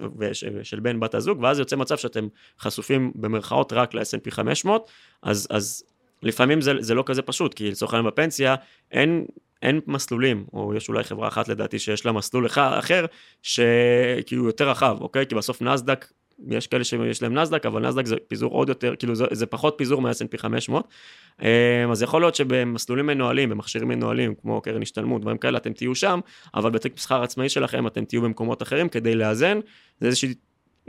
של 0.64 0.80
בן 0.80 1.00
בת 1.00 1.16
הזוג, 1.16 1.42
ואז 1.42 1.60
יוצא 1.60 1.76
מצב 1.76 1.98
שאתם 1.98 2.28
חשופים 2.60 3.12
במרכאות 3.16 3.74
רק 3.74 3.94
ל-S&P 3.94 4.32
500, 4.32 4.90
אז, 5.24 5.48
אז 5.50 5.84
לפעמים 6.24 6.62
זה, 6.62 6.74
זה 6.80 6.94
לא 6.94 7.04
כזה 7.06 7.22
פשוט, 7.22 7.54
כי 7.54 7.72
לצורך 7.72 7.94
העניין 7.94 8.12
בפנסיה 8.12 8.56
אין... 8.92 9.26
אין 9.62 9.82
מסלולים, 9.88 10.46
או 10.54 10.74
יש 10.76 10.90
אולי 10.90 11.04
חברה 11.04 11.28
אחת 11.28 11.48
לדעתי 11.48 11.80
שיש 11.80 12.06
לה 12.06 12.12
מסלול 12.12 12.48
אחר, 12.48 13.06
שכאילו 13.42 14.46
יותר 14.46 14.70
רחב, 14.70 14.98
אוקיי? 15.02 15.26
כי 15.28 15.36
בסוף 15.36 15.62
נסדק 15.62 16.06
יש 16.50 16.68
כאלה 16.68 16.84
שיש 16.84 17.24
להם 17.24 17.34
נסדק, 17.34 17.66
אבל 17.66 17.88
נסדק 17.88 18.06
זה 18.06 18.16
פיזור 18.28 18.52
עוד 18.52 18.70
יותר, 18.70 18.96
כאילו 18.96 19.16
זה, 19.16 19.26
זה 19.32 19.46
פחות 19.46 19.76
פיזור 19.78 20.02
מה-S&P 20.02 20.38
500. 20.38 20.88
אמ, 21.42 21.48
אז 21.92 22.02
יכול 22.02 22.22
להיות 22.22 22.36
שבמסלולים 22.36 23.06
מנוהלים, 23.06 23.50
במכשירים 23.50 23.88
מנוהלים, 23.88 24.36
כמו 24.36 24.62
קרן 24.62 24.82
השתלמות, 24.82 25.22
דברים 25.22 25.38
כאלה, 25.38 25.58
אתם 25.58 25.74
תהיו 25.74 25.96
שם, 25.96 26.20
אבל 26.56 26.72
בתיק 26.72 26.94
מסחר 26.98 27.24
עצמאי 27.24 27.50
שלכם 27.50 27.88
אתם 27.88 28.06
תהיו 28.06 28.22
במקומות 28.22 28.62
אחרים 28.62 28.90
כדי 28.90 29.16
לאזן. 29.16 29.60
זה 30.00 30.08
איזושהי 30.08 30.34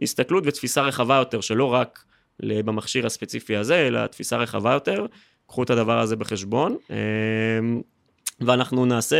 הסתכלות 0.02 0.44
ותפיסה 0.46 0.82
רחבה 0.82 1.16
יותר, 1.16 1.40
שלא 1.40 1.64
רק 1.64 2.04
במכשיר 2.42 3.06
הספציפי 3.06 3.56
הזה, 3.56 3.86
אלא 3.86 4.06
תפיסה 4.06 4.36
רחבה 4.36 4.72
יותר. 4.72 5.06
קחו 5.46 5.62
את 5.62 5.70
הדבר 5.70 5.98
הזה 5.98 6.16
בחשבון. 6.16 6.76
ואנחנו 8.40 8.84
נעשה 8.84 9.16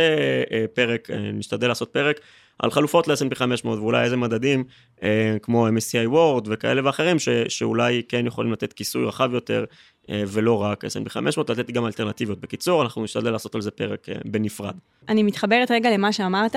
אה, 0.51 0.65
פרק, 0.73 1.09
אה, 1.09 1.31
נשתדל 1.33 1.67
לעשות 1.67 1.89
פרק 1.89 2.19
על 2.59 2.71
חלופות 2.71 3.07
ל-S&P 3.07 3.35
500 3.35 3.79
ואולי 3.79 4.03
איזה 4.03 4.17
מדדים 4.17 4.63
אה, 5.03 5.37
כמו 5.41 5.67
MSCI 5.67 6.13
Word 6.13 6.43
וכאלה 6.45 6.81
ואחרים 6.85 7.19
ש, 7.19 7.29
שאולי 7.29 8.01
כן 8.07 8.27
יכולים 8.27 8.51
לתת 8.51 8.73
כיסוי 8.73 9.05
רחב 9.05 9.33
יותר 9.33 9.65
אה, 10.09 10.23
ולא 10.27 10.61
רק 10.61 10.85
S&P 10.85 11.09
500, 11.09 11.49
לתת 11.49 11.71
גם 11.71 11.85
אלטרנטיביות. 11.85 12.39
בקיצור, 12.39 12.81
אנחנו 12.81 13.03
נשתדל 13.03 13.31
לעשות 13.31 13.55
על 13.55 13.61
זה 13.61 13.71
פרק 13.71 14.09
אה, 14.09 14.15
בנפרד. 14.25 14.75
אני 15.09 15.23
מתחברת 15.23 15.71
רגע 15.71 15.89
למה 15.89 16.13
שאמרת. 16.13 16.55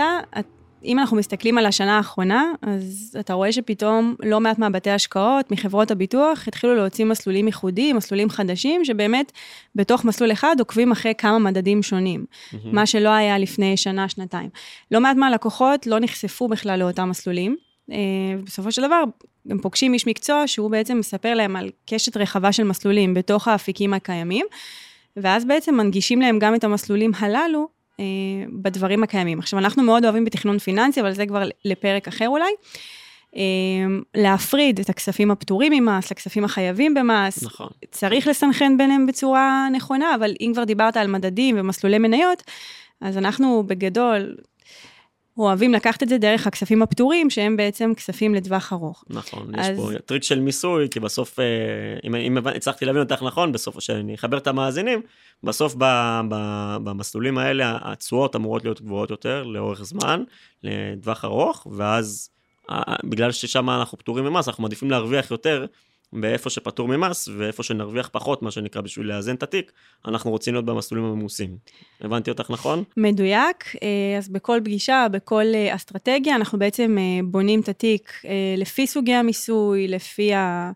אם 0.84 0.98
אנחנו 0.98 1.16
מסתכלים 1.16 1.58
על 1.58 1.66
השנה 1.66 1.96
האחרונה, 1.96 2.52
אז 2.62 3.16
אתה 3.20 3.32
רואה 3.32 3.52
שפתאום 3.52 4.14
לא 4.22 4.40
מעט 4.40 4.58
מהבתי 4.58 4.90
השקעות, 4.90 5.50
מחברות 5.50 5.90
הביטוח, 5.90 6.48
התחילו 6.48 6.74
להוציא 6.74 7.04
מסלולים 7.04 7.46
ייחודיים, 7.46 7.96
מסלולים 7.96 8.30
חדשים, 8.30 8.84
שבאמת 8.84 9.32
בתוך 9.74 10.04
מסלול 10.04 10.32
אחד 10.32 10.56
עוקבים 10.58 10.92
אחרי 10.92 11.12
כמה 11.18 11.38
מדדים 11.38 11.82
שונים, 11.82 12.24
mm-hmm. 12.24 12.56
מה 12.72 12.86
שלא 12.86 13.08
היה 13.08 13.38
לפני 13.38 13.76
שנה, 13.76 14.08
שנתיים. 14.08 14.50
לא 14.90 15.00
מעט 15.00 15.16
מהלקוחות 15.16 15.86
לא 15.86 16.00
נחשפו 16.00 16.48
בכלל 16.48 16.78
לאותם 16.78 17.10
מסלולים. 17.10 17.56
אה, 17.90 17.96
בסופו 18.44 18.72
של 18.72 18.82
דבר, 18.82 19.02
הם 19.50 19.58
פוגשים 19.58 19.94
איש 19.94 20.06
מקצוע 20.06 20.46
שהוא 20.46 20.70
בעצם 20.70 20.98
מספר 20.98 21.34
להם 21.34 21.56
על 21.56 21.70
קשת 21.86 22.16
רחבה 22.16 22.52
של 22.52 22.64
מסלולים 22.64 23.14
בתוך 23.14 23.48
האפיקים 23.48 23.94
הקיימים, 23.94 24.46
ואז 25.16 25.44
בעצם 25.44 25.74
מנגישים 25.74 26.20
להם 26.20 26.38
גם 26.38 26.54
את 26.54 26.64
המסלולים 26.64 27.12
הללו 27.18 27.68
בדברים 28.62 29.02
הקיימים. 29.02 29.38
עכשיו, 29.38 29.58
אנחנו 29.58 29.82
מאוד 29.82 30.04
אוהבים 30.04 30.24
בתכנון 30.24 30.58
פיננסי, 30.58 31.00
אבל 31.00 31.12
זה 31.12 31.26
כבר 31.26 31.42
לפרק 31.64 32.08
אחר 32.08 32.28
אולי. 32.28 32.52
אה, 33.36 33.42
להפריד 34.14 34.80
את 34.80 34.88
הכספים 34.88 35.30
הפטורים 35.30 35.72
ממס, 35.72 36.10
לכספים 36.10 36.44
החייבים 36.44 36.94
במס. 36.94 37.42
נכון. 37.42 37.68
צריך 37.90 38.26
לסנכרן 38.26 38.76
ביניהם 38.76 39.06
בצורה 39.06 39.68
נכונה, 39.72 40.14
אבל 40.14 40.34
אם 40.40 40.50
כבר 40.54 40.64
דיברת 40.64 40.96
על 40.96 41.06
מדדים 41.06 41.54
ומסלולי 41.58 41.98
מניות, 41.98 42.42
אז 43.00 43.18
אנחנו 43.18 43.62
בגדול 43.66 44.36
אוהבים 45.38 45.72
לקחת 45.72 46.02
את 46.02 46.08
זה 46.08 46.18
דרך 46.18 46.46
הכספים 46.46 46.82
הפטורים, 46.82 47.30
שהם 47.30 47.56
בעצם 47.56 47.92
כספים 47.96 48.34
לטווח 48.34 48.72
ארוך. 48.72 49.04
נכון, 49.10 49.52
אז... 49.58 49.68
יש 49.68 49.76
פה 49.76 49.90
טריק 50.06 50.22
של 50.22 50.40
מיסוי, 50.40 50.88
כי 50.90 51.00
בסוף, 51.00 51.40
אה, 51.40 51.44
אם, 52.04 52.14
אם 52.14 52.46
הצלחתי 52.46 52.84
להבין 52.84 53.02
אותך 53.02 53.22
נכון, 53.22 53.52
בסוף, 53.52 53.80
שאני 53.80 54.14
אחבר 54.14 54.38
את 54.38 54.46
המאזינים, 54.46 55.02
בסוף 55.42 55.74
ב, 55.78 55.84
ב, 56.28 56.76
במסלולים 56.84 57.38
האלה 57.38 57.78
התשואות 57.82 58.36
אמורות 58.36 58.64
להיות 58.64 58.80
גבוהות 58.80 59.10
יותר 59.10 59.42
לאורך 59.42 59.82
זמן, 59.82 60.22
לטווח 60.62 61.24
ארוך, 61.24 61.66
ואז 61.70 62.30
בגלל 63.04 63.32
ששם 63.32 63.70
אנחנו 63.70 63.98
פטורים 63.98 64.24
ממס, 64.24 64.48
אנחנו 64.48 64.62
מעדיפים 64.62 64.90
להרוויח 64.90 65.30
יותר 65.30 65.66
באיפה 66.12 66.50
שפטור 66.50 66.88
ממס, 66.88 67.28
ואיפה 67.38 67.62
שנרוויח 67.62 68.08
פחות, 68.12 68.42
מה 68.42 68.50
שנקרא, 68.50 68.82
בשביל 68.82 69.06
לאזן 69.06 69.34
את 69.34 69.42
התיק, 69.42 69.72
אנחנו 70.06 70.30
רוצים 70.30 70.54
להיות 70.54 70.64
במסלולים 70.64 71.06
הממוסים. 71.06 71.56
הבנתי 72.00 72.30
אותך 72.30 72.50
נכון? 72.50 72.84
מדויק. 72.96 73.64
אה, 73.82 74.18
אז 74.18 74.28
בכל 74.28 74.60
פגישה, 74.64 75.06
בכל 75.10 75.44
אה, 75.54 75.74
אסטרטגיה, 75.74 76.36
אנחנו 76.36 76.58
בעצם 76.58 76.96
אה, 76.98 77.20
בונים 77.24 77.60
את 77.60 77.68
התיק 77.68 78.12
לפי 78.56 78.86
סוגי 78.86 79.14
המיסוי, 79.14 79.88
לפי 79.88 80.34
ה... 80.34 80.70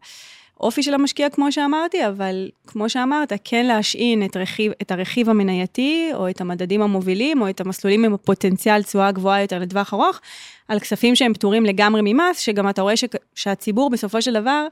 אופי 0.61 0.83
של 0.83 0.94
המשקיע, 0.94 1.31
כמו 1.31 1.53
שאמרתי, 1.53 2.07
אבל 2.07 2.51
כמו 2.66 2.88
שאמרת, 2.88 3.33
כן 3.44 3.66
להשעין 3.66 4.25
את, 4.25 4.37
רכיב, 4.37 4.72
את 4.83 4.90
הרכיב 4.90 5.31
המנייתי, 5.31 6.11
או 6.14 6.31
את 6.31 6.40
המדדים 6.40 6.83
המובילים, 6.83 7.40
או 7.40 7.49
את 7.49 7.61
המסלולים 7.61 8.05
עם 8.05 8.14
הפוטנציאל 8.14 8.83
תשואה 8.83 9.12
גבוהה 9.12 9.42
יותר 9.42 9.59
לטווח 9.59 9.94
ארוך, 9.94 10.20
על 10.68 10.81
כספים 10.81 11.16
שהם 11.16 11.35
פטורים 11.35 11.64
לגמרי 11.64 12.01
ממס, 12.05 12.38
שגם 12.38 12.68
אתה 12.68 12.83
רואה 12.83 12.96
ש, 12.96 13.05
שהציבור 13.35 13.90
בסופו 13.90 14.22
של 14.22 14.33
דבר, 14.33 14.66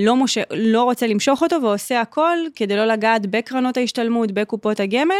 לא, 0.00 0.16
מוש... 0.16 0.38
לא 0.50 0.82
רוצה 0.82 1.06
למשוך 1.06 1.42
אותו 1.42 1.56
ועושה 1.62 2.00
הכל 2.00 2.36
כדי 2.54 2.76
לא 2.76 2.84
לגעת 2.84 3.26
בקרנות 3.26 3.76
ההשתלמות, 3.76 4.32
בקופות 4.32 4.80
הגמל, 4.80 5.14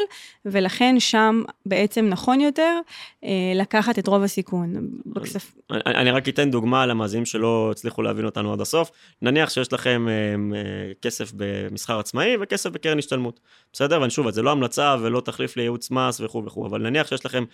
ולכן 0.45 0.97
שם 0.99 1.43
בעצם 1.67 2.07
נכון 2.09 2.41
יותר 2.41 2.81
אה, 3.25 3.31
לקחת 3.55 3.99
את 3.99 4.07
רוב 4.07 4.23
הסיכון. 4.23 4.75
בכסף... 5.07 5.55
אני, 5.71 5.81
אני 5.85 6.11
רק 6.11 6.29
אתן 6.29 6.51
דוגמה 6.51 6.87
למאזינים 6.87 7.27
שלא 7.27 7.69
הצליחו 7.71 8.03
להבין 8.03 8.25
אותנו 8.25 8.53
עד 8.53 8.61
הסוף. 8.61 8.91
נניח 9.23 9.51
שיש 9.51 9.73
לכם 9.73 10.07
אה, 10.09 10.93
כסף 11.03 11.33
במסחר 11.37 11.99
עצמאי 11.99 12.37
וכסף 12.41 12.71
בקרן 12.71 12.99
השתלמות. 12.99 13.41
בסדר? 13.73 14.01
ואני 14.01 14.11
שוב, 14.11 14.31
זה 14.31 14.43
לא 14.43 14.51
המלצה 14.51 14.97
ולא 15.01 15.21
תחליף 15.21 15.57
לייעוץ 15.57 15.91
מס 15.91 16.21
וכו' 16.21 16.45
וכו', 16.45 16.67
אבל 16.67 16.83
נניח 16.83 17.07
שיש 17.07 17.27
לכם 17.27 17.45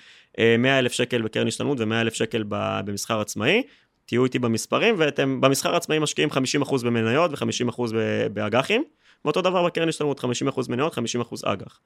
100 0.59 0.79
אלף 0.79 0.93
שקל 0.93 1.23
בקרן 1.23 1.49
השתלמות 1.49 1.81
ו-100 1.81 1.95
אלף 2.01 2.15
שקל 2.15 2.45
במסחר 2.49 3.21
עצמאי. 3.21 3.63
תהיו 4.07 4.25
איתי 4.25 4.39
במספרים, 4.39 4.95
ואתם 4.99 5.41
במסחר 5.41 5.77
עצמאי 5.77 5.99
משקיעים 5.99 6.29
50% 6.63 6.85
במניות 6.85 7.31
ו-50% 7.31 7.83
באג"חים, 8.33 8.85
ואותו 9.25 9.43
דבר 9.43 9.65
בקרן 9.67 9.89
השתלמות, 9.89 10.21
50% 10.21 10.25
מניות, 10.69 10.99
50% 10.99 10.99
אג"ח. 11.45 11.81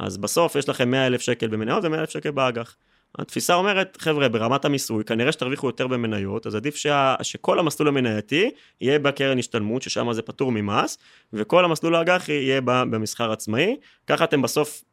אז 0.00 0.18
בסוף 0.18 0.56
יש 0.56 0.68
לכם 0.68 0.90
100 0.90 1.06
אלף 1.06 1.20
שקל 1.20 1.46
במניות 1.46 1.84
ו-100 1.84 1.94
אלף 1.98 2.10
שקל 2.10 2.30
באג"ח. 2.30 2.76
התפיסה 3.18 3.54
אומרת, 3.54 3.96
חבר'ה, 4.00 4.28
ברמת 4.28 4.64
המיסוי, 4.64 5.04
כנראה 5.04 5.32
שתרוויחו 5.32 5.66
יותר 5.66 5.86
במניות, 5.86 6.46
אז 6.46 6.54
עדיף 6.54 6.76
שה, 6.76 7.14
שכל 7.22 7.58
המסלול 7.58 7.88
המנייתי 7.88 8.50
יהיה 8.80 8.98
בקרן 8.98 9.38
השתלמות, 9.38 9.82
ששם 9.82 10.12
זה 10.12 10.22
פטור 10.22 10.52
ממס, 10.52 10.98
וכל 11.32 11.64
המסלול 11.64 11.94
האג"חי 11.94 12.32
יהיה 12.32 12.60
במסחר 12.64 13.32
עצמאי. 13.32 13.76
ככה 14.06 14.24
אתם 14.24 14.42
בסוף 14.42 14.84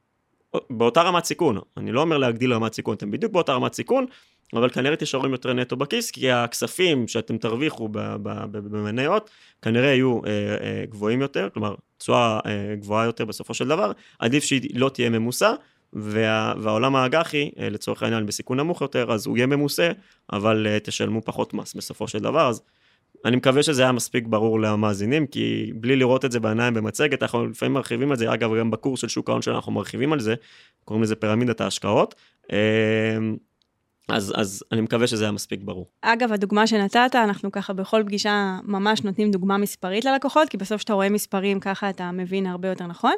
באותה 0.69 1.01
רמת 1.01 1.26
סיכון. 1.26 1.59
אני 1.78 1.91
לא 1.91 2.01
אומר 2.01 2.17
להגדיל 2.17 2.53
רמת 2.53 2.73
סיכון, 2.73 2.95
אתם 2.95 3.11
בדיוק 3.11 3.32
באותה 3.32 3.53
רמת 3.53 3.73
סיכון, 3.73 4.05
אבל 4.57 4.69
כנראה 4.69 4.95
תישארו 4.95 5.25
עם 5.25 5.31
יותר 5.31 5.53
נטו 5.53 5.75
בכיס, 5.75 6.11
כי 6.11 6.31
הכספים 6.31 7.07
שאתם 7.07 7.37
תרוויחו 7.37 7.89
במניות, 8.51 9.29
כנראה 9.61 9.87
יהיו 9.87 10.25
אה, 10.25 10.29
אה, 10.61 10.85
גבוהים 10.89 11.21
יותר, 11.21 11.49
כלומר, 11.53 11.75
תשואה 11.97 12.39
אה, 12.45 12.75
גבוהה 12.75 13.05
יותר 13.05 13.25
בסופו 13.25 13.53
של 13.53 13.67
דבר, 13.67 13.91
עדיף 14.19 14.43
שהיא 14.43 14.69
לא 14.73 14.89
תהיה 14.89 15.09
ממוסה, 15.09 15.53
וה, 15.93 16.53
והעולם 16.57 16.95
האג"חי, 16.95 17.51
אה, 17.59 17.69
לצורך 17.69 18.03
העניין 18.03 18.25
בסיכון 18.25 18.59
נמוך 18.59 18.81
יותר, 18.81 19.11
אז 19.11 19.27
הוא 19.27 19.37
יהיה 19.37 19.47
ממוסה, 19.47 19.91
אבל 20.33 20.67
אה, 20.69 20.79
תשלמו 20.79 21.21
פחות 21.21 21.53
מס 21.53 21.73
בסופו 21.73 22.07
של 22.07 22.19
דבר, 22.19 22.49
אז 22.49 22.61
אני 23.25 23.35
מקווה 23.35 23.63
שזה 23.63 23.81
היה 23.81 23.91
מספיק 23.91 24.27
ברור 24.27 24.59
למאזינים, 24.59 25.27
כי 25.27 25.71
בלי 25.75 25.95
לראות 25.95 26.25
את 26.25 26.31
זה 26.31 26.39
בעיניים 26.39 26.73
במצגת, 26.73 27.23
אנחנו 27.23 27.47
לפעמים 27.47 27.73
מרחיבים 27.73 28.13
את 28.13 28.17
זה, 28.17 28.33
אגב, 28.33 28.55
גם 28.59 28.71
בקורס 28.71 29.01
של 29.01 29.07
שוק 29.07 29.29
ההון 29.29 29.41
שלנו 29.41 29.57
אנחנו 29.57 29.71
מרחיבים 29.71 30.13
על 30.13 30.19
זה, 30.19 30.35
קוראים 30.85 31.03
לזה 31.03 31.15
פירמידת 31.15 31.61
ההשקעות. 31.61 32.15
אז, 34.09 34.33
אז 34.35 34.63
אני 34.71 34.81
מקווה 34.81 35.07
שזה 35.07 35.23
היה 35.23 35.31
מספיק 35.31 35.59
ברור. 35.63 35.89
אגב, 36.01 36.31
הדוגמה 36.31 36.67
שנתת, 36.67 37.15
אנחנו 37.15 37.51
ככה 37.51 37.73
בכל 37.73 38.03
פגישה 38.05 38.57
ממש 38.63 39.01
נותנים 39.03 39.31
דוגמה 39.31 39.57
מספרית 39.57 40.05
ללקוחות, 40.05 40.49
כי 40.49 40.57
בסוף 40.57 40.77
כשאתה 40.77 40.93
רואה 40.93 41.09
מספרים, 41.09 41.59
ככה 41.59 41.89
אתה 41.89 42.11
מבין 42.11 42.45
הרבה 42.45 42.67
יותר 42.67 42.87
נכון. 42.87 43.13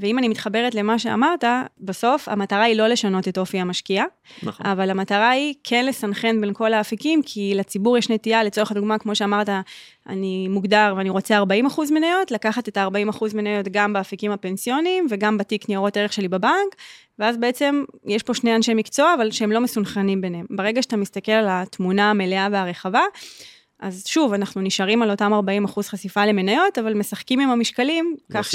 ואם 0.00 0.18
אני 0.18 0.28
מתחברת 0.28 0.74
למה 0.74 0.98
שאמרת, 0.98 1.44
בסוף 1.80 2.28
המטרה 2.28 2.62
היא 2.62 2.76
לא 2.76 2.86
לשנות 2.86 3.28
את 3.28 3.38
אופי 3.38 3.58
המשקיע, 3.58 4.04
נכון. 4.42 4.66
אבל 4.66 4.90
המטרה 4.90 5.30
היא 5.30 5.54
כן 5.64 5.86
לסנכרן 5.86 6.40
בין 6.40 6.54
כל 6.54 6.72
האפיקים, 6.72 7.22
כי 7.22 7.52
לציבור 7.54 7.98
יש 7.98 8.10
נטייה, 8.10 8.44
לצורך 8.44 8.70
הדוגמה, 8.70 8.98
כמו 8.98 9.14
שאמרת, 9.14 9.48
אני 10.08 10.48
מוגדר 10.48 10.94
ואני 10.96 11.10
רוצה 11.10 11.36
40 11.36 11.66
אחוז 11.66 11.90
מניות, 11.90 12.30
לקחת 12.30 12.68
את 12.68 12.76
ה-40 12.76 13.10
אחוז 13.10 13.34
מניות 13.34 13.68
גם 13.70 13.92
באפיקים 13.92 14.32
הפנסיוניים 14.32 15.06
וגם 15.10 15.38
בתיק 15.38 15.68
ניירות 15.68 15.96
ערך 15.96 16.12
שלי 16.12 16.28
בבנק, 16.28 16.74
ואז 17.18 17.36
בעצם 17.36 17.84
יש 18.06 18.22
פה 18.22 18.34
שני 18.34 18.56
אנשי 18.56 18.74
מקצוע, 18.74 19.14
אבל 19.14 19.30
שהם 19.30 19.52
לא 19.52 19.60
מסונכרנים 19.60 20.20
ביניהם. 20.20 20.46
ברגע 20.50 20.82
שאתה 20.82 20.96
מסתכל 20.96 21.32
על 21.32 21.46
התמונה 21.48 22.10
המלאה 22.10 22.48
והרחבה, 22.52 23.02
אז 23.80 24.04
שוב, 24.06 24.32
אנחנו 24.32 24.60
נשארים 24.60 25.02
על 25.02 25.10
אותם 25.10 25.32
40 25.32 25.64
אחוז 25.64 25.88
חשיפה 25.88 26.26
למניות, 26.26 26.78
אבל 26.78 26.94
משחקים 26.94 27.40
עם 27.40 27.50
המשקלים, 27.50 28.16
כך 28.32 28.50
ש... 28.50 28.54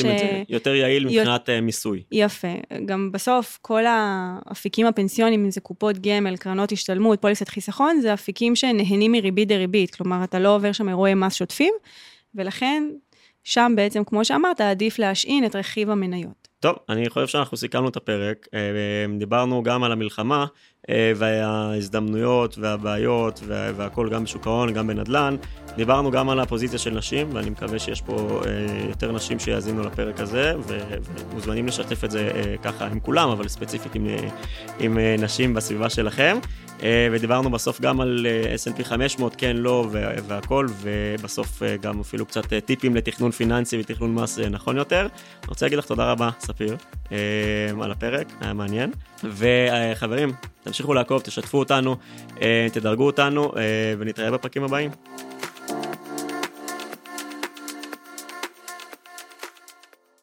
יותר 0.50 0.76
יעיל 0.76 1.06
מבחינת 1.06 1.50
י... 1.50 1.52
אה, 1.52 1.62
מיסוי. 1.62 2.04
יפה. 2.12 2.48
גם 2.86 3.12
בסוף, 3.12 3.60
כל 3.62 3.84
האפיקים 3.88 4.88
הפנסיוניים, 4.88 5.46
אם 5.46 5.52
זה 5.52 5.62
קופות 5.62 6.00
גמל, 6.00 6.38
קרנות 6.38 6.72
השתלמות, 6.72 7.22
פוליסת 7.22 7.48
חיסכון, 7.48 8.02
זה 8.02 8.14
אפיקים 8.14 8.56
שנהנים 8.56 9.12
מריבית 9.12 9.48
דריבית. 9.48 9.96
כלומר, 9.96 10.24
אתה 10.24 10.40
לא 10.40 10.56
עובר 10.56 10.72
שם 10.72 10.90
אירועי 10.90 11.14
מס 11.14 11.34
שוטפים, 11.34 11.74
ולכן, 12.36 12.84
שם 13.44 13.74
בעצם, 13.76 14.04
כמו 14.04 14.26
שאמרת, 14.26 14.62
עדיף 14.62 15.00
להשעין 15.00 15.46
את 15.46 15.56
רכיב 15.56 15.90
המניות. 15.90 16.51
טוב, 16.62 16.76
אני 16.90 17.10
חושב 17.10 17.28
שאנחנו 17.28 17.58
סיכמנו 17.58 17.90
את 17.90 17.96
הפרק. 17.96 18.48
אה, 18.54 18.60
דיברנו 19.18 19.64
גם 19.64 19.84
על 19.84 19.92
המלחמה, 19.92 20.46
אה, 20.90 21.12
וההזדמנויות 21.16 22.58
והבעיות 22.58 23.40
והכל 23.48 24.10
גם 24.10 24.24
בשוק 24.24 24.48
ההון, 24.48 24.74
גם 24.74 24.88
בנדל"ן. 24.88 25.36
דיברנו 25.76 26.12
גם 26.12 26.30
על 26.30 26.40
הפוזיציה 26.40 26.80
של 26.80 26.94
נשים, 26.94 27.30
ואני 27.34 27.50
מקווה 27.50 27.80
שיש 27.80 28.02
פה 28.02 28.42
אה, 28.46 28.88
יותר 28.90 29.12
נשים 29.12 29.40
שיאזינו 29.40 29.84
לפרק 29.84 30.20
הזה, 30.20 30.54
ומוזמנים 30.68 31.68
לשתף 31.68 32.04
את 32.04 32.12
זה 32.12 32.32
ככה 32.64 32.88
עם 32.88 33.00
כולם, 33.00 33.30
אבל 33.30 33.48
ספציפית 33.48 33.96
עם, 33.96 34.08
עם 34.80 34.98
נשים 34.98 35.54
בסביבה 35.54 35.90
שלכם. 35.90 36.38
ודיברנו 37.12 37.50
בסוף 37.50 37.82
גם 37.82 38.02
על 38.02 38.28
S&P 38.56 38.84
500, 38.84 39.36
כן, 39.36 39.58
לא, 39.58 39.88
והכל, 40.28 40.68
ובסוף 40.82 41.62
גם 41.82 42.00
אפילו 42.00 42.26
קצת 42.26 42.54
טיפים 42.54 42.96
לתכנון 42.96 43.32
פיננסי 43.32 43.80
ותכנון 43.80 44.14
מס 44.14 44.40
נכון 44.40 44.78
יותר. 44.78 45.02
אני 45.02 45.48
רוצה 45.48 45.66
להגיד 45.66 45.80
לך 45.80 45.86
תודה 45.86 46.12
רבה, 46.12 46.30
ספיר, 46.54 46.78
על 47.84 47.92
הפרק, 47.92 48.28
היה 48.42 48.54
מעניין. 48.54 48.92
וחברים, 49.24 50.34
תמשיכו 50.64 50.94
לעקוב, 50.94 51.22
תשתפו 51.22 51.60
אותנו, 51.60 51.96
תדרגו 52.74 53.06
אותנו, 53.06 53.52
ונתראה 54.00 54.32
בפרקים 54.32 54.64
הבאים. 54.64 54.92